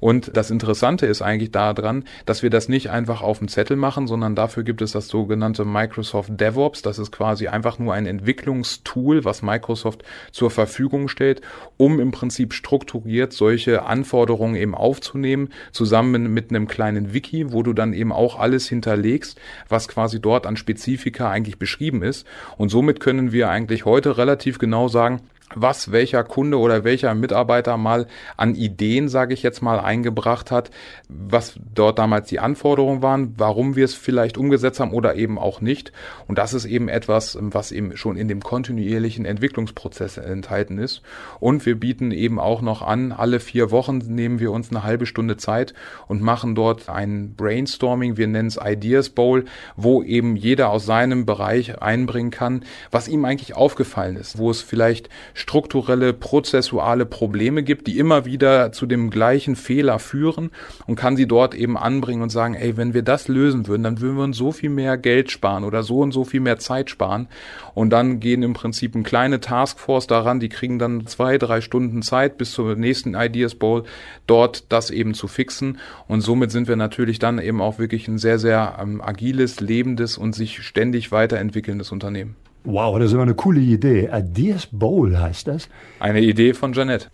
[0.00, 4.06] Und das Interessante ist eigentlich daran, dass wir das nicht einfach auf dem Zettel machen,
[4.06, 6.82] sondern dafür gibt es das sogenannte Microsoft DevOps.
[6.82, 11.40] Das ist quasi einfach nur ein Entwicklungstool, was Microsoft zur Verfügung stellt,
[11.76, 17.72] um im Prinzip strukturiert solche Anforderungen eben aufzunehmen, zusammen mit einem kleinen Wiki, wo du
[17.72, 22.26] dann eben auch alles hinterlegst, was quasi dort an Spezifika eigentlich beschrieben ist.
[22.56, 25.20] Und somit können wir eigentlich heute relativ genau sagen,
[25.54, 28.06] was welcher Kunde oder welcher Mitarbeiter mal
[28.36, 30.70] an Ideen, sage ich jetzt mal, eingebracht hat,
[31.08, 35.60] was dort damals die Anforderungen waren, warum wir es vielleicht umgesetzt haben oder eben auch
[35.60, 35.92] nicht.
[36.26, 41.02] Und das ist eben etwas, was eben schon in dem kontinuierlichen Entwicklungsprozess enthalten ist.
[41.40, 45.06] Und wir bieten eben auch noch an, alle vier Wochen nehmen wir uns eine halbe
[45.06, 45.74] Stunde Zeit
[46.08, 49.44] und machen dort ein Brainstorming, wir nennen es Ideas Bowl,
[49.76, 54.62] wo eben jeder aus seinem Bereich einbringen kann, was ihm eigentlich aufgefallen ist, wo es
[54.62, 55.08] vielleicht
[55.42, 60.52] strukturelle, prozessuale Probleme gibt, die immer wieder zu dem gleichen Fehler führen
[60.86, 64.00] und kann sie dort eben anbringen und sagen, ey, wenn wir das lösen würden, dann
[64.00, 66.90] würden wir uns so viel mehr Geld sparen oder so und so viel mehr Zeit
[66.90, 67.26] sparen.
[67.74, 72.02] Und dann gehen im Prinzip eine kleine Taskforce daran, die kriegen dann zwei, drei Stunden
[72.02, 73.82] Zeit bis zur nächsten Ideas Bowl,
[74.28, 75.78] dort das eben zu fixen.
[76.06, 80.18] Und somit sind wir natürlich dann eben auch wirklich ein sehr, sehr ähm, agiles, lebendes
[80.18, 82.36] und sich ständig weiterentwickelndes Unternehmen.
[82.64, 84.08] Wow, das ist immer eine coole Idee.
[84.12, 85.68] Ideas Bowl heißt das?
[85.98, 87.08] Eine Idee von Janette.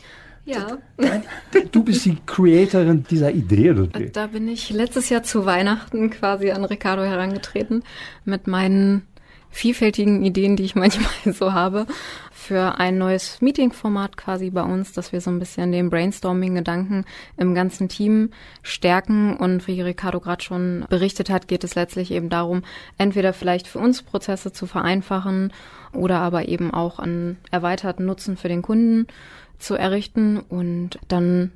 [0.44, 0.78] Ja.
[1.72, 3.74] Du bist die Creatorin dieser Idee.
[4.12, 7.82] Da bin ich letztes Jahr zu Weihnachten quasi an Ricardo herangetreten
[8.24, 9.06] mit meinen
[9.50, 11.86] vielfältigen Ideen, die ich manchmal so habe,
[12.48, 17.04] für ein neues Meeting-Format quasi bei uns, dass wir so ein bisschen den Brainstorming-Gedanken
[17.36, 18.30] im ganzen Team
[18.62, 19.36] stärken.
[19.36, 22.62] Und wie Ricardo gerade schon berichtet hat, geht es letztlich eben darum,
[22.96, 25.52] entweder vielleicht für uns Prozesse zu vereinfachen
[25.92, 29.08] oder aber eben auch einen erweiterten Nutzen für den Kunden
[29.58, 30.38] zu errichten.
[30.38, 31.52] Und dann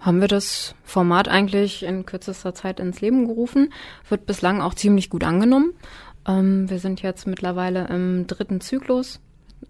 [0.00, 3.72] haben wir das Format eigentlich in kürzester Zeit ins Leben gerufen.
[4.08, 5.72] Wird bislang auch ziemlich gut angenommen.
[6.26, 9.20] Ähm, wir sind jetzt mittlerweile im dritten Zyklus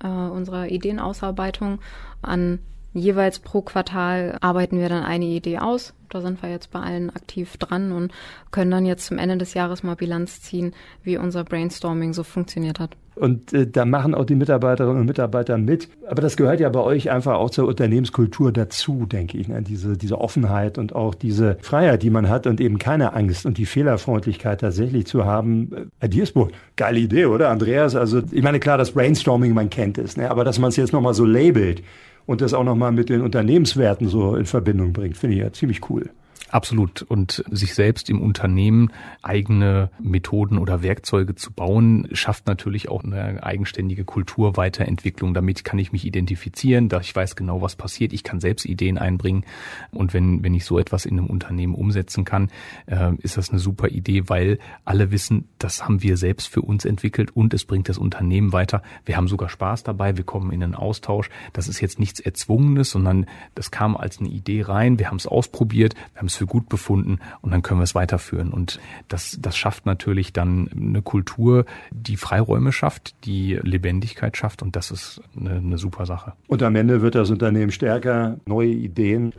[0.02, 1.80] äh, unserer Ideenausarbeitung.
[2.22, 2.58] An
[2.92, 5.94] jeweils pro Quartal arbeiten wir dann eine Idee aus.
[6.08, 8.12] Da sind wir jetzt bei allen aktiv dran und
[8.50, 12.80] können dann jetzt zum Ende des Jahres mal Bilanz ziehen, wie unser Brainstorming so funktioniert
[12.80, 12.96] hat.
[13.16, 15.88] Und äh, da machen auch die Mitarbeiterinnen und Mitarbeiter mit.
[16.06, 19.48] Aber das gehört ja bei euch einfach auch zur Unternehmenskultur dazu, denke ich.
[19.48, 19.62] Ne?
[19.62, 23.56] Diese, diese Offenheit und auch diese Freiheit, die man hat und eben keine Angst und
[23.56, 25.90] die Fehlerfreundlichkeit tatsächlich zu haben.
[25.98, 27.96] Äh, Diersburg, geile Idee, oder Andreas?
[27.96, 30.18] Also ich meine, klar, das Brainstorming, man kennt es.
[30.18, 30.30] Ne?
[30.30, 31.82] Aber dass man es jetzt nochmal so labelt
[32.26, 35.88] und das auch nochmal mit den Unternehmenswerten so in Verbindung bringt, finde ich ja ziemlich
[35.88, 36.10] cool.
[36.50, 37.02] Absolut.
[37.02, 38.92] Und sich selbst im Unternehmen
[39.22, 45.34] eigene Methoden oder Werkzeuge zu bauen, schafft natürlich auch eine eigenständige Kulturweiterentwicklung.
[45.34, 48.12] Damit kann ich mich identifizieren, dass ich weiß genau, was passiert.
[48.12, 49.44] Ich kann selbst Ideen einbringen.
[49.90, 52.50] Und wenn, wenn ich so etwas in einem Unternehmen umsetzen kann,
[52.86, 56.84] äh, ist das eine super Idee, weil alle wissen, das haben wir selbst für uns
[56.84, 58.82] entwickelt und es bringt das Unternehmen weiter.
[59.04, 60.16] Wir haben sogar Spaß dabei.
[60.16, 61.28] Wir kommen in einen Austausch.
[61.52, 65.00] Das ist jetzt nichts Erzwungenes, sondern das kam als eine Idee rein.
[65.00, 65.94] Wir haben es ausprobiert.
[66.12, 68.52] Wir haben es für gut befunden und dann können wir es weiterführen.
[68.52, 74.76] Und das, das schafft natürlich dann eine Kultur, die Freiräume schafft, die Lebendigkeit schafft und
[74.76, 76.34] das ist eine, eine super Sache.
[76.46, 79.32] Und am Ende wird das Unternehmen stärker, neue Ideen.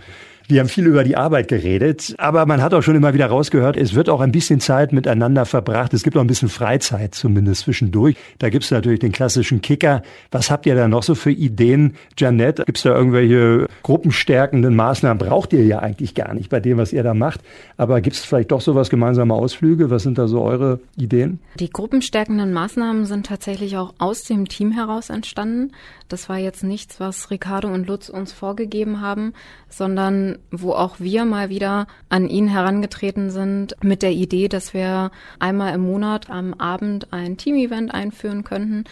[0.49, 3.75] Wir haben viel über die Arbeit geredet, aber man hat auch schon immer wieder rausgehört,
[3.75, 5.93] es wird auch ein bisschen Zeit miteinander verbracht.
[5.93, 8.15] Es gibt auch ein bisschen Freizeit zumindest zwischendurch.
[8.39, 10.03] Da gibt es natürlich den klassischen Kicker.
[10.31, 12.63] Was habt ihr da noch so für Ideen, Janette?
[12.63, 15.17] Gibt es da irgendwelche gruppenstärkenden Maßnahmen?
[15.17, 17.41] Braucht ihr ja eigentlich gar nicht bei dem, was ihr da macht.
[17.75, 19.89] Aber gibt es vielleicht doch sowas gemeinsame Ausflüge?
[19.89, 21.41] Was sind da so eure Ideen?
[21.59, 25.73] Die gruppenstärkenden Maßnahmen sind tatsächlich auch aus dem Team heraus entstanden.
[26.07, 29.33] Das war jetzt nichts, was Ricardo und Lutz uns vorgegeben haben,
[29.67, 35.11] sondern wo auch wir mal wieder an ihn herangetreten sind mit der Idee, dass wir
[35.39, 38.85] einmal im Monat am Abend ein Team-Event einführen könnten.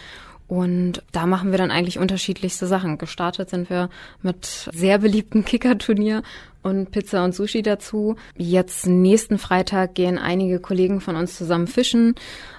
[0.48, 2.98] Und da machen wir dann eigentlich unterschiedlichste Sachen.
[2.98, 3.90] Gestartet sind wir
[4.22, 6.22] mit sehr beliebten Kicker-Turnier
[6.62, 8.16] und Pizza und Sushi dazu.
[8.36, 12.14] Jetzt nächsten Freitag gehen einige Kollegen von uns zusammen fischen.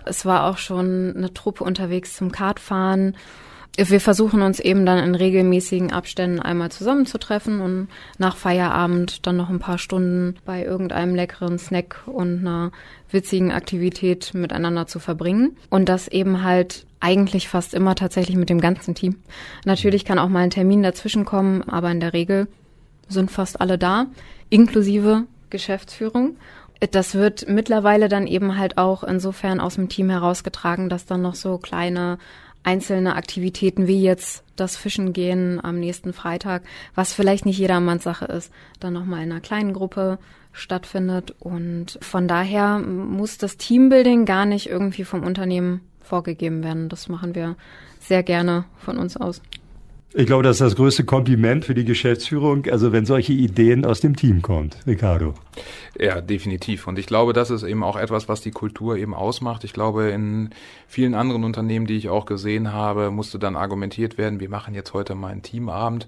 [0.06, 3.16] Es war auch schon eine Truppe unterwegs zum Kartfahren
[3.78, 9.50] wir versuchen uns eben dann in regelmäßigen Abständen einmal zusammenzutreffen und nach Feierabend dann noch
[9.50, 12.72] ein paar Stunden bei irgendeinem leckeren Snack und einer
[13.12, 15.56] witzigen Aktivität miteinander zu verbringen.
[15.70, 19.18] Und das eben halt eigentlich fast immer tatsächlich mit dem ganzen Team.
[19.64, 22.48] Natürlich kann auch mal ein Termin dazwischen kommen, aber in der Regel
[23.08, 24.08] sind fast alle da,
[24.50, 26.38] inklusive Geschäftsführung.
[26.92, 31.36] Das wird mittlerweile dann eben halt auch insofern aus dem Team herausgetragen, dass dann noch
[31.36, 32.18] so kleine
[32.68, 36.64] einzelne Aktivitäten wie jetzt das Fischen gehen am nächsten Freitag,
[36.96, 40.20] was vielleicht nicht jedermanns Sache ist, dann nochmal in einer kleinen Gruppe
[40.52, 41.34] stattfindet.
[41.40, 46.90] Und von daher muss das Teambuilding gar nicht irgendwie vom Unternehmen vorgegeben werden.
[46.90, 47.56] Das machen wir
[48.02, 49.42] sehr gerne von uns aus.
[50.14, 54.00] Ich glaube, das ist das größte Kompliment für die Geschäftsführung, also wenn solche Ideen aus
[54.00, 55.34] dem Team kommt, Ricardo.
[56.00, 56.88] Ja, definitiv.
[56.88, 59.66] Und ich glaube, das ist eben auch etwas, was die Kultur eben ausmacht.
[59.66, 60.52] Ich glaube, in
[60.88, 64.94] vielen anderen Unternehmen, die ich auch gesehen habe, musste dann argumentiert werden, wir machen jetzt
[64.94, 66.08] heute mal einen Teamabend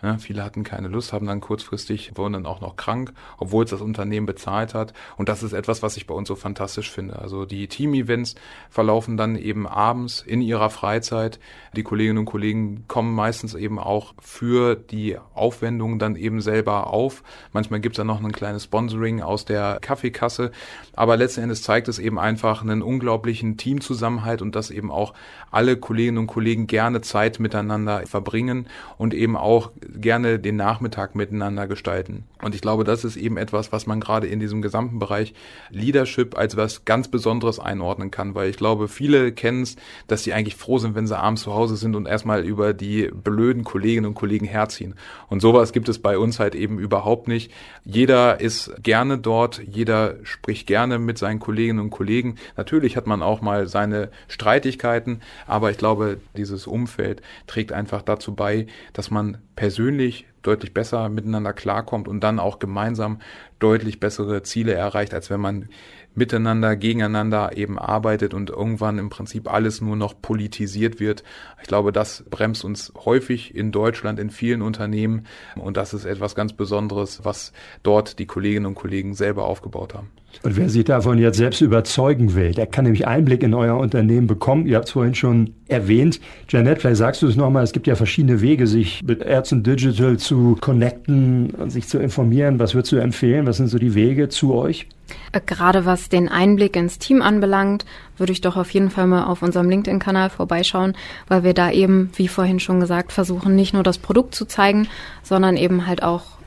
[0.00, 3.70] Ja, viele hatten keine Lust, haben dann kurzfristig, wurden dann auch noch krank, obwohl es
[3.70, 4.94] das Unternehmen bezahlt hat.
[5.16, 7.18] Und das ist etwas, was ich bei uns so fantastisch finde.
[7.18, 8.36] Also die Team-Events
[8.70, 11.40] verlaufen dann eben abends in ihrer Freizeit.
[11.74, 17.24] Die Kolleginnen und Kollegen kommen meistens eben auch für die Aufwendungen dann eben selber auf.
[17.52, 20.52] Manchmal gibt es dann noch ein kleines Sponsoring aus der Kaffeekasse.
[20.94, 25.12] Aber letzten Endes zeigt es eben einfach einen unglaublichen Teamzusammenhalt und dass eben auch
[25.50, 31.66] alle Kolleginnen und Kollegen gerne Zeit miteinander verbringen und eben auch gerne den Nachmittag miteinander
[31.66, 32.24] gestalten.
[32.42, 35.34] Und ich glaube, das ist eben etwas, was man gerade in diesem gesamten Bereich
[35.70, 40.32] Leadership als was ganz Besonderes einordnen kann, weil ich glaube, viele kennen es, dass sie
[40.32, 44.06] eigentlich froh sind, wenn sie abends zu Hause sind und erstmal über die blöden Kolleginnen
[44.06, 44.94] und Kollegen herziehen.
[45.28, 47.52] Und sowas gibt es bei uns halt eben überhaupt nicht.
[47.84, 52.36] Jeder ist gerne dort, jeder spricht gerne mit seinen Kolleginnen und Kollegen.
[52.56, 58.34] Natürlich hat man auch mal seine Streitigkeiten, aber ich glaube, dieses Umfeld trägt einfach dazu
[58.34, 63.18] bei, dass man persönlich deutlich besser miteinander klarkommt und dann auch gemeinsam
[63.58, 65.68] deutlich bessere Ziele erreicht, als wenn man
[66.14, 71.24] miteinander, gegeneinander eben arbeitet und irgendwann im Prinzip alles nur noch politisiert wird.
[71.60, 75.26] Ich glaube, das bremst uns häufig in Deutschland in vielen Unternehmen
[75.56, 77.52] und das ist etwas ganz Besonderes, was
[77.82, 80.12] dort die Kolleginnen und Kollegen selber aufgebaut haben.
[80.42, 84.26] Und wer sich davon jetzt selbst überzeugen will, der kann nämlich Einblick in euer Unternehmen
[84.26, 84.66] bekommen.
[84.66, 86.20] Ihr habt es vorhin schon erwähnt.
[86.48, 90.16] Janet, vielleicht sagst du es nochmal, es gibt ja verschiedene Wege, sich mit Ärzten Digital
[90.18, 92.60] zu connecten und sich zu informieren.
[92.60, 93.46] Was würdest du empfehlen?
[93.46, 94.86] Was sind so die Wege zu euch?
[95.32, 97.84] Äh, gerade was den Einblick ins Team anbelangt,
[98.16, 100.94] würde ich doch auf jeden Fall mal auf unserem LinkedIn-Kanal vorbeischauen,
[101.26, 104.88] weil wir da eben, wie vorhin schon gesagt, versuchen, nicht nur das Produkt zu zeigen,
[105.22, 106.37] sondern eben halt auch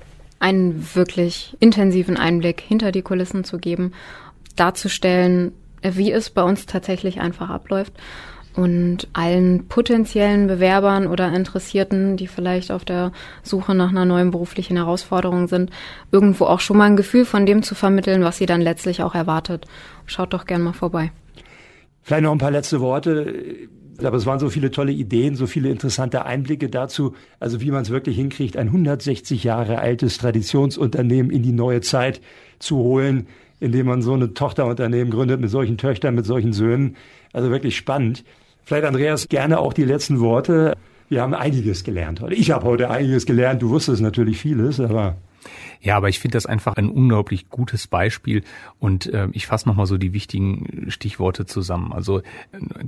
[0.41, 3.93] einen wirklich intensiven Einblick hinter die Kulissen zu geben,
[4.55, 5.53] darzustellen,
[5.83, 7.93] wie es bei uns tatsächlich einfach abläuft
[8.55, 13.11] und allen potenziellen Bewerbern oder Interessierten, die vielleicht auf der
[13.43, 15.71] Suche nach einer neuen beruflichen Herausforderung sind,
[16.11, 19.15] irgendwo auch schon mal ein Gefühl von dem zu vermitteln, was sie dann letztlich auch
[19.15, 19.67] erwartet.
[20.05, 21.11] Schaut doch gern mal vorbei.
[22.01, 23.69] Vielleicht noch ein paar letzte Worte.
[24.05, 27.83] Aber es waren so viele tolle Ideen, so viele interessante Einblicke dazu, also wie man
[27.83, 32.21] es wirklich hinkriegt, ein 160 Jahre altes Traditionsunternehmen in die neue Zeit
[32.59, 33.27] zu holen,
[33.59, 36.95] indem man so eine Tochterunternehmen gründet mit solchen Töchtern, mit solchen Söhnen.
[37.33, 38.23] Also wirklich spannend.
[38.63, 40.75] Vielleicht, Andreas, gerne auch die letzten Worte.
[41.09, 42.35] Wir haben einiges gelernt heute.
[42.35, 43.61] Ich habe heute einiges gelernt.
[43.61, 45.17] Du wusstest natürlich vieles, aber
[45.81, 48.43] ja, aber ich finde das einfach ein unglaublich gutes Beispiel
[48.79, 51.91] und äh, ich fasse nochmal so die wichtigen Stichworte zusammen.
[51.91, 52.21] Also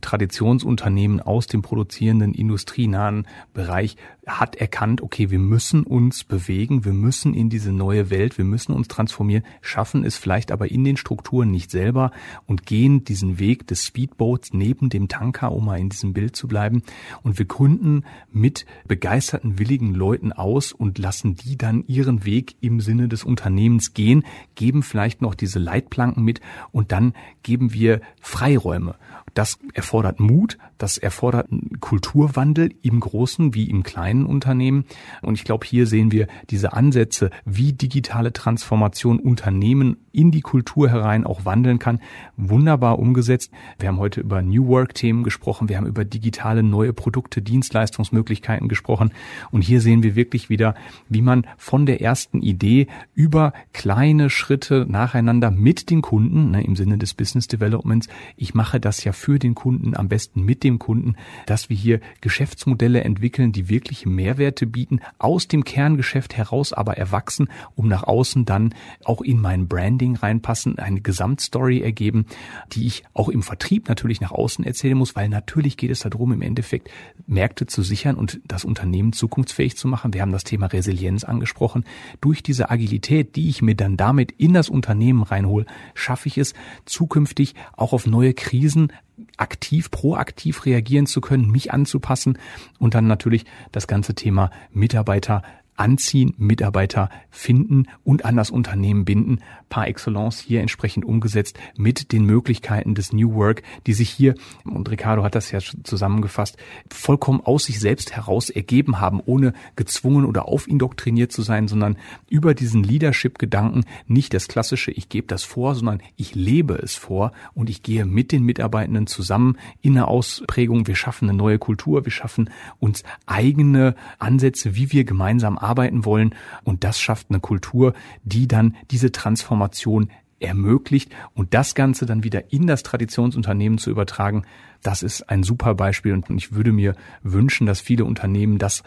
[0.02, 3.98] Traditionsunternehmen aus dem produzierenden, industrienahen Bereich
[4.28, 8.74] hat erkannt, okay, wir müssen uns bewegen, wir müssen in diese neue Welt, wir müssen
[8.74, 12.12] uns transformieren, schaffen es vielleicht aber in den Strukturen nicht selber
[12.46, 16.48] und gehen diesen Weg des Speedboats neben dem Tanker, um mal in diesem Bild zu
[16.48, 16.84] bleiben.
[17.24, 22.80] Und wir gründen mit begeisterten, willigen Leuten aus und lassen die dann ihren Weg im
[22.84, 24.24] Sinne des Unternehmens gehen,
[24.56, 26.42] geben vielleicht noch diese Leitplanken mit
[26.72, 28.96] und dann geben wir Freiräume.
[29.34, 34.86] Das erfordert Mut, das erfordert einen Kulturwandel im großen wie im kleinen Unternehmen.
[35.22, 40.90] Und ich glaube, hier sehen wir diese Ansätze, wie digitale Transformation Unternehmen in die Kultur
[40.90, 42.00] herein auch wandeln kann,
[42.38, 43.52] wunderbar umgesetzt.
[43.80, 49.12] Wir haben heute über New Work-Themen gesprochen, wir haben über digitale neue Produkte, Dienstleistungsmöglichkeiten gesprochen.
[49.50, 50.76] Und hier sehen wir wirklich wieder,
[51.10, 56.76] wie man von der ersten Idee über kleine Schritte nacheinander mit den Kunden, ne, im
[56.76, 58.08] Sinne des Business Developments,
[58.38, 62.02] ich mache das ja für den Kunden, am besten mit dem Kunden, dass wir hier
[62.20, 68.44] Geschäftsmodelle entwickeln, die wirkliche Mehrwerte bieten, aus dem Kerngeschäft heraus aber erwachsen, um nach außen
[68.44, 68.76] dann
[69.06, 72.26] auch in mein Branding reinpassen, eine Gesamtstory ergeben,
[72.74, 76.34] die ich auch im Vertrieb natürlich nach außen erzählen muss, weil natürlich geht es darum,
[76.34, 76.90] im Endeffekt
[77.26, 80.14] Märkte zu sichern und das Unternehmen zukunftsfähig zu machen.
[80.14, 81.86] Wir haben das Thema Resilienz angesprochen.
[82.20, 86.54] Durch diese Agilität, die ich mir dann damit in das Unternehmen reinhole, schaffe ich es
[86.84, 88.92] zukünftig auch auf neue Krisen
[89.38, 92.38] aktiv, proaktiv reagieren zu können, mich anzupassen
[92.80, 95.44] und dann natürlich das ganze Thema Mitarbeiter
[95.76, 99.40] anziehen, Mitarbeiter finden und an das Unternehmen binden,
[99.70, 104.36] par excellence hier entsprechend umgesetzt mit den Möglichkeiten des New Work, die sich hier,
[104.66, 106.58] und Ricardo hat das ja zusammengefasst,
[106.92, 111.98] vollkommen aus sich selbst heraus ergeben haben, ohne gezwungen oder aufindoktriniert zu sein, sondern
[112.30, 117.32] über diesen Leadership-Gedanken nicht das klassische, ich gebe das vor, sondern ich lebe es vor
[117.54, 120.88] und ich gehe mit den Mitarbeitenden zusammen in eine Ausprägung.
[120.88, 126.36] Wir schaffen eine neue Kultur, wir schaffen uns eigene Ansätze, wie wir gemeinsam arbeiten wollen.
[126.64, 130.10] Und das schafft eine Kultur, die dann diese Transformation
[130.40, 134.44] ermöglicht und das Ganze dann wieder in das Traditionsunternehmen zu übertragen,
[134.82, 138.84] das ist ein super Beispiel und ich würde mir wünschen, dass viele Unternehmen das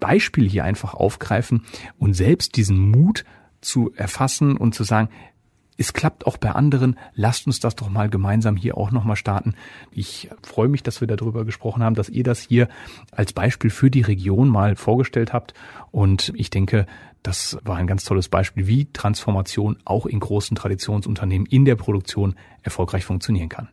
[0.00, 1.64] Beispiel hier einfach aufgreifen
[1.98, 3.24] und selbst diesen Mut
[3.60, 5.08] zu erfassen und zu sagen,
[5.78, 6.98] es klappt auch bei anderen.
[7.14, 9.54] Lasst uns das doch mal gemeinsam hier auch nochmal starten.
[9.92, 12.68] Ich freue mich, dass wir darüber gesprochen haben, dass ihr das hier
[13.12, 15.54] als Beispiel für die Region mal vorgestellt habt.
[15.92, 16.86] Und ich denke,
[17.22, 22.34] das war ein ganz tolles Beispiel, wie Transformation auch in großen Traditionsunternehmen in der Produktion
[22.62, 23.68] erfolgreich funktionieren kann.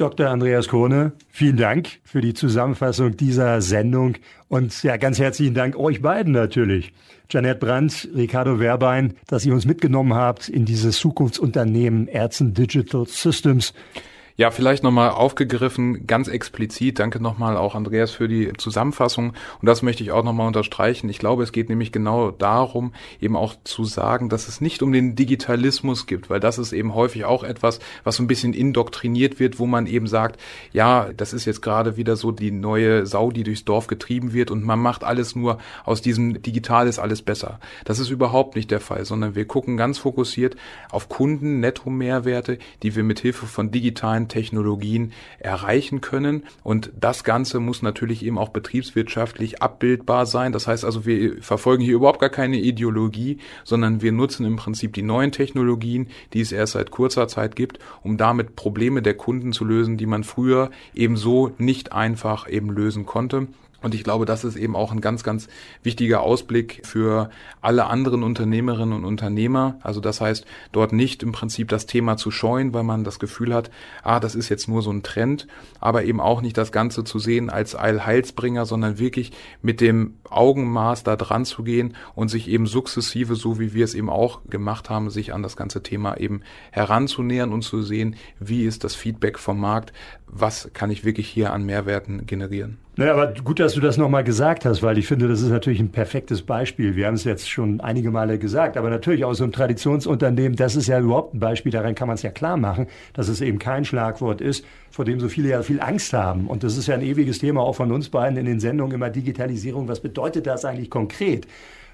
[0.00, 0.30] Dr.
[0.30, 4.14] Andreas Kohne, vielen Dank für die Zusammenfassung dieser Sendung
[4.48, 6.94] und ja, ganz herzlichen Dank euch beiden natürlich.
[7.28, 13.74] Janette Brandt, Ricardo Werbein, dass ihr uns mitgenommen habt in dieses Zukunftsunternehmen Ärzten Digital Systems.
[14.40, 16.98] Ja, vielleicht nochmal aufgegriffen, ganz explizit.
[16.98, 19.34] Danke nochmal auch Andreas für die Zusammenfassung.
[19.60, 21.10] Und das möchte ich auch nochmal unterstreichen.
[21.10, 24.92] Ich glaube, es geht nämlich genau darum, eben auch zu sagen, dass es nicht um
[24.92, 29.40] den Digitalismus gibt, weil das ist eben häufig auch etwas, was so ein bisschen indoktriniert
[29.40, 30.40] wird, wo man eben sagt,
[30.72, 34.50] ja, das ist jetzt gerade wieder so die neue Sau, die durchs Dorf getrieben wird
[34.50, 37.60] und man macht alles nur aus diesem Digital ist alles besser.
[37.84, 40.56] Das ist überhaupt nicht der Fall, sondern wir gucken ganz fokussiert
[40.90, 46.44] auf Kunden, Netto-Mehrwerte, die wir mit Hilfe von digitalen Technologien erreichen können.
[46.62, 50.52] Und das Ganze muss natürlich eben auch betriebswirtschaftlich abbildbar sein.
[50.52, 54.94] Das heißt also, wir verfolgen hier überhaupt gar keine Ideologie, sondern wir nutzen im Prinzip
[54.94, 59.52] die neuen Technologien, die es erst seit kurzer Zeit gibt, um damit Probleme der Kunden
[59.52, 63.48] zu lösen, die man früher eben so nicht einfach eben lösen konnte.
[63.82, 65.48] Und ich glaube, das ist eben auch ein ganz, ganz
[65.82, 67.30] wichtiger Ausblick für
[67.60, 69.78] alle anderen Unternehmerinnen und Unternehmer.
[69.82, 73.54] Also das heißt, dort nicht im Prinzip das Thema zu scheuen, weil man das Gefühl
[73.54, 73.70] hat,
[74.02, 75.46] ah, das ist jetzt nur so ein Trend,
[75.80, 79.32] aber eben auch nicht das Ganze zu sehen als Allheilsbringer, sondern wirklich
[79.62, 83.94] mit dem Augenmaß da dran zu gehen und sich eben sukzessive, so wie wir es
[83.94, 88.64] eben auch gemacht haben, sich an das ganze Thema eben heranzunähern und zu sehen, wie
[88.64, 89.92] ist das Feedback vom Markt,
[90.26, 92.78] was kann ich wirklich hier an Mehrwerten generieren.
[93.00, 95.80] Naja, aber gut, dass du das nochmal gesagt hast, weil ich finde, das ist natürlich
[95.80, 96.96] ein perfektes Beispiel.
[96.96, 100.76] Wir haben es jetzt schon einige Male gesagt, aber natürlich auch so ein Traditionsunternehmen, das
[100.76, 103.58] ist ja überhaupt ein Beispiel, daran kann man es ja klar machen, dass es eben
[103.58, 106.46] kein Schlagwort ist, vor dem so viele ja viel Angst haben.
[106.46, 109.08] Und das ist ja ein ewiges Thema auch von uns beiden in den Sendungen immer
[109.08, 109.88] Digitalisierung.
[109.88, 111.46] Was bedeutet das eigentlich konkret?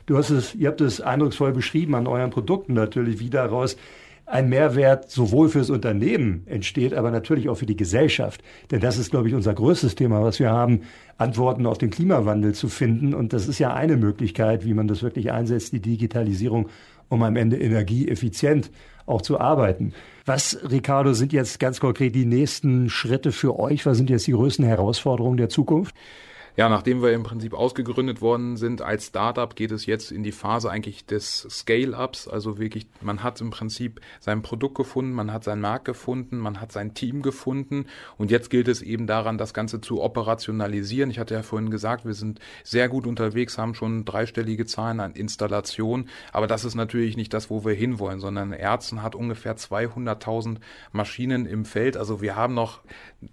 [0.06, 3.76] Du hast es, ihr habt es eindrucksvoll beschrieben an euren Produkten natürlich, wie daraus
[4.26, 8.42] ein Mehrwert sowohl fürs Unternehmen entsteht, aber natürlich auch für die Gesellschaft.
[8.72, 10.82] Denn das ist, glaube ich, unser größtes Thema, was wir haben,
[11.16, 13.14] Antworten auf den Klimawandel zu finden.
[13.14, 16.68] Und das ist ja eine Möglichkeit, wie man das wirklich einsetzt, die Digitalisierung,
[17.08, 18.72] um am Ende energieeffizient
[19.06, 19.92] auch zu arbeiten.
[20.24, 23.86] Was, Ricardo, sind jetzt ganz konkret die nächsten Schritte für euch?
[23.86, 25.94] Was sind jetzt die größten Herausforderungen der Zukunft?
[26.56, 30.32] Ja, nachdem wir im Prinzip ausgegründet worden sind als Startup, geht es jetzt in die
[30.32, 32.28] Phase eigentlich des Scale-Ups.
[32.28, 36.58] Also wirklich, man hat im Prinzip sein Produkt gefunden, man hat seinen Markt gefunden, man
[36.58, 37.84] hat sein Team gefunden
[38.16, 41.10] und jetzt gilt es eben daran, das Ganze zu operationalisieren.
[41.10, 45.12] Ich hatte ja vorhin gesagt, wir sind sehr gut unterwegs, haben schon dreistellige Zahlen an
[45.12, 50.56] Installationen, aber das ist natürlich nicht das, wo wir hinwollen, sondern Ärzten hat ungefähr 200.000
[50.90, 51.98] Maschinen im Feld.
[51.98, 52.80] Also wir haben noch,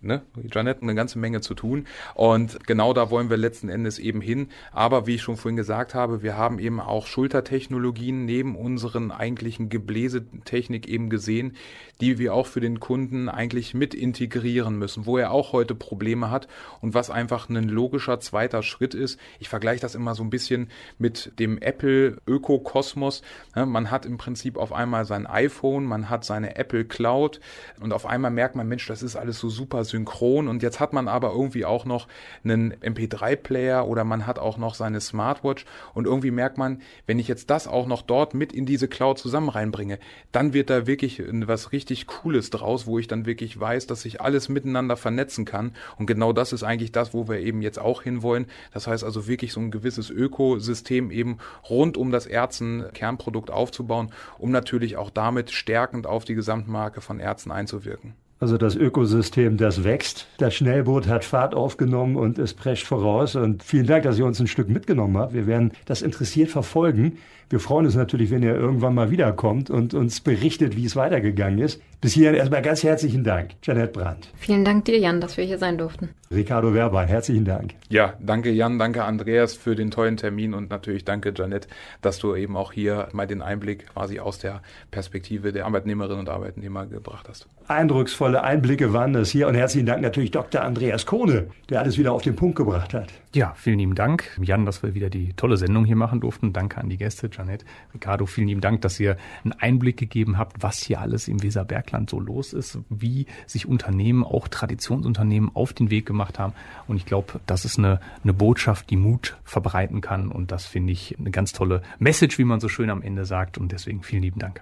[0.01, 1.85] ne, Janet, eine ganze Menge zu tun
[2.15, 4.49] und genau da wollen wir letzten Endes eben hin.
[4.72, 9.69] Aber wie ich schon vorhin gesagt habe, wir haben eben auch Schultertechnologien neben unseren eigentlichen
[9.69, 11.55] Gebläsetechnik eben gesehen,
[12.01, 16.31] die wir auch für den Kunden eigentlich mit integrieren müssen, wo er auch heute Probleme
[16.31, 16.47] hat
[16.81, 19.19] und was einfach ein logischer zweiter Schritt ist.
[19.39, 23.22] Ich vergleiche das immer so ein bisschen mit dem Apple Ökokosmos.
[23.55, 27.39] Man hat im Prinzip auf einmal sein iPhone, man hat seine Apple Cloud
[27.80, 30.93] und auf einmal merkt man, Mensch, das ist alles so super synchron und jetzt hat
[30.93, 32.07] man aber irgendwie auch noch
[32.43, 37.19] einen MP MP3-Player oder man hat auch noch seine Smartwatch und irgendwie merkt man, wenn
[37.19, 39.99] ich jetzt das auch noch dort mit in diese Cloud zusammen reinbringe,
[40.31, 44.22] dann wird da wirklich was richtig Cooles draus, wo ich dann wirklich weiß, dass ich
[44.22, 48.01] alles miteinander vernetzen kann und genau das ist eigentlich das, wo wir eben jetzt auch
[48.01, 48.47] hinwollen.
[48.73, 51.38] Das heißt also wirklich so ein gewisses Ökosystem eben
[51.69, 57.51] rund um das Erzen-Kernprodukt aufzubauen, um natürlich auch damit stärkend auf die Gesamtmarke von Ärzten
[57.51, 58.15] einzuwirken.
[58.39, 60.27] Also das Ökosystem, das wächst.
[60.38, 63.35] Das Schnellboot hat Fahrt aufgenommen und es prescht voraus.
[63.35, 65.34] Und vielen Dank, dass ihr uns ein Stück mitgenommen habt.
[65.34, 67.19] Wir werden das interessiert verfolgen.
[67.49, 71.60] Wir freuen uns natürlich, wenn ihr irgendwann mal wiederkommt und uns berichtet, wie es weitergegangen
[71.60, 71.82] ist.
[72.02, 74.30] Bis hierhin erstmal ganz herzlichen Dank, Janet Brandt.
[74.36, 76.10] Vielen Dank dir, Jan, dass wir hier sein durften.
[76.32, 77.76] Ricardo Werbein, herzlichen Dank.
[77.88, 81.68] Ja, danke Jan, danke Andreas für den tollen Termin und natürlich danke Janet,
[82.02, 84.61] dass du eben auch hier mal den Einblick quasi aus der
[84.91, 87.48] Perspektive der Arbeitnehmerinnen und Arbeitnehmer gebracht hast.
[87.68, 89.48] Eindrucksvoll eindrucksvolle Einblicke waren das hier.
[89.48, 90.61] Und herzlichen Dank natürlich Dr.
[90.61, 93.10] Andreas Kohne, der alles wieder auf den Punkt gebracht hat.
[93.35, 96.53] Ja, vielen lieben Dank, Jan, dass wir wieder die tolle Sendung hier machen durften.
[96.53, 100.61] Danke an die Gäste, Janet, Ricardo, vielen lieben Dank, dass ihr einen Einblick gegeben habt,
[100.61, 105.89] was hier alles im Weserbergland so los ist, wie sich Unternehmen, auch Traditionsunternehmen, auf den
[105.89, 106.53] Weg gemacht haben.
[106.88, 110.27] Und ich glaube, das ist eine, eine Botschaft, die Mut verbreiten kann.
[110.27, 113.57] Und das finde ich eine ganz tolle Message, wie man so schön am Ende sagt.
[113.57, 114.61] Und deswegen vielen lieben Dank.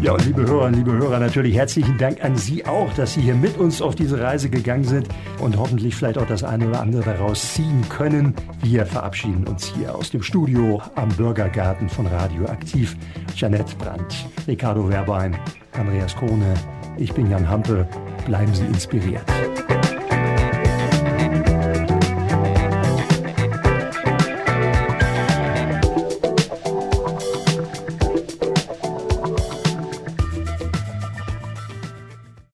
[0.00, 3.34] Ja, und liebe Hörer, liebe Hörer, natürlich herzlichen Dank an Sie auch, dass Sie hier
[3.34, 5.08] mit uns auf diese Reise gegangen sind
[5.40, 8.34] und hoffentlich vielleicht auch das eine oder andere daraus ziehen können.
[8.62, 12.96] Wir verabschieden uns hier aus dem Studio am Bürgergarten von Radioaktiv.
[13.36, 15.36] Janette Brandt, Ricardo Werbein,
[15.72, 16.54] Andreas Krone,
[16.96, 17.86] ich bin Jan Hampe.
[18.26, 19.24] Bleiben Sie inspiriert.